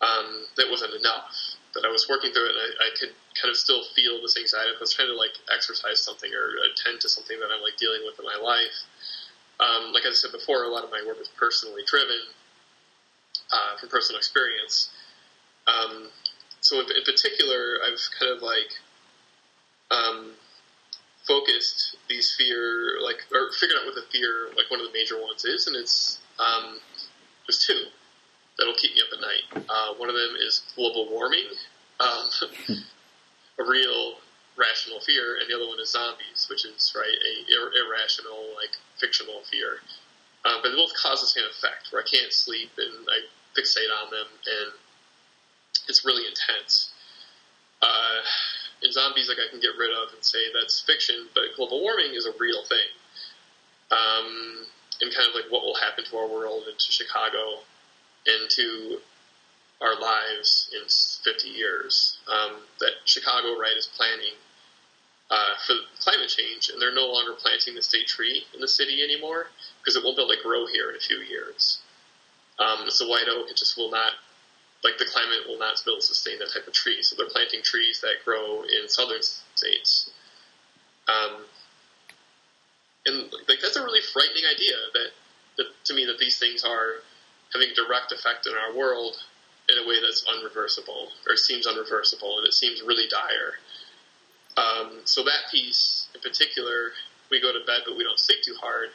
um, 0.00 0.48
that 0.56 0.66
wasn't 0.72 0.96
enough. 0.96 1.60
That 1.74 1.84
I 1.84 1.90
was 1.90 2.06
working 2.08 2.32
through 2.32 2.46
it, 2.46 2.54
and 2.54 2.62
I, 2.62 2.68
I 2.86 2.90
could 2.96 3.12
kind 3.34 3.50
of 3.50 3.58
still 3.58 3.82
feel 3.98 4.22
this 4.22 4.38
anxiety. 4.38 4.70
I 4.72 4.78
was 4.78 4.94
trying 4.94 5.08
to 5.08 5.18
like 5.18 5.34
exercise 5.52 5.98
something 5.98 6.30
or 6.32 6.54
attend 6.70 7.02
to 7.02 7.08
something 7.08 7.36
that 7.40 7.50
I'm 7.52 7.60
like 7.60 7.76
dealing 7.76 8.00
with 8.06 8.16
in 8.16 8.24
my 8.24 8.38
life. 8.38 8.78
Um, 9.58 9.92
like 9.92 10.06
I 10.06 10.12
said 10.14 10.30
before, 10.30 10.64
a 10.64 10.70
lot 10.70 10.84
of 10.84 10.90
my 10.90 11.02
work 11.04 11.18
is 11.20 11.28
personally 11.36 11.82
driven 11.86 12.30
uh, 13.52 13.76
from 13.78 13.88
personal 13.88 14.18
experience. 14.18 14.90
Um, 15.66 16.10
so 16.60 16.78
in, 16.78 16.86
in, 16.94 17.02
particular, 17.02 17.78
I've 17.82 17.98
kind 18.18 18.32
of 18.32 18.42
like 18.42 18.70
um, 19.90 20.32
focused 21.26 21.96
these 22.08 22.34
fear, 22.36 22.98
like 23.02 23.24
or 23.32 23.52
figured 23.52 23.78
out 23.80 23.86
what 23.86 23.94
the 23.94 24.04
fear, 24.12 24.48
like 24.56 24.70
one 24.70 24.80
of 24.80 24.86
the 24.86 24.92
major 24.92 25.20
ones 25.20 25.44
is, 25.44 25.66
and 25.66 25.76
it's 25.76 26.18
um, 26.38 26.78
there's 27.46 27.64
two 27.64 27.86
that'll 28.58 28.74
keep 28.74 28.94
me 28.94 29.00
up 29.00 29.12
at 29.12 29.20
night. 29.20 29.66
Uh, 29.68 29.94
one 29.94 30.08
of 30.08 30.14
them 30.14 30.36
is 30.38 30.62
global 30.76 31.08
warming, 31.10 31.46
um, 32.00 32.28
a 33.58 33.64
real 33.64 34.14
rational 34.56 35.00
fear, 35.00 35.36
and 35.40 35.50
the 35.50 35.54
other 35.54 35.66
one 35.66 35.80
is 35.80 35.90
zombies, 35.90 36.46
which 36.48 36.64
is 36.64 36.94
right 36.96 37.08
a 37.08 37.52
ir- 37.52 37.72
irrational, 37.84 38.54
like 38.56 38.70
fictional 38.98 39.42
fear. 39.50 39.78
Uh, 40.44 40.60
but 40.62 40.70
they 40.70 40.76
both 40.76 40.92
cause 40.94 41.20
the 41.20 41.26
same 41.26 41.44
effect, 41.50 41.88
where 41.90 42.02
I 42.02 42.06
can't 42.06 42.32
sleep 42.32 42.70
and 42.76 43.08
I 43.08 43.24
fixate 43.58 43.90
on 44.04 44.10
them, 44.10 44.26
and 44.46 44.72
it's 45.88 46.04
really 46.04 46.26
intense. 46.26 46.90
Uh, 47.82 48.20
in 48.84 48.92
zombies, 48.92 49.28
like 49.28 49.38
I 49.38 49.50
can 49.50 49.60
get 49.60 49.72
rid 49.78 49.90
of 49.90 50.12
and 50.12 50.22
say 50.22 50.38
that's 50.52 50.80
fiction, 50.80 51.26
but 51.34 51.44
global 51.56 51.82
warming 51.82 52.14
is 52.14 52.26
a 52.26 52.32
real 52.38 52.62
thing. 52.64 52.90
Um, 53.90 54.66
and 55.00 55.14
kind 55.14 55.28
of 55.28 55.34
like 55.34 55.50
what 55.50 55.62
will 55.62 55.74
happen 55.74 56.04
to 56.04 56.16
our 56.16 56.28
world 56.28 56.64
and 56.68 56.78
to 56.78 56.92
Chicago 56.92 57.64
and 58.26 58.50
to 58.50 58.98
our 59.80 59.98
lives 60.00 60.70
in 60.72 60.82
50 61.24 61.48
years. 61.48 62.18
Um, 62.28 62.62
that 62.80 62.92
Chicago, 63.04 63.58
right, 63.58 63.76
is 63.76 63.86
planning 63.86 64.34
uh, 65.30 65.54
for 65.66 65.74
climate 66.00 66.28
change, 66.28 66.70
and 66.70 66.80
they're 66.80 66.94
no 66.94 67.06
longer 67.10 67.32
planting 67.32 67.74
the 67.74 67.82
state 67.82 68.06
tree 68.06 68.44
in 68.54 68.60
the 68.60 68.68
city 68.68 69.02
anymore 69.02 69.48
because 69.80 69.96
it 69.96 70.04
won't 70.04 70.16
be 70.16 70.22
able 70.22 70.34
to 70.34 70.42
grow 70.42 70.66
here 70.66 70.90
in 70.90 70.96
a 70.96 71.00
few 71.00 71.18
years. 71.18 71.80
Um, 72.58 72.88
so 72.88 73.08
white 73.08 73.26
oak, 73.28 73.50
it 73.50 73.56
just 73.56 73.76
will 73.76 73.90
not, 73.90 74.12
like 74.84 74.98
the 74.98 75.06
climate 75.06 75.48
will 75.48 75.58
not 75.58 75.76
to 75.78 76.00
sustain 76.00 76.38
that 76.38 76.52
type 76.52 76.68
of 76.68 76.74
tree. 76.74 77.02
So 77.02 77.16
they're 77.16 77.32
planting 77.32 77.62
trees 77.62 78.00
that 78.02 78.22
grow 78.24 78.62
in 78.62 78.88
southern 78.88 79.22
states. 79.54 80.10
Um, 81.08 81.44
and 83.06 83.32
like 83.48 83.60
that's 83.60 83.76
a 83.76 83.82
really 83.82 84.04
frightening 84.12 84.44
idea 84.44 84.76
that, 84.92 85.08
that 85.56 85.66
to 85.84 85.94
me 85.94 86.04
that 86.06 86.18
these 86.18 86.38
things 86.38 86.64
are 86.64 87.00
having 87.52 87.70
a 87.70 87.74
direct 87.74 88.12
effect 88.12 88.46
in 88.46 88.52
our 88.52 88.76
world 88.76 89.16
in 89.68 89.78
a 89.82 89.88
way 89.88 89.96
that's 90.00 90.24
unreversible 90.28 91.08
or 91.26 91.36
seems 91.36 91.66
unreversible 91.66 92.36
and 92.38 92.46
it 92.46 92.52
seems 92.52 92.82
really 92.82 93.08
dire. 93.08 93.56
Um, 94.56 95.00
so 95.04 95.24
that 95.24 95.50
piece 95.50 96.08
in 96.14 96.20
particular, 96.20 96.92
we 97.30 97.40
go 97.40 97.52
to 97.52 97.64
bed 97.66 97.82
but 97.86 97.96
we 97.96 98.04
don't 98.04 98.20
sleep 98.20 98.40
too 98.44 98.54
hard, 98.60 98.90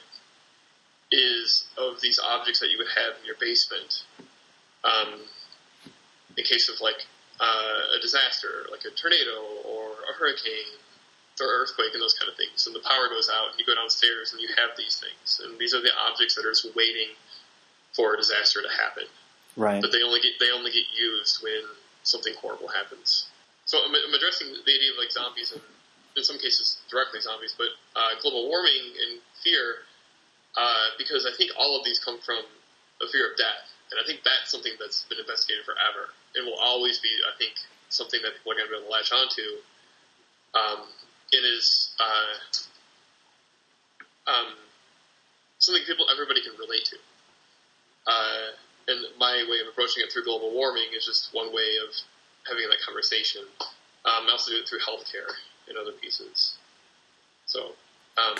is 1.12 1.66
of 1.78 2.00
these 2.02 2.20
objects 2.20 2.60
that 2.60 2.70
you 2.70 2.78
would 2.78 2.88
have 2.96 3.20
in 3.20 3.26
your 3.26 3.36
basement 3.40 4.04
um, 4.84 5.20
in 6.38 6.44
case 6.44 6.70
of 6.70 6.82
like 6.82 7.06
uh, 7.40 7.98
a 7.98 8.00
disaster, 8.02 8.68
like 8.72 8.84
a 8.86 8.92
tornado 8.92 9.64
or 9.66 10.04
a 10.10 10.14
hurricane 10.18 10.76
or 11.40 11.48
earthquake 11.64 11.96
and 11.96 12.04
those 12.04 12.14
kind 12.14 12.28
of 12.28 12.36
things. 12.36 12.68
And 12.68 12.76
the 12.76 12.84
power 12.84 13.08
goes 13.08 13.32
out, 13.32 13.52
and 13.52 13.60
you 13.60 13.66
go 13.66 13.76
downstairs 13.76 14.36
and 14.36 14.42
you 14.44 14.50
have 14.60 14.76
these 14.76 15.00
things. 15.00 15.40
And 15.40 15.58
these 15.58 15.74
are 15.74 15.82
the 15.82 15.96
objects 15.96 16.36
that 16.36 16.44
are 16.44 16.52
just 16.52 16.68
waiting 16.76 17.16
for 17.96 18.14
a 18.14 18.18
disaster 18.18 18.60
to 18.62 18.72
happen. 18.76 19.08
Right. 19.56 19.82
But 19.82 19.92
they 19.92 20.04
only 20.04 20.20
get 20.20 20.36
they 20.40 20.52
only 20.52 20.72
get 20.72 20.86
used 20.94 21.42
when 21.42 21.64
something 22.04 22.34
horrible 22.40 22.68
happens. 22.68 23.28
So 23.66 23.80
I'm, 23.80 23.92
I'm 23.92 24.14
addressing 24.14 24.52
the 24.52 24.72
idea 24.72 24.92
of 24.92 25.00
like 25.00 25.12
zombies 25.12 25.52
and 25.52 25.62
in 26.18 26.24
some 26.24 26.40
cases 26.40 26.82
directly 26.90 27.22
zombies, 27.22 27.56
but 27.58 27.70
uh, 27.96 28.20
global 28.22 28.50
warming 28.50 28.98
and 29.08 29.22
fear 29.44 29.88
uh, 30.58 30.92
because 30.98 31.26
I 31.26 31.36
think 31.38 31.52
all 31.58 31.78
of 31.78 31.86
these 31.86 32.00
come 32.00 32.20
from 32.20 32.42
a 33.00 33.08
fear 33.08 33.32
of 33.32 33.38
death, 33.38 33.72
and 33.92 34.02
I 34.02 34.04
think 34.06 34.26
that's 34.26 34.52
something 34.52 34.74
that's 34.80 35.06
been 35.08 35.20
investigated 35.22 35.64
forever 35.64 36.12
and 36.36 36.46
will 36.46 36.60
always 36.60 37.00
be, 37.00 37.10
I 37.26 37.38
think, 37.38 37.54
something 37.90 38.22
that 38.24 38.34
people 38.38 38.52
are 38.54 38.56
going 38.56 38.68
to 38.68 38.72
be 38.72 38.78
able 38.78 38.88
to 38.88 38.94
latch 38.94 39.12
onto. 39.12 39.48
Um, 40.54 40.88
it 41.32 41.44
is 41.46 41.94
uh, 42.00 42.38
um, 44.30 44.54
something 45.60 45.84
people 45.86 46.06
everybody 46.12 46.42
can 46.42 46.54
relate 46.60 46.86
to. 46.86 46.98
Uh, 48.08 48.48
and 48.88 49.06
my 49.20 49.46
way 49.50 49.62
of 49.62 49.68
approaching 49.70 50.04
it 50.04 50.12
through 50.12 50.24
global 50.24 50.52
warming 50.52 50.90
is 50.96 51.06
just 51.06 51.30
one 51.34 51.54
way 51.54 51.78
of 51.86 51.94
having 52.48 52.66
that 52.70 52.82
conversation. 52.86 53.42
Um, 54.06 54.26
I 54.26 54.32
also 54.32 54.52
do 54.52 54.58
it 54.58 54.68
through 54.68 54.80
healthcare 54.80 55.30
and 55.68 55.78
other 55.78 55.92
pieces. 55.92 56.58
So 57.46 57.76
um, 58.18 58.38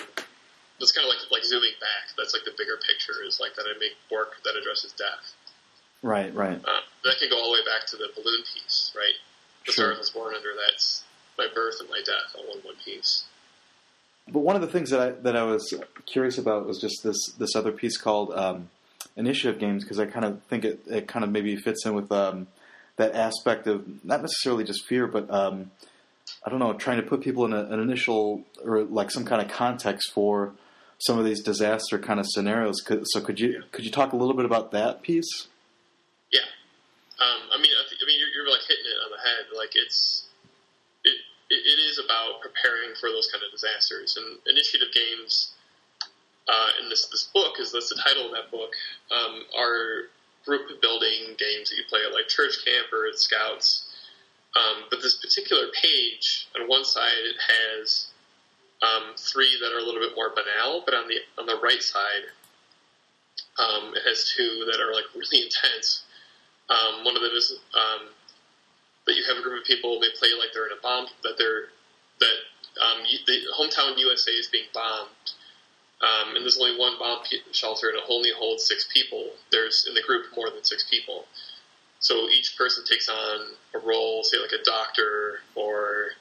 that's 0.78 0.92
kind 0.92 1.06
of 1.06 1.12
like 1.14 1.30
like 1.30 1.44
zooming 1.44 1.76
back. 1.78 2.10
That's 2.16 2.34
like 2.34 2.44
the 2.44 2.54
bigger 2.56 2.78
picture 2.82 3.22
is 3.22 3.38
like 3.38 3.54
that 3.54 3.66
I 3.68 3.78
make 3.78 3.94
work 4.10 4.42
that 4.44 4.56
addresses 4.56 4.92
death. 4.92 5.34
Right, 6.02 6.34
right. 6.34 6.56
Uh, 6.56 6.80
that 7.04 7.18
can 7.18 7.28
go 7.28 7.36
all 7.36 7.52
the 7.52 7.58
way 7.58 7.64
back 7.64 7.86
to 7.88 7.96
the 7.96 8.08
balloon 8.14 8.42
piece, 8.54 8.92
right? 8.96 9.14
The 9.66 9.72
Sure. 9.72 9.92
sure. 9.92 9.98
was 9.98 10.10
born 10.10 10.34
under 10.34 10.48
that's 10.66 11.04
my 11.36 11.46
birth 11.54 11.76
and 11.80 11.88
my 11.88 12.00
death 12.04 12.34
all 12.36 12.56
in 12.56 12.60
one 12.62 12.76
piece. 12.84 13.24
But 14.28 14.40
one 14.40 14.54
of 14.56 14.62
the 14.62 14.68
things 14.68 14.90
that 14.90 15.00
I 15.00 15.10
that 15.22 15.36
I 15.36 15.42
was 15.42 15.74
curious 16.06 16.38
about 16.38 16.66
was 16.66 16.80
just 16.80 17.02
this 17.02 17.18
this 17.38 17.56
other 17.56 17.72
piece 17.72 17.96
called 17.96 18.32
um, 18.32 18.70
Initiative 19.16 19.58
Games 19.58 19.82
because 19.82 19.98
I 19.98 20.06
kind 20.06 20.24
of 20.24 20.42
think 20.44 20.64
it, 20.64 20.80
it 20.86 21.08
kind 21.08 21.24
of 21.24 21.30
maybe 21.30 21.56
fits 21.56 21.84
in 21.84 21.94
with 21.94 22.10
um, 22.12 22.46
that 22.96 23.14
aspect 23.14 23.66
of 23.66 24.04
not 24.04 24.20
necessarily 24.22 24.64
just 24.64 24.86
fear, 24.86 25.06
but 25.06 25.30
um, 25.30 25.70
I 26.44 26.50
don't 26.50 26.58
know, 26.58 26.72
trying 26.74 26.98
to 26.98 27.02
put 27.02 27.22
people 27.22 27.44
in 27.44 27.52
a, 27.52 27.64
an 27.64 27.80
initial 27.80 28.44
or 28.64 28.84
like 28.84 29.10
some 29.10 29.24
kind 29.24 29.42
of 29.42 29.48
context 29.48 30.12
for 30.12 30.52
some 30.98 31.18
of 31.18 31.24
these 31.24 31.42
disaster 31.42 31.98
kind 31.98 32.20
of 32.20 32.26
scenarios. 32.28 32.82
So 33.04 33.20
could 33.20 33.40
you 33.40 33.64
could 33.72 33.84
you 33.84 33.90
talk 33.90 34.12
a 34.12 34.16
little 34.16 34.34
bit 34.34 34.44
about 34.44 34.70
that 34.72 35.02
piece? 35.02 35.48
Yeah, 36.32 36.46
um, 37.20 37.52
I 37.52 37.56
mean, 37.60 37.72
I, 37.76 37.84
th- 37.88 38.00
I 38.00 38.06
mean, 38.06 38.18
you're, 38.18 38.32
you're 38.32 38.50
like 38.50 38.64
hitting 38.66 38.86
it 38.86 38.98
on 39.04 39.10
the 39.12 39.20
head. 39.20 39.52
Like 39.56 39.76
it's 39.76 40.24
it, 41.04 41.18
it 41.50 41.78
is 41.78 41.98
about 41.98 42.40
preparing 42.40 42.94
for 42.98 43.10
those 43.10 43.28
kind 43.30 43.44
of 43.44 43.50
disasters. 43.50 44.16
And 44.16 44.38
initiative 44.46 44.88
games 44.94 45.52
uh, 46.48 46.80
in 46.82 46.88
this 46.88 47.06
this 47.06 47.24
book 47.34 47.60
is 47.60 47.72
that's 47.72 47.90
the 47.90 48.00
title 48.00 48.26
of 48.26 48.32
that 48.32 48.50
book 48.50 48.72
um, 49.12 49.42
are 49.56 50.08
group 50.44 50.80
building 50.80 51.36
games 51.36 51.68
that 51.68 51.76
you 51.76 51.84
play 51.88 52.00
at 52.06 52.14
like 52.14 52.28
church 52.28 52.64
camp 52.64 52.88
or 52.92 53.06
at 53.06 53.18
scouts. 53.18 53.86
Um, 54.56 54.84
but 54.90 55.00
this 55.02 55.14
particular 55.14 55.68
page 55.80 56.48
on 56.58 56.68
one 56.68 56.84
side 56.84 57.22
it 57.22 57.36
has 57.38 58.06
um, 58.82 59.14
three 59.16 59.58
that 59.60 59.72
are 59.72 59.78
a 59.78 59.82
little 59.84 60.00
bit 60.00 60.16
more 60.16 60.32
banal, 60.34 60.82
but 60.84 60.94
on 60.94 61.06
the 61.06 61.18
on 61.38 61.46
the 61.46 61.60
right 61.62 61.82
side 61.82 62.32
um, 63.58 63.92
it 63.94 64.02
has 64.08 64.32
two 64.34 64.64
that 64.70 64.80
are 64.80 64.94
like 64.94 65.04
really 65.14 65.44
intense. 65.46 66.04
Um, 66.70 67.04
one 67.04 67.16
of 67.16 67.22
them 67.22 67.32
is 67.34 67.52
um, 67.74 68.08
that 69.06 69.14
you 69.16 69.24
have 69.28 69.36
a 69.36 69.42
group 69.42 69.60
of 69.60 69.66
people. 69.66 70.00
They 70.00 70.10
play 70.18 70.30
like 70.38 70.50
they're 70.54 70.66
in 70.66 70.72
a 70.72 70.80
bomb. 70.80 71.06
That 71.22 71.34
they're 71.36 71.74
that 72.20 72.36
um, 72.80 73.02
the 73.26 73.38
hometown 73.58 73.98
USA 73.98 74.30
is 74.30 74.46
being 74.46 74.70
bombed, 74.72 75.34
um, 76.00 76.36
and 76.36 76.44
there's 76.44 76.58
only 76.58 76.78
one 76.78 76.98
bomb 76.98 77.22
shelter, 77.52 77.88
and 77.88 77.98
it 77.98 78.04
only 78.08 78.30
holds 78.30 78.66
six 78.66 78.86
people. 78.92 79.30
There's 79.50 79.86
in 79.88 79.94
the 79.94 80.02
group 80.02 80.26
more 80.36 80.50
than 80.50 80.62
six 80.62 80.86
people, 80.88 81.26
so 81.98 82.28
each 82.28 82.56
person 82.56 82.84
takes 82.84 83.08
on 83.08 83.40
a 83.74 83.78
role, 83.78 84.22
say 84.22 84.38
like 84.38 84.52
a 84.52 84.62
doctor 84.64 85.40
or 85.54 86.12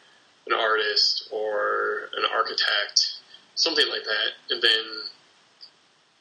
an 0.48 0.54
artist 0.54 1.30
or 1.32 2.10
an 2.18 2.26
architect, 2.34 3.22
something 3.56 3.88
like 3.88 4.04
that, 4.04 4.54
and 4.54 4.62
then 4.62 4.86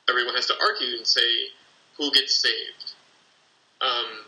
everyone 0.08 0.34
has 0.34 0.46
to 0.46 0.54
argue 0.60 0.96
and 0.96 1.06
say 1.06 1.48
who 1.96 2.10
gets 2.12 2.40
saved. 2.40 2.94
Um, 3.80 4.26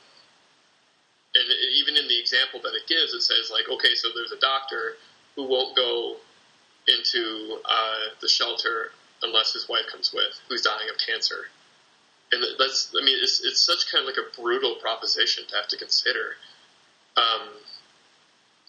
and 1.34 1.44
even 1.78 1.96
in 1.96 2.08
the 2.08 2.18
example 2.18 2.60
that 2.62 2.74
it 2.74 2.86
gives, 2.88 3.14
it 3.14 3.22
says 3.22 3.50
like, 3.52 3.68
okay, 3.70 3.94
so 3.94 4.08
there's 4.14 4.32
a 4.32 4.40
doctor 4.40 4.96
who 5.36 5.44
won't 5.44 5.76
go 5.76 6.16
into 6.88 7.58
uh, 7.64 8.14
the 8.20 8.28
shelter 8.28 8.90
unless 9.22 9.52
his 9.52 9.68
wife 9.68 9.86
comes 9.90 10.12
with, 10.12 10.40
who's 10.48 10.62
dying 10.62 10.88
of 10.90 10.96
cancer. 10.98 11.46
And 12.32 12.42
that's, 12.58 12.92
I 12.98 13.04
mean, 13.04 13.18
it's, 13.20 13.40
it's 13.44 13.64
such 13.64 13.90
kind 13.92 14.02
of 14.02 14.06
like 14.06 14.18
a 14.18 14.40
brutal 14.40 14.76
proposition 14.76 15.44
to 15.48 15.56
have 15.56 15.68
to 15.68 15.76
consider. 15.76 16.36
Um, 17.16 17.48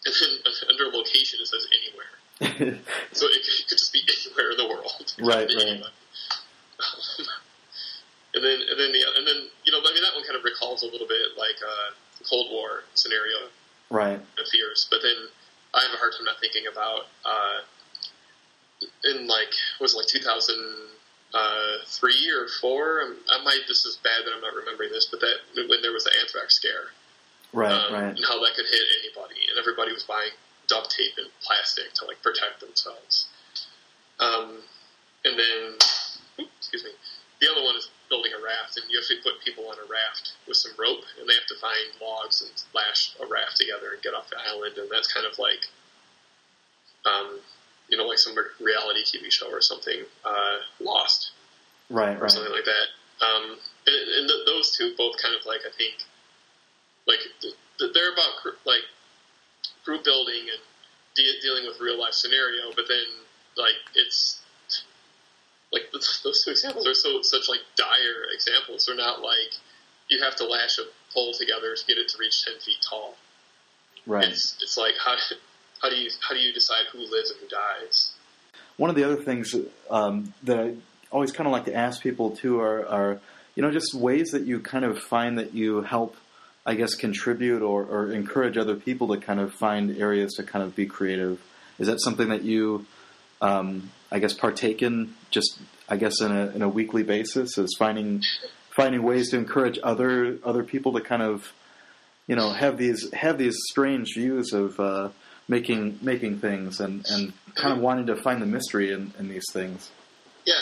and 0.05 0.15
then 0.19 0.53
under 0.69 0.85
location, 0.95 1.39
it 1.41 1.47
says 1.47 1.67
anywhere. 1.71 2.05
So 3.13 3.27
it 3.27 3.43
could, 3.43 3.53
it 3.53 3.67
could 3.67 3.77
just 3.77 3.93
be 3.93 4.01
anywhere 4.01 4.51
in 4.51 4.57
the 4.57 4.67
world. 4.67 5.13
Right, 5.19 5.49
right. 5.55 5.83
And 8.41 8.49
then, 8.49 8.57
and 8.73 8.77
then 8.79 8.89
the, 8.91 9.01
and 9.21 9.27
then, 9.27 9.39
you 9.65 9.71
know, 9.71 9.77
I 9.85 9.93
mean 9.93 10.01
that 10.01 10.15
one 10.17 10.25
kind 10.25 10.33
of 10.33 10.41
recalls 10.43 10.81
a 10.81 10.87
little 10.89 11.05
bit 11.05 11.37
like 11.37 11.61
a 11.61 11.93
Cold 12.25 12.49
War 12.49 12.85
scenario 12.97 13.53
Right. 13.93 14.17
of 14.17 14.45
fears, 14.49 14.87
but 14.89 15.03
then 15.05 15.29
I 15.77 15.81
have 15.85 15.93
a 15.93 15.97
hard 16.01 16.13
time 16.17 16.25
not 16.25 16.39
thinking 16.41 16.65
about 16.65 17.05
uh, 17.23 17.61
in 19.13 19.27
like 19.27 19.53
was 19.79 19.93
it 19.93 19.97
like 19.97 20.07
2003 20.09 22.31
or 22.33 22.47
four. 22.61 23.01
I'm- 23.01 23.23
I 23.29 23.43
might 23.43 23.61
this 23.67 23.85
is 23.85 23.97
bad 23.97 24.25
that 24.25 24.33
I'm 24.33 24.41
not 24.41 24.55
remembering 24.55 24.89
this, 24.91 25.05
but 25.05 25.19
that 25.21 25.35
when 25.53 25.83
there 25.83 25.91
was 25.93 26.05
the 26.05 26.17
anthrax 26.19 26.55
scare, 26.55 26.89
Right. 27.53 27.71
um, 27.71 27.93
right. 27.93 28.15
and 28.17 28.25
how 28.25 28.39
that 28.43 28.55
could 28.55 28.65
hit 28.65 28.85
anybody, 29.05 29.45
and 29.49 29.59
everybody 29.59 29.91
was 29.93 30.03
buying 30.03 30.31
duct 30.65 30.89
tape 30.89 31.13
and 31.17 31.29
plastic 31.45 31.93
to 32.01 32.05
like 32.05 32.23
protect 32.23 32.59
themselves. 32.59 33.27
Um, 34.19 34.63
and 35.25 35.37
then, 35.37 35.77
oops, 36.39 36.49
excuse 36.57 36.83
me, 36.85 36.91
the 37.39 37.51
other 37.51 37.61
one 37.61 37.75
is 37.75 37.87
building 38.11 38.33
a 38.37 38.43
raft, 38.43 38.75
and 38.75 38.83
you 38.91 38.99
have 38.99 39.07
to 39.07 39.15
put 39.23 39.39
people 39.39 39.65
on 39.71 39.79
a 39.79 39.87
raft 39.87 40.33
with 40.45 40.57
some 40.57 40.73
rope, 40.77 41.07
and 41.17 41.23
they 41.27 41.33
have 41.33 41.47
to 41.47 41.55
find 41.55 41.87
logs 42.03 42.41
and 42.43 42.51
lash 42.75 43.15
a 43.23 43.25
raft 43.25 43.55
together 43.55 43.95
and 43.95 44.03
get 44.03 44.13
off 44.13 44.29
the 44.29 44.35
island, 44.51 44.77
and 44.77 44.91
that's 44.91 45.07
kind 45.11 45.25
of 45.25 45.39
like, 45.39 45.63
um, 47.07 47.39
you 47.87 47.97
know, 47.97 48.03
like 48.05 48.19
some 48.19 48.35
reality 48.59 49.01
TV 49.07 49.31
show 49.31 49.47
or 49.49 49.61
something, 49.61 50.03
uh, 50.25 50.57
Lost 50.79 51.31
Right. 51.89 52.15
or 52.17 52.21
Right. 52.27 52.31
something 52.31 52.51
like 52.51 52.65
that. 52.65 52.87
Um, 53.25 53.59
and 53.87 54.09
and 54.19 54.27
th- 54.29 54.45
those 54.45 54.75
two 54.75 54.93
both 54.95 55.15
kind 55.21 55.35
of 55.35 55.45
like 55.45 55.61
I 55.65 55.71
think, 55.71 55.95
like 57.07 57.19
th- 57.41 57.55
th- 57.79 57.93
they're 57.93 58.11
about 58.13 58.41
gr- 58.43 58.59
like 58.65 58.83
group 59.85 60.03
building 60.03 60.49
and 60.49 60.59
de- 61.15 61.39
dealing 61.41 61.65
with 61.65 61.79
real 61.79 61.97
life 61.99 62.13
scenario, 62.13 62.71
but 62.73 62.87
then 62.87 63.05
like 63.55 63.75
it's 63.95 64.40
like 65.71 65.91
those 65.91 66.43
two 66.43 66.51
examples 66.51 66.87
are 66.87 66.93
so 66.93 67.21
such 67.21 67.47
like 67.49 67.61
dire 67.75 68.25
examples. 68.33 68.85
They're 68.85 68.95
not 68.95 69.21
like 69.21 69.53
you 70.09 70.23
have 70.23 70.35
to 70.37 70.45
lash 70.45 70.77
a 70.79 70.83
pole 71.13 71.33
together 71.33 71.75
to 71.75 71.85
get 71.85 71.97
it 71.97 72.09
to 72.09 72.17
reach 72.17 72.43
ten 72.43 72.59
feet 72.59 72.77
tall. 72.87 73.15
Right. 74.05 74.25
It's 74.25 74.57
it's 74.61 74.77
like 74.77 74.95
how 75.03 75.15
how 75.81 75.89
do 75.89 75.95
you 75.95 76.09
how 76.27 76.35
do 76.35 76.41
you 76.41 76.53
decide 76.53 76.85
who 76.91 76.99
lives 76.99 77.31
and 77.31 77.39
who 77.39 77.47
dies? 77.47 78.13
One 78.77 78.89
of 78.89 78.95
the 78.95 79.03
other 79.03 79.23
things 79.23 79.55
um, 79.89 80.33
that 80.43 80.59
I 80.59 80.73
always 81.11 81.31
kind 81.31 81.47
of 81.47 81.51
like 81.51 81.65
to 81.65 81.75
ask 81.75 82.01
people 82.01 82.31
too 82.31 82.59
are, 82.59 82.87
are, 82.87 83.19
you 83.55 83.61
know, 83.61 83.71
just 83.71 83.93
ways 83.93 84.31
that 84.31 84.43
you 84.43 84.59
kind 84.59 84.85
of 84.85 84.99
find 84.99 85.37
that 85.37 85.53
you 85.53 85.81
help, 85.81 86.15
I 86.65 86.75
guess, 86.75 86.95
contribute 86.95 87.61
or, 87.61 87.83
or 87.83 88.11
encourage 88.11 88.57
other 88.57 88.75
people 88.75 89.09
to 89.09 89.17
kind 89.17 89.39
of 89.39 89.53
find 89.53 89.97
areas 89.97 90.33
to 90.35 90.43
kind 90.43 90.63
of 90.63 90.75
be 90.75 90.85
creative. 90.85 91.41
Is 91.79 91.87
that 91.87 92.01
something 92.01 92.29
that 92.29 92.43
you, 92.43 92.85
um, 93.41 93.91
I 94.11 94.19
guess, 94.19 94.33
partake 94.33 94.81
in 94.81 95.15
just, 95.29 95.59
I 95.87 95.97
guess, 95.97 96.21
in 96.21 96.31
a, 96.31 96.47
in 96.47 96.61
a 96.61 96.69
weekly 96.69 97.03
basis? 97.03 97.57
Is 97.57 97.75
finding 97.79 98.21
finding 98.75 99.03
ways 99.03 99.31
to 99.31 99.37
encourage 99.37 99.79
other 99.83 100.37
other 100.43 100.63
people 100.63 100.93
to 100.93 101.01
kind 101.01 101.21
of, 101.21 101.53
you 102.27 102.35
know, 102.35 102.51
have 102.51 102.77
these 102.77 103.11
have 103.13 103.37
these 103.37 103.55
strange 103.69 104.13
views 104.15 104.53
of 104.53 104.79
uh, 104.79 105.09
making 105.47 105.99
making 106.01 106.39
things 106.39 106.79
and, 106.79 107.05
and 107.09 107.33
kind 107.55 107.73
of 107.73 107.79
wanting 107.79 108.07
to 108.07 108.15
find 108.15 108.41
the 108.41 108.45
mystery 108.45 108.91
in, 108.91 109.13
in 109.19 109.29
these 109.29 109.45
things. 109.51 109.91
Yeah. 110.45 110.55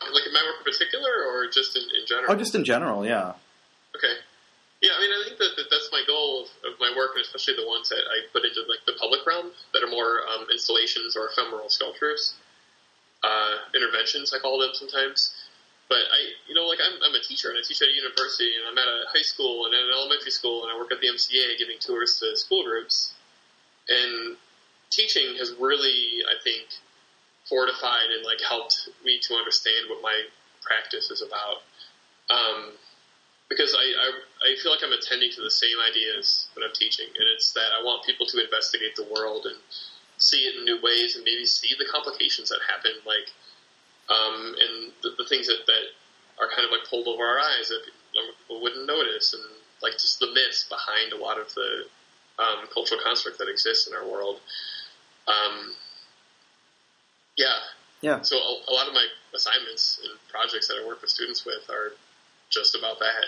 Like 0.00 0.26
in 0.26 0.32
my 0.32 0.42
work 0.46 0.66
in 0.66 0.72
particular, 0.72 1.10
or 1.28 1.48
just 1.48 1.76
in, 1.76 1.82
in 1.82 2.06
general? 2.06 2.32
Oh, 2.32 2.36
just 2.36 2.54
in 2.54 2.64
general, 2.64 3.04
yeah. 3.04 3.34
Okay. 3.96 4.14
Yeah, 4.86 4.94
I 4.94 5.02
mean, 5.02 5.10
I 5.10 5.20
think 5.26 5.42
that, 5.42 5.58
that 5.58 5.66
that's 5.66 5.90
my 5.90 6.06
goal 6.06 6.46
of, 6.46 6.48
of 6.62 6.78
my 6.78 6.94
work, 6.94 7.18
and 7.18 7.26
especially 7.26 7.58
the 7.58 7.66
ones 7.66 7.90
that 7.90 8.06
I 8.06 8.22
put 8.30 8.46
into 8.46 8.62
like 8.70 8.86
the 8.86 8.94
public 8.94 9.26
realm 9.26 9.50
that 9.74 9.82
are 9.82 9.90
more 9.90 10.22
um, 10.30 10.46
installations 10.46 11.18
or 11.18 11.26
ephemeral 11.26 11.66
sculptures, 11.74 12.38
uh, 13.26 13.66
interventions 13.74 14.30
I 14.30 14.38
call 14.38 14.62
them 14.62 14.70
sometimes. 14.78 15.34
But 15.90 16.06
I, 16.06 16.38
you 16.46 16.54
know, 16.54 16.70
like 16.70 16.78
I'm, 16.78 17.02
I'm 17.02 17.18
a 17.18 17.22
teacher 17.22 17.50
and 17.50 17.58
I 17.58 17.66
teach 17.66 17.82
at 17.82 17.90
a 17.90 17.98
university, 17.98 18.54
and 18.54 18.62
I'm 18.62 18.78
at 18.78 18.86
a 18.86 19.10
high 19.10 19.26
school 19.26 19.66
and 19.66 19.74
at 19.74 19.82
an 19.82 19.90
elementary 19.90 20.30
school, 20.30 20.62
and 20.62 20.70
I 20.70 20.78
work 20.78 20.94
at 20.94 21.02
the 21.02 21.10
MCA 21.10 21.58
giving 21.58 21.82
tours 21.82 22.22
to 22.22 22.38
school 22.38 22.62
groups. 22.62 23.10
And 23.90 24.38
teaching 24.90 25.34
has 25.42 25.50
really, 25.58 26.22
I 26.30 26.38
think, 26.46 26.70
fortified 27.50 28.14
and 28.14 28.22
like 28.22 28.38
helped 28.38 28.86
me 29.02 29.18
to 29.26 29.34
understand 29.34 29.90
what 29.90 29.98
my 29.98 30.14
practice 30.62 31.10
is 31.10 31.26
about. 31.26 31.66
Um, 32.30 32.78
because 33.48 33.74
I, 33.74 33.86
I, 33.86 34.08
I 34.52 34.56
feel 34.62 34.72
like 34.72 34.82
I'm 34.82 34.92
attending 34.92 35.30
to 35.32 35.42
the 35.42 35.50
same 35.50 35.78
ideas 35.78 36.48
when 36.54 36.64
I'm 36.64 36.74
teaching, 36.74 37.06
and 37.06 37.26
it's 37.34 37.52
that 37.52 37.70
I 37.78 37.82
want 37.82 38.04
people 38.04 38.26
to 38.26 38.42
investigate 38.42 38.96
the 38.96 39.06
world 39.06 39.46
and 39.46 39.56
see 40.18 40.42
it 40.48 40.56
in 40.56 40.64
new 40.64 40.80
ways, 40.82 41.14
and 41.14 41.24
maybe 41.24 41.46
see 41.46 41.74
the 41.78 41.86
complications 41.90 42.48
that 42.48 42.58
happen, 42.66 42.92
like 43.06 43.30
um, 44.08 44.54
and 44.58 44.92
the, 45.02 45.10
the 45.18 45.28
things 45.28 45.46
that, 45.46 45.66
that 45.66 45.84
are 46.38 46.48
kind 46.50 46.64
of 46.64 46.70
like 46.70 46.88
pulled 46.88 47.06
over 47.08 47.22
our 47.22 47.38
eyes 47.38 47.68
that 47.68 47.80
people 47.84 48.62
wouldn't 48.62 48.86
notice, 48.86 49.34
and 49.34 49.42
like 49.82 49.92
just 49.94 50.18
the 50.20 50.30
myths 50.32 50.66
behind 50.68 51.12
a 51.12 51.16
lot 51.22 51.38
of 51.38 51.52
the 51.54 51.86
um, 52.38 52.66
cultural 52.72 53.00
construct 53.02 53.38
that 53.38 53.48
exists 53.48 53.86
in 53.86 53.94
our 53.94 54.06
world. 54.06 54.40
Um, 55.26 55.72
yeah, 57.36 57.58
Yeah. 58.00 58.22
so 58.22 58.36
a, 58.36 58.70
a 58.70 58.72
lot 58.72 58.88
of 58.88 58.94
my 58.94 59.06
assignments 59.34 60.00
and 60.02 60.12
projects 60.30 60.68
that 60.68 60.78
I 60.82 60.86
work 60.86 61.02
with 61.02 61.10
students 61.10 61.44
with 61.44 61.68
are 61.68 61.92
just 62.50 62.74
about 62.74 62.98
that. 63.00 63.24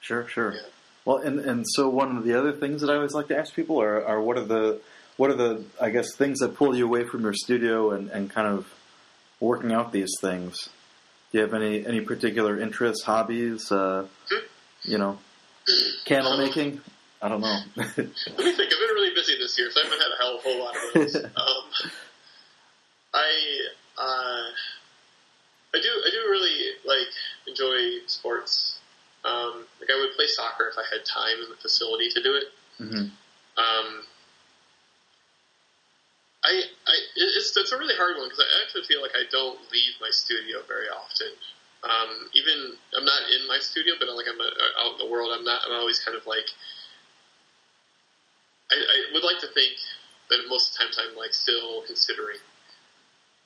Sure, 0.00 0.26
sure. 0.28 0.54
Yeah. 0.54 0.60
Well, 1.04 1.18
and 1.18 1.40
and 1.40 1.64
so 1.68 1.88
one 1.88 2.16
of 2.16 2.24
the 2.24 2.38
other 2.38 2.52
things 2.52 2.82
that 2.82 2.90
I 2.90 2.96
always 2.96 3.14
like 3.14 3.28
to 3.28 3.38
ask 3.38 3.54
people 3.54 3.80
are, 3.80 4.04
are 4.04 4.20
what 4.20 4.36
are 4.36 4.44
the 4.44 4.80
what 5.16 5.30
are 5.30 5.36
the 5.36 5.64
I 5.80 5.90
guess 5.90 6.14
things 6.14 6.40
that 6.40 6.54
pull 6.54 6.76
you 6.76 6.86
away 6.86 7.04
from 7.04 7.22
your 7.22 7.34
studio 7.34 7.92
and, 7.92 8.10
and 8.10 8.30
kind 8.30 8.46
of 8.46 8.66
working 9.40 9.72
out 9.72 9.92
these 9.92 10.12
things. 10.20 10.68
Do 11.32 11.38
you 11.38 11.44
have 11.44 11.54
any 11.54 11.86
any 11.86 12.00
particular 12.00 12.58
interests, 12.58 13.04
hobbies? 13.04 13.70
Uh, 13.70 14.06
you 14.82 14.98
know, 14.98 15.18
candle 16.04 16.36
making. 16.38 16.80
I 17.22 17.28
don't 17.28 17.40
know. 17.40 17.58
Let 17.76 17.86
me 17.86 18.04
think. 18.04 18.12
I've 18.30 18.38
been 18.38 18.94
really 18.94 19.14
busy 19.14 19.36
this 19.38 19.58
year, 19.58 19.70
so 19.70 19.80
I 19.80 19.84
haven't 19.84 20.00
had 20.00 20.10
a 20.10 20.22
hell 20.22 20.34
of 20.34 20.40
a 20.40 20.42
whole 20.42 20.58
lot 20.58 20.74
of 20.74 20.94
those. 20.94 21.16
um, 21.24 21.90
I 23.14 23.30
uh, 23.98 24.46
I 25.74 25.80
do 25.80 25.88
I 25.88 26.10
do 26.10 26.30
really 26.30 26.70
like 26.84 27.49
enjoy 27.60 28.06
sports. 28.06 28.78
Um, 29.24 29.66
like 29.80 29.90
I 29.90 30.00
would 30.00 30.16
play 30.16 30.26
soccer 30.26 30.68
if 30.72 30.78
I 30.78 30.84
had 30.90 31.04
time 31.04 31.44
and 31.44 31.52
the 31.52 31.60
facility 31.60 32.08
to 32.10 32.22
do 32.22 32.34
it. 32.34 32.44
hmm 32.78 33.12
Um, 33.60 33.88
I, 36.42 36.62
I 36.86 36.94
it's 37.16 37.54
it's 37.54 37.72
a 37.72 37.76
really 37.76 37.94
hard 37.96 38.16
one 38.16 38.28
because 38.28 38.40
I 38.40 38.64
actually 38.64 38.84
feel 38.84 39.02
like 39.02 39.12
I 39.14 39.24
don't 39.30 39.60
leave 39.70 39.92
my 40.00 40.08
studio 40.10 40.62
very 40.66 40.88
often. 40.88 41.28
Um, 41.84 42.30
even 42.32 42.76
I'm 42.96 43.04
not 43.04 43.28
in 43.28 43.46
my 43.46 43.58
studio, 43.58 43.94
but 43.98 44.08
like 44.08 44.26
I'm 44.28 44.40
uh, 44.40 44.80
out 44.80 44.92
in 44.92 44.98
the 44.98 45.10
world. 45.10 45.32
I'm 45.36 45.44
not. 45.44 45.60
I'm 45.66 45.72
always 45.76 46.00
kind 46.00 46.16
of 46.16 46.26
like. 46.26 46.48
I, 48.72 48.76
I 48.76 49.12
would 49.12 49.24
like 49.24 49.40
to 49.40 49.48
think 49.48 49.76
that 50.30 50.38
most 50.48 50.70
of 50.70 50.78
the 50.78 50.84
times 50.84 50.96
I'm 50.96 51.16
like 51.16 51.34
still 51.34 51.82
considering 51.86 52.38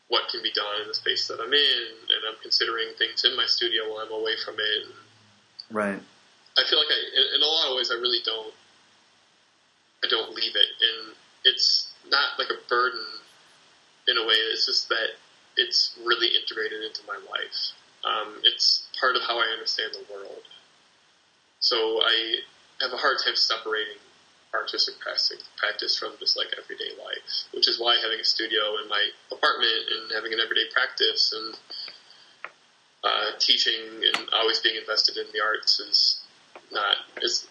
what 0.09 0.29
can 0.29 0.43
be 0.43 0.53
done 0.53 0.83
in 0.83 0.89
the 0.89 0.95
space 0.95 1.27
that 1.29 1.41
I'm 1.41 1.53
in, 1.53 1.89
and 2.11 2.21
I'm 2.29 2.37
considering 2.43 2.89
things 2.99 3.25
in 3.25 3.37
my 3.37 3.47
studio 3.47 3.89
while 3.89 4.05
I'm 4.05 4.13
away 4.13 4.37
from 4.45 4.57
it. 4.59 4.85
And 4.85 4.95
Right. 5.71 6.01
I 6.57 6.65
feel 6.69 6.79
like 6.79 6.89
I, 6.91 7.01
in, 7.21 7.37
in 7.37 7.43
a 7.43 7.47
lot 7.47 7.71
of 7.71 7.77
ways, 7.77 7.91
I 7.91 7.95
really 7.95 8.21
don't. 8.25 8.53
I 10.05 10.07
don't 10.07 10.35
leave 10.35 10.55
it, 10.55 10.67
and 10.83 11.15
it's 11.45 11.89
not 12.09 12.39
like 12.39 12.51
a 12.51 12.69
burden 12.69 13.05
in 14.07 14.19
a 14.19 14.27
way. 14.27 14.35
It's 14.53 14.67
just 14.67 14.89
that 14.91 15.17
it's 15.57 15.97
really 16.05 16.29
integrated 16.29 16.83
into 16.83 17.01
my 17.07 17.17
life. 17.31 17.73
Um, 18.05 18.41
it's 18.45 18.87
part 19.01 19.17
of 19.17 19.23
how 19.23 19.39
I 19.39 19.47
understand 19.53 19.93
the 19.95 20.13
world. 20.13 20.43
So 21.61 22.03
I 22.03 22.37
have 22.83 22.93
a 22.93 22.99
hard 22.99 23.17
time 23.25 23.37
separating 23.37 23.97
artistic 24.55 24.99
practice, 25.01 25.33
practice 25.57 25.99
from 25.99 26.13
just 26.19 26.37
like 26.37 26.49
everyday 26.59 26.91
life, 27.03 27.45
which 27.53 27.69
is 27.69 27.79
why 27.79 27.97
having 28.03 28.21
a 28.21 28.25
studio 28.25 28.79
in 28.83 28.89
my 28.89 29.03
apartment 29.31 29.83
and 29.91 30.13
having 30.15 30.33
an 30.33 30.41
everyday 30.41 30.65
practice 30.73 31.33
and 31.33 31.55
uh, 33.05 33.39
teaching 33.39 34.03
and 34.03 34.29
always 34.33 34.61
being 34.61 34.77
invested 34.77 35.17
in 35.17 35.27
the 35.33 35.41
arts 35.41 35.81
is 35.81 36.21
not 36.73 36.97
is 37.23 37.47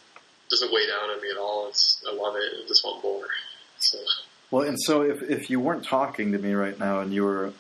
doesn't 0.50 0.72
weigh 0.74 0.88
down 0.88 1.10
on 1.10 1.22
me 1.22 1.30
at 1.32 1.38
all. 1.38 1.68
It's 1.70 2.04
I 2.08 2.14
love 2.14 2.36
it. 2.36 2.52
I 2.64 2.68
just 2.68 2.84
want 2.84 3.04
more. 3.04 3.28
So 3.80 3.98
Well, 4.52 4.68
and 4.68 4.78
so 4.80 5.04
if 5.04 5.22
if 5.24 5.50
you 5.50 5.60
weren't 5.60 5.86
talking 5.86 6.32
to 6.32 6.40
me 6.40 6.54
right 6.54 6.78
now 6.78 7.00
and 7.00 7.14
you 7.14 7.24
were 7.24 7.54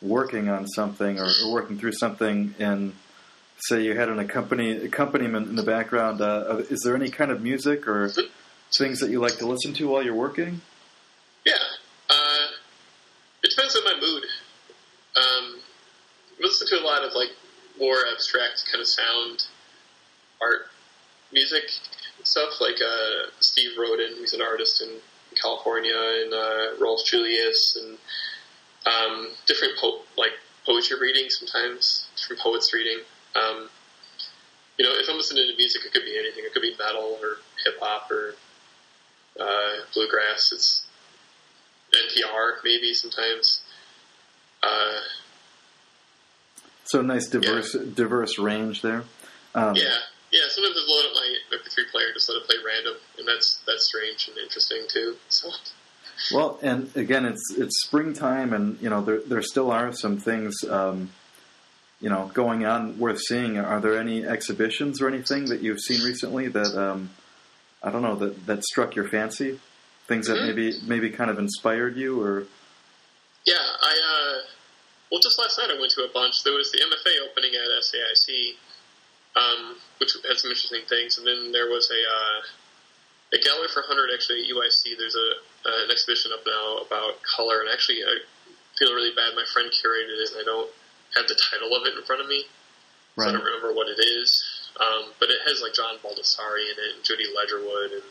working 0.00 0.48
on 0.48 0.66
something 0.68 1.18
or, 1.18 1.28
or 1.44 1.52
working 1.52 1.78
through 1.78 1.92
something 1.92 2.54
and 2.58 2.92
say 3.62 3.82
you 3.82 3.96
had 3.96 4.08
an 4.08 4.20
accompany, 4.20 4.70
accompaniment 4.70 5.48
in 5.48 5.56
the 5.56 5.62
background, 5.64 6.20
uh, 6.20 6.62
is 6.70 6.80
there 6.84 6.94
any 6.94 7.10
kind 7.10 7.32
of 7.32 7.42
music 7.42 7.88
or 7.88 8.12
things 8.76 9.00
that 9.00 9.10
you 9.10 9.20
like 9.20 9.38
to 9.38 9.46
listen 9.46 9.72
to 9.74 9.88
while 9.88 10.02
you're 10.02 10.14
working? 10.14 10.60
yeah, 11.44 11.54
uh, 12.10 12.46
it 13.42 13.50
depends 13.50 13.74
on 13.76 13.84
my 13.84 13.94
mood. 13.94 14.24
Um, 15.16 15.60
I 16.38 16.42
listen 16.42 16.66
to 16.68 16.82
a 16.82 16.84
lot 16.84 17.04
of 17.04 17.12
like 17.14 17.30
more 17.78 17.96
abstract 18.12 18.64
kind 18.70 18.80
of 18.80 18.86
sound 18.86 19.46
art 20.40 20.68
music 21.32 21.64
stuff 22.22 22.60
like 22.60 22.76
uh, 22.76 23.30
Steve 23.40 23.70
Roden, 23.78 24.16
who's 24.18 24.34
an 24.34 24.42
artist 24.42 24.82
in 24.82 24.88
California, 25.40 25.94
and 25.94 26.32
uh, 26.32 26.80
Rolf 26.80 27.04
Julius, 27.04 27.76
and 27.76 27.98
um, 28.86 29.28
different 29.46 29.74
po- 29.80 30.02
like 30.16 30.32
poetry 30.66 30.98
reading 31.00 31.30
sometimes, 31.30 32.06
different 32.16 32.42
poets 32.42 32.72
reading. 32.74 32.98
Um, 33.34 33.68
you 34.78 34.84
know, 34.84 34.92
if 34.94 35.08
I'm 35.08 35.16
listening 35.16 35.48
to 35.50 35.56
music, 35.56 35.82
it 35.84 35.92
could 35.92 36.04
be 36.04 36.16
anything. 36.18 36.44
It 36.44 36.52
could 36.52 36.62
be 36.62 36.74
metal 36.78 37.18
or 37.22 37.38
hip 37.64 37.74
hop 37.80 38.10
or 38.10 38.34
uh, 39.40 39.84
bluegrass. 39.94 40.52
It's 40.52 40.86
NPR 41.94 42.56
maybe 42.64 42.94
sometimes. 42.94 43.62
Uh, 44.62 45.00
So 46.84 47.02
nice 47.02 47.26
diverse 47.28 47.72
diverse 47.94 48.38
range 48.38 48.82
there. 48.82 49.04
Um, 49.54 49.76
yeah, 49.76 49.94
yeah. 50.32 50.40
Sometimes 50.48 50.76
I 50.76 50.84
load 50.90 51.06
up 51.06 51.14
my 51.14 51.36
MP3 51.56 51.90
player, 51.90 52.06
just 52.14 52.28
let 52.28 52.36
it 52.36 52.44
play 52.44 52.56
random, 52.64 52.94
and 53.18 53.28
that's 53.28 53.60
that's 53.66 53.86
strange 53.86 54.28
and 54.28 54.38
interesting 54.38 54.82
too. 54.88 55.16
So 55.28 55.50
Well, 56.34 56.58
and 56.62 56.90
again, 56.96 57.24
it's 57.24 57.54
it's 57.56 57.82
springtime, 57.86 58.52
and 58.52 58.78
you 58.80 58.90
know 58.90 59.02
there 59.02 59.20
there 59.20 59.42
still 59.42 59.70
are 59.70 59.92
some 59.92 60.18
things 60.18 60.54
um, 60.68 61.10
you 62.00 62.08
know 62.10 62.30
going 62.34 62.64
on 62.64 62.98
worth 62.98 63.20
seeing. 63.20 63.58
Are 63.58 63.80
there 63.80 63.98
any 63.98 64.24
exhibitions 64.24 65.00
or 65.00 65.08
anything 65.08 65.46
that 65.46 65.60
you've 65.60 65.80
seen 65.80 66.02
recently 66.04 66.48
that 66.48 66.74
um, 66.76 67.10
I 67.82 67.90
don't 67.90 68.02
know 68.02 68.16
that 68.16 68.46
that 68.46 68.64
struck 68.64 68.94
your 68.94 69.08
fancy? 69.08 69.60
Things 70.06 70.26
that 70.26 70.38
Mhm. 70.38 70.46
maybe 70.46 70.80
maybe 70.82 71.10
kind 71.10 71.30
of 71.30 71.38
inspired 71.38 71.96
you, 71.96 72.20
or 72.20 72.46
yeah, 73.44 73.76
I 73.80 73.92
uh, 73.94 74.46
well, 75.10 75.20
just 75.20 75.38
last 75.38 75.58
night 75.58 75.70
I 75.70 75.78
went 75.78 75.92
to 75.92 76.04
a 76.04 76.08
bunch. 76.08 76.42
There 76.42 76.54
was 76.54 76.70
the 76.72 76.82
MFA 76.82 77.18
opening 77.30 77.54
at 77.54 77.68
SAIC, 77.82 78.56
um, 79.36 79.80
which 79.98 80.14
had 80.26 80.38
some 80.38 80.50
interesting 80.50 80.84
things, 80.88 81.18
and 81.18 81.26
then 81.26 81.52
there 81.52 81.68
was 81.68 81.90
a 81.90 82.02
uh, 82.10 82.40
a 83.34 83.38
Gallery 83.38 83.68
400 83.68 84.10
actually 84.12 84.42
at 84.42 84.48
UIC. 84.48 84.96
There's 84.96 85.14
a 85.14 85.30
uh, 85.68 85.84
an 85.84 85.90
exhibition 85.90 86.32
up 86.32 86.44
now 86.46 86.78
about 86.78 87.22
color, 87.22 87.60
and 87.60 87.68
actually 87.70 88.02
I 88.04 88.20
feel 88.78 88.94
really 88.94 89.14
bad. 89.14 89.34
My 89.34 89.44
friend 89.52 89.70
curated 89.70 90.18
it, 90.22 90.30
and 90.32 90.40
I 90.40 90.44
don't 90.44 90.70
have 91.16 91.28
the 91.28 91.38
title 91.50 91.74
of 91.76 91.86
it 91.86 91.96
in 91.96 92.02
front 92.04 92.22
of 92.22 92.28
me, 92.28 92.44
so 93.16 93.28
I 93.28 93.32
don't 93.32 93.44
remember 93.44 93.72
what 93.72 93.88
it 93.88 93.98
is. 94.00 94.44
Um, 94.78 95.10
but 95.18 95.28
it 95.30 95.42
has 95.46 95.60
like 95.60 95.74
John 95.74 95.98
Baldessari 95.98 96.70
in 96.70 96.78
it, 96.78 96.90
and 96.94 97.02
Judy 97.02 97.26
Ledgerwood, 97.34 97.98
and 97.98 98.08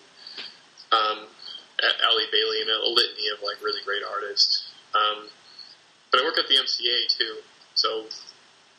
um, 0.92 1.20
A- 1.80 1.98
Ali 2.12 2.28
Bailey, 2.32 2.62
and 2.62 2.70
a 2.70 2.84
litany 2.88 3.32
of 3.32 3.40
like 3.42 3.64
really 3.64 3.80
great 3.86 4.04
artists. 4.04 4.68
Um, 4.94 5.30
but 6.12 6.22
I 6.22 6.24
work 6.24 6.38
at 6.38 6.48
the 6.48 6.56
MCA 6.56 7.08
too, 7.08 7.40
so 7.76 8.08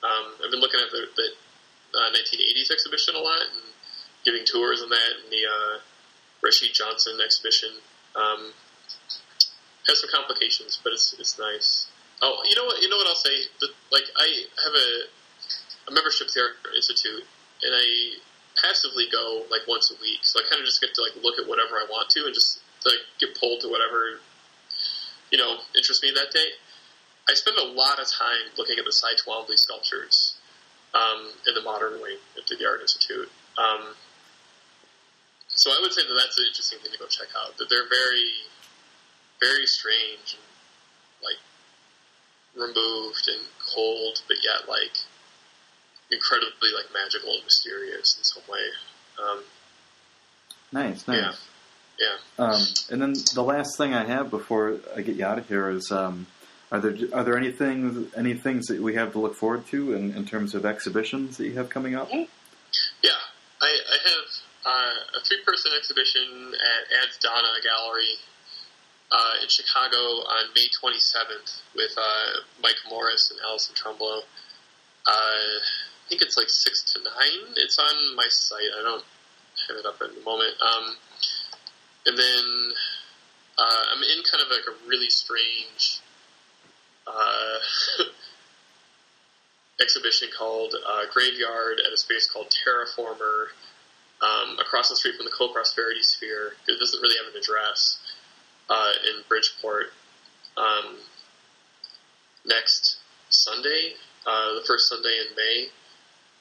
um, 0.05 0.37
I've 0.45 0.51
been 0.51 0.61
looking 0.61 0.81
at 0.81 0.91
the, 0.91 1.09
the 1.17 1.29
uh, 1.97 2.11
1980s 2.13 2.71
exhibition 2.71 3.15
a 3.17 3.21
lot 3.21 3.41
and 3.53 3.73
giving 4.25 4.45
tours 4.45 4.83
on 4.83 4.91
that, 4.91 5.13
and 5.25 5.33
the 5.33 5.45
uh, 5.49 5.79
Rashid 6.43 6.75
Johnson 6.75 7.19
exhibition 7.25 7.71
um, 8.17 8.53
has 9.89 10.01
some 10.01 10.11
complications, 10.13 10.79
but 10.83 10.93
it's 10.93 11.15
it's 11.19 11.39
nice. 11.39 11.89
Oh, 12.21 12.43
you 12.49 12.57
know 12.57 12.65
what? 12.65 12.83
You 12.83 12.89
know 12.89 12.97
what 12.97 13.07
I'll 13.07 13.15
say? 13.15 13.49
The, 13.61 13.69
like 13.91 14.05
I 14.17 14.27
have 14.65 14.75
a 14.75 14.89
a 15.89 15.95
membership 15.95 16.29
to 16.29 16.35
the 16.35 16.41
Art 16.41 16.77
Institute, 16.77 17.25
and 17.63 17.73
I 17.75 18.19
passively 18.61 19.07
go 19.11 19.45
like 19.51 19.67
once 19.69 19.91
a 19.91 20.01
week, 20.01 20.21
so 20.23 20.41
I 20.41 20.43
kind 20.49 20.61
of 20.61 20.67
just 20.67 20.81
get 20.81 20.95
to 20.95 21.03
like 21.03 21.23
look 21.23 21.39
at 21.39 21.47
whatever 21.49 21.77
I 21.77 21.87
want 21.91 22.11
to, 22.11 22.27
and 22.27 22.35
just 22.35 22.61
like 22.85 23.03
get 23.21 23.39
pulled 23.39 23.61
to 23.63 23.69
whatever 23.69 24.21
you 25.31 25.39
know 25.39 25.59
interests 25.75 26.03
me 26.03 26.11
that 26.15 26.31
day. 26.33 26.59
I 27.29 27.35
spend 27.35 27.59
a 27.59 27.65
lot 27.65 28.01
of 28.01 28.09
time 28.09 28.49
looking 28.57 28.79
at 28.79 28.85
the 28.85 28.93
Cy 28.93 29.13
Twombly 29.21 29.59
sculptures 29.59 30.39
um, 30.95 31.29
in 31.47 31.55
the 31.55 31.63
modern 31.63 32.01
wing 32.01 32.17
at 32.39 32.47
the 32.47 32.67
Art 32.67 32.81
Institute. 32.81 33.31
Um, 33.59 33.95
so 35.49 35.71
I 35.71 35.79
would 35.83 35.93
say 35.93 36.03
that 36.07 36.15
that's 36.15 36.39
an 36.39 36.47
interesting 36.49 36.79
thing 36.79 36.93
to 36.93 36.99
go 36.99 37.07
check 37.07 37.29
out. 37.37 37.59
That 37.59 37.69
they're 37.69 37.89
very, 37.89 38.49
very 39.41 39.67
strange 39.67 40.39
and 40.39 40.47
like 41.21 41.41
removed 42.55 43.29
and 43.29 43.45
cold, 43.61 44.23
but 44.29 44.39
yet 44.43 44.69
like 44.69 44.97
incredibly 46.11 46.71
like 46.75 46.93
magical 46.93 47.35
and 47.35 47.45
mysterious 47.45 48.17
in 48.17 48.25
some 48.25 48.43
way. 48.49 48.67
Um, 49.19 49.45
Nice, 50.73 51.09
nice. 51.09 51.47
Yeah. 51.99 52.17
yeah. 52.39 52.45
Um, 52.45 52.63
and 52.91 53.01
then 53.01 53.15
the 53.35 53.43
last 53.43 53.79
thing 53.79 53.95
I 53.95 54.05
have 54.05 54.31
before 54.31 54.79
I 54.95 55.01
get 55.01 55.17
you 55.17 55.25
out 55.25 55.39
of 55.39 55.49
here 55.49 55.71
is: 55.71 55.91
um, 55.91 56.27
are 56.71 56.81
there 56.81 56.95
are 57.13 57.25
there 57.25 57.37
anything 57.39 58.11
any 58.17 58.35
things 58.35 58.67
that 58.67 58.81
we 58.81 58.95
have 58.95 59.13
to 59.13 59.19
look 59.19 59.35
forward 59.35 59.67
to 59.69 59.95
in, 59.95 60.15
in 60.15 60.27
terms 60.27 60.55
of 60.55 60.67
exhibitions 60.67 61.39
that 61.39 61.47
you 61.47 61.55
have 61.55 61.71
coming 61.71 61.95
up? 61.95 62.11
Yeah, 62.13 63.11
I, 63.63 63.67
I 63.67 63.99
have 64.05 64.29
uh, 64.67 65.19
a 65.19 65.25
three-person 65.25 65.73
exhibition 65.79 66.53
at 66.53 67.03
Adds 67.03 67.17
Donna 67.17 67.49
Gallery 67.65 68.13
uh, 69.11 69.43
in 69.43 69.49
Chicago 69.49 69.97
on 69.97 70.53
May 70.55 70.69
27th 70.83 71.61
with 71.75 71.93
uh, 71.97 72.41
Mike 72.63 72.77
Morris 72.91 73.31
and 73.31 73.41
Allison 73.49 73.75
Trumblow. 73.75 74.21
Uh, 75.07 75.11
I 75.11 75.88
think 76.09 76.23
it's 76.23 76.37
like 76.37 76.49
six 76.49 76.93
to 76.95 77.01
nine. 77.03 77.55
It's 77.57 77.79
on 77.79 78.17
my 78.17 78.27
site. 78.29 78.71
I 78.79 78.83
don't 78.83 79.05
have 79.69 79.77
it 79.77 79.87
up 79.87 80.01
at 80.03 80.15
the 80.15 80.23
moment. 80.23 80.55
Um, 80.61 80.97
and 82.07 82.19
then 82.19 82.73
uh, 83.59 83.83
I'm 83.93 84.03
in 84.03 84.23
kind 84.31 84.43
of 84.43 84.49
like 84.51 84.67
a 84.67 84.89
really 84.89 85.11
strange 85.11 86.01
uh, 87.07 87.59
exhibition 89.81 90.29
called 90.37 90.75
uh, 90.75 91.03
Graveyard 91.13 91.81
at 91.87 91.93
a 91.93 91.97
space 91.97 92.29
called 92.31 92.49
Terraformer 92.49 93.49
um, 94.23 94.59
across 94.59 94.89
the 94.89 94.97
street 94.97 95.17
from 95.17 95.27
the 95.27 95.33
Co-Prosperity 95.37 96.03
Sphere. 96.03 96.55
It 96.67 96.79
doesn't 96.79 97.01
really 97.01 97.17
have 97.23 97.35
an 97.35 97.41
address 97.41 97.99
uh, 98.69 98.93
in 99.05 99.23
Bridgeport. 99.29 99.93
Um, 100.57 100.97
next 102.45 102.99
Sunday, 103.29 103.95
uh, 104.27 104.55
the 104.55 104.65
first 104.67 104.89
Sunday 104.89 105.17
in 105.21 105.37
May, 105.37 105.69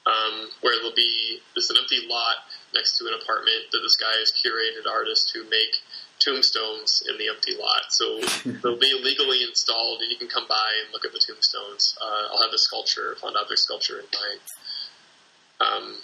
um, 0.08 0.48
where 0.62 0.76
there'll 0.80 0.96
be 0.96 1.40
this 1.56 1.70
an 1.70 1.76
empty 1.80 2.08
lot 2.08 2.48
next 2.74 2.98
to 2.98 3.08
an 3.08 3.14
apartment 3.20 3.68
that 3.72 3.80
this 3.84 3.96
guy 3.96 4.16
has 4.20 4.32
curated 4.32 4.90
artists 4.90 5.32
who 5.32 5.44
make 5.50 5.84
tombstones 6.20 7.04
in 7.10 7.18
the 7.18 7.28
empty 7.28 7.54
lot. 7.60 7.92
So 7.92 8.20
they'll 8.64 8.80
be 8.80 8.96
legally 9.04 9.44
installed, 9.44 10.02
and 10.02 10.10
you 10.10 10.18
can 10.18 10.28
come 10.28 10.48
by 10.48 10.72
and 10.84 10.94
look 10.94 11.06
at 11.06 11.12
the 11.12 11.20
tombstones. 11.20 11.98
Uh, 12.02 12.32
I'll 12.32 12.44
have 12.44 12.54
a 12.54 12.58
sculpture, 12.58 13.16
found 13.22 13.36
object 13.36 13.60
sculpture 13.60 14.00
in 14.00 14.08
mind. 14.16 14.42
Um, 15.60 15.96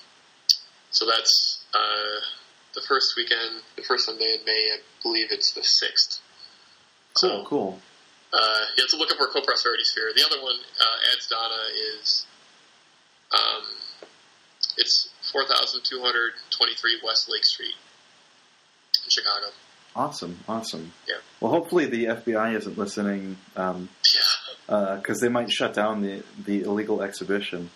so 0.92 1.06
that's 1.06 1.64
uh, 1.74 2.20
the 2.76 2.82
first 2.88 3.16
weekend, 3.16 3.64
the 3.76 3.84
first 3.84 4.06
Sunday 4.06 4.38
in 4.40 4.46
May. 4.46 4.70
I 4.74 4.78
believe 5.02 5.28
it's 5.32 5.54
the 5.54 5.64
sixth. 5.64 6.22
Cool, 7.20 7.46
cool. 7.46 7.80
Uh, 8.34 8.66
you 8.76 8.84
have 8.84 8.90
to 8.90 8.98
look 8.98 9.12
up 9.12 9.22
our 9.22 9.28
co-prosperity 9.28 9.84
sphere. 9.84 10.12
The 10.16 10.26
other 10.26 10.42
one, 10.42 10.56
uh, 10.56 11.14
Adds 11.14 11.28
Donna, 11.28 11.70
is 12.02 12.26
um, 13.34 13.64
it's 14.78 15.10
four 15.32 15.46
thousand 15.46 15.82
two 15.84 16.02
hundred 16.02 16.34
twenty-three 16.52 17.00
West 17.06 17.30
Lake 17.30 17.46
Street 17.46 17.76
in 19.04 19.10
Chicago. 19.10 19.48
Awesome, 19.96 20.40
awesome. 20.48 20.92
Yeah. 21.08 21.16
Well, 21.40 21.52
hopefully 21.52 21.86
the 21.86 22.06
FBI 22.06 22.56
isn't 22.58 22.78
listening 22.78 23.38
Yeah, 23.56 23.86
because 24.68 25.20
they 25.20 25.30
might 25.30 25.52
shut 25.52 25.74
down 25.74 26.02
the 26.02 26.24
the 26.46 26.64
illegal 26.64 27.02
exhibition. 27.02 27.70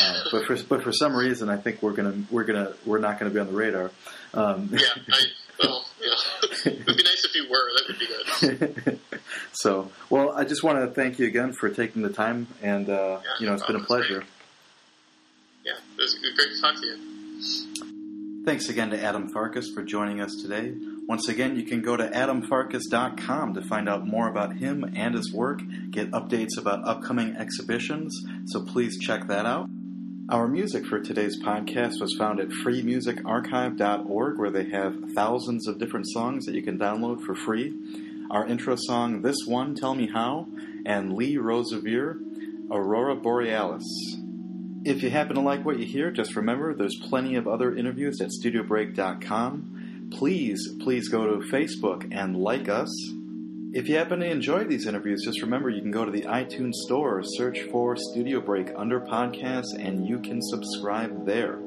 Uh, 0.00 0.20
but 0.32 0.46
for 0.46 0.56
but 0.64 0.82
for 0.82 0.92
some 0.92 1.14
reason, 1.14 1.48
I 1.50 1.56
think 1.58 1.82
we're 1.82 1.92
gonna 1.92 2.24
we're 2.30 2.44
gonna 2.44 2.72
we're 2.86 2.98
not 2.98 3.18
gonna 3.18 3.30
be 3.30 3.38
on 3.38 3.46
the 3.46 3.52
radar. 3.52 3.90
Um, 4.34 4.70
yeah. 4.72 4.78
I, 5.12 5.24
well, 5.62 5.84
yeah. 6.00 6.14
It'd 6.64 6.86
be 6.86 7.02
nice 7.02 7.24
if 7.24 7.34
you 7.34 7.48
were. 7.48 7.70
That 7.76 7.84
would 7.88 7.98
be 7.98 8.86
good. 8.86 8.98
so, 9.52 9.90
well, 10.10 10.32
I 10.32 10.44
just 10.44 10.62
want 10.64 10.78
to 10.78 10.88
thank 10.88 11.18
you 11.18 11.26
again 11.26 11.52
for 11.52 11.68
taking 11.68 12.02
the 12.02 12.08
time, 12.10 12.46
and 12.62 12.88
uh, 12.88 13.20
Yeah, 13.22 13.30
you 13.38 13.46
know, 13.46 13.52
no 13.52 13.56
it's 13.58 13.66
been 13.66 13.76
a 13.76 13.80
problem. 13.80 14.02
Pleasure. 14.08 14.24
Was 16.02 16.14
great 16.14 16.34
to 16.34 16.60
talk 16.60 16.80
to 16.80 16.86
you. 16.88 16.96
Thanks 18.44 18.68
again 18.68 18.90
to 18.90 19.00
Adam 19.00 19.32
Farcus 19.32 19.72
for 19.72 19.84
joining 19.84 20.20
us 20.20 20.34
today. 20.42 20.74
Once 21.06 21.28
again, 21.28 21.54
you 21.54 21.62
can 21.62 21.80
go 21.80 21.96
to 21.96 22.08
adamfarcus.com 22.08 23.54
to 23.54 23.62
find 23.62 23.88
out 23.88 24.04
more 24.04 24.28
about 24.28 24.56
him 24.56 24.82
and 24.96 25.14
his 25.14 25.32
work, 25.32 25.60
get 25.92 26.10
updates 26.10 26.58
about 26.58 26.84
upcoming 26.84 27.36
exhibitions, 27.36 28.20
so 28.46 28.64
please 28.64 28.98
check 28.98 29.28
that 29.28 29.46
out. 29.46 29.68
Our 30.28 30.48
music 30.48 30.86
for 30.86 30.98
today's 30.98 31.40
podcast 31.40 32.00
was 32.00 32.16
found 32.18 32.40
at 32.40 32.48
freemusicarchive.org, 32.48 34.38
where 34.40 34.50
they 34.50 34.70
have 34.70 34.96
thousands 35.14 35.68
of 35.68 35.78
different 35.78 36.10
songs 36.10 36.46
that 36.46 36.56
you 36.56 36.64
can 36.64 36.80
download 36.80 37.22
for 37.22 37.36
free. 37.36 37.72
Our 38.28 38.44
intro 38.48 38.74
song, 38.76 39.22
This 39.22 39.38
One, 39.46 39.76
Tell 39.76 39.94
Me 39.94 40.08
How, 40.12 40.48
and 40.84 41.12
Lee 41.12 41.36
Rosevere, 41.36 42.18
Aurora 42.72 43.14
Borealis. 43.14 43.84
If 44.84 45.00
you 45.04 45.10
happen 45.10 45.36
to 45.36 45.40
like 45.40 45.64
what 45.64 45.78
you 45.78 45.86
hear, 45.86 46.10
just 46.10 46.34
remember 46.34 46.74
there's 46.74 46.98
plenty 47.08 47.36
of 47.36 47.46
other 47.46 47.76
interviews 47.76 48.20
at 48.20 48.30
studiobreak.com. 48.30 50.08
Please, 50.10 50.74
please 50.80 51.08
go 51.08 51.24
to 51.24 51.46
Facebook 51.48 52.08
and 52.10 52.36
like 52.36 52.68
us. 52.68 52.90
If 53.72 53.88
you 53.88 53.96
happen 53.96 54.18
to 54.20 54.26
enjoy 54.26 54.64
these 54.64 54.88
interviews, 54.88 55.22
just 55.24 55.40
remember 55.40 55.70
you 55.70 55.82
can 55.82 55.92
go 55.92 56.04
to 56.04 56.10
the 56.10 56.22
iTunes 56.22 56.74
Store, 56.74 57.22
search 57.22 57.60
for 57.70 57.94
Studio 57.96 58.40
Break 58.40 58.72
under 58.76 58.98
podcasts, 58.98 59.72
and 59.78 60.04
you 60.04 60.18
can 60.18 60.42
subscribe 60.42 61.26
there. 61.26 61.60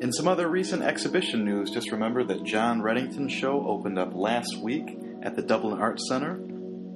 In 0.00 0.10
some 0.10 0.26
other 0.26 0.48
recent 0.48 0.82
exhibition 0.82 1.44
news, 1.44 1.70
just 1.70 1.92
remember 1.92 2.24
that 2.24 2.42
John 2.42 2.80
Reddington's 2.80 3.34
show 3.34 3.66
opened 3.68 3.98
up 3.98 4.14
last 4.14 4.58
week 4.62 4.98
at 5.22 5.36
the 5.36 5.42
Dublin 5.42 5.78
Arts 5.78 6.08
Center. 6.08 6.40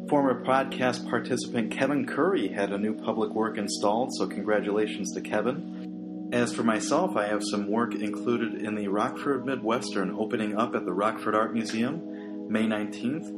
Former 0.08 0.44
podcast 0.44 1.10
participant 1.10 1.72
Kevin 1.72 2.06
Curry 2.06 2.46
had 2.46 2.70
a 2.70 2.78
new 2.78 2.94
public 2.94 3.32
work 3.32 3.58
installed, 3.58 4.14
so 4.14 4.28
congratulations 4.28 5.12
to 5.14 5.20
Kevin. 5.20 6.30
As 6.32 6.54
for 6.54 6.62
myself, 6.62 7.16
I 7.16 7.26
have 7.26 7.42
some 7.42 7.68
work 7.68 7.92
included 7.92 8.62
in 8.62 8.76
the 8.76 8.86
Rockford 8.86 9.44
Midwestern 9.44 10.12
opening 10.12 10.56
up 10.56 10.76
at 10.76 10.84
the 10.84 10.92
Rockford 10.92 11.34
Art 11.34 11.52
Museum 11.52 12.48
May 12.48 12.66
19th, 12.66 13.28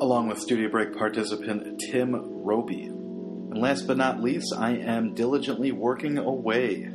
along 0.00 0.26
with 0.26 0.40
Studio 0.40 0.68
Break 0.68 0.96
participant 0.96 1.80
Tim 1.88 2.16
Roby. 2.42 2.86
And 2.86 3.58
last 3.58 3.86
but 3.86 3.96
not 3.96 4.20
least, 4.20 4.52
I 4.58 4.72
am 4.72 5.14
diligently 5.14 5.70
working 5.70 6.18
away, 6.18 6.90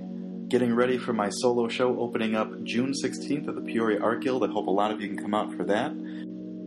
getting 0.50 0.76
ready 0.76 0.98
for 0.98 1.14
my 1.14 1.30
solo 1.30 1.70
show 1.70 1.98
opening 1.98 2.36
up 2.36 2.62
June 2.64 2.92
16th 2.92 3.48
at 3.48 3.56
the 3.56 3.62
Peoria 3.62 4.02
Art 4.02 4.22
Guild. 4.22 4.44
I 4.44 4.52
hope 4.52 4.68
a 4.68 4.72
lot 4.72 4.92
of 4.92 5.00
you 5.00 5.08
can 5.08 5.18
come 5.18 5.34
out 5.34 5.54
for 5.54 5.64
that. 5.64 5.94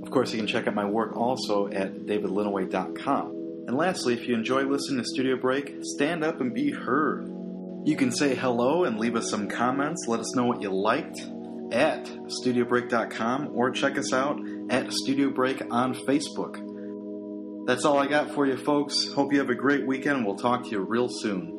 Of 0.07 0.13
course, 0.13 0.31
you 0.31 0.39
can 0.39 0.47
check 0.47 0.69
out 0.69 0.75
my 0.75 0.85
work 0.85 1.17
also 1.17 1.67
at 1.67 2.07
davidlinneweh.com. 2.07 3.65
And 3.67 3.77
lastly, 3.77 4.15
if 4.15 4.29
you 4.29 4.37
enjoy 4.37 4.63
listening 4.63 5.03
to 5.03 5.09
Studio 5.09 5.37
Break, 5.37 5.79
stand 5.83 6.23
up 6.23 6.41
and 6.41 6.55
be 6.55 6.71
heard. 6.71 7.29
You 7.85 7.97
can 7.97 8.13
say 8.13 8.37
hello 8.37 8.85
and 8.85 9.01
leave 9.01 9.17
us 9.17 9.29
some 9.29 9.49
comments. 9.49 10.05
Let 10.07 10.21
us 10.21 10.37
know 10.37 10.45
what 10.45 10.63
you 10.63 10.71
liked 10.71 11.27
at 11.73 12.05
studiobreak.com 12.05 13.51
or 13.53 13.73
check 13.73 13.99
us 13.99 14.13
out 14.13 14.39
at 14.71 14.93
Studio 14.93 15.31
Break 15.31 15.61
on 15.73 15.93
Facebook. 15.93 17.67
That's 17.67 17.85
all 17.85 17.99
I 17.99 18.07
got 18.07 18.31
for 18.31 18.47
you, 18.47 18.57
folks. 18.57 19.09
Hope 19.13 19.33
you 19.33 19.41
have 19.41 19.51
a 19.51 19.57
great 19.57 19.89
weekend. 19.89 20.25
We'll 20.25 20.37
talk 20.37 20.63
to 20.63 20.71
you 20.71 20.85
real 20.85 21.09
soon. 21.11 21.56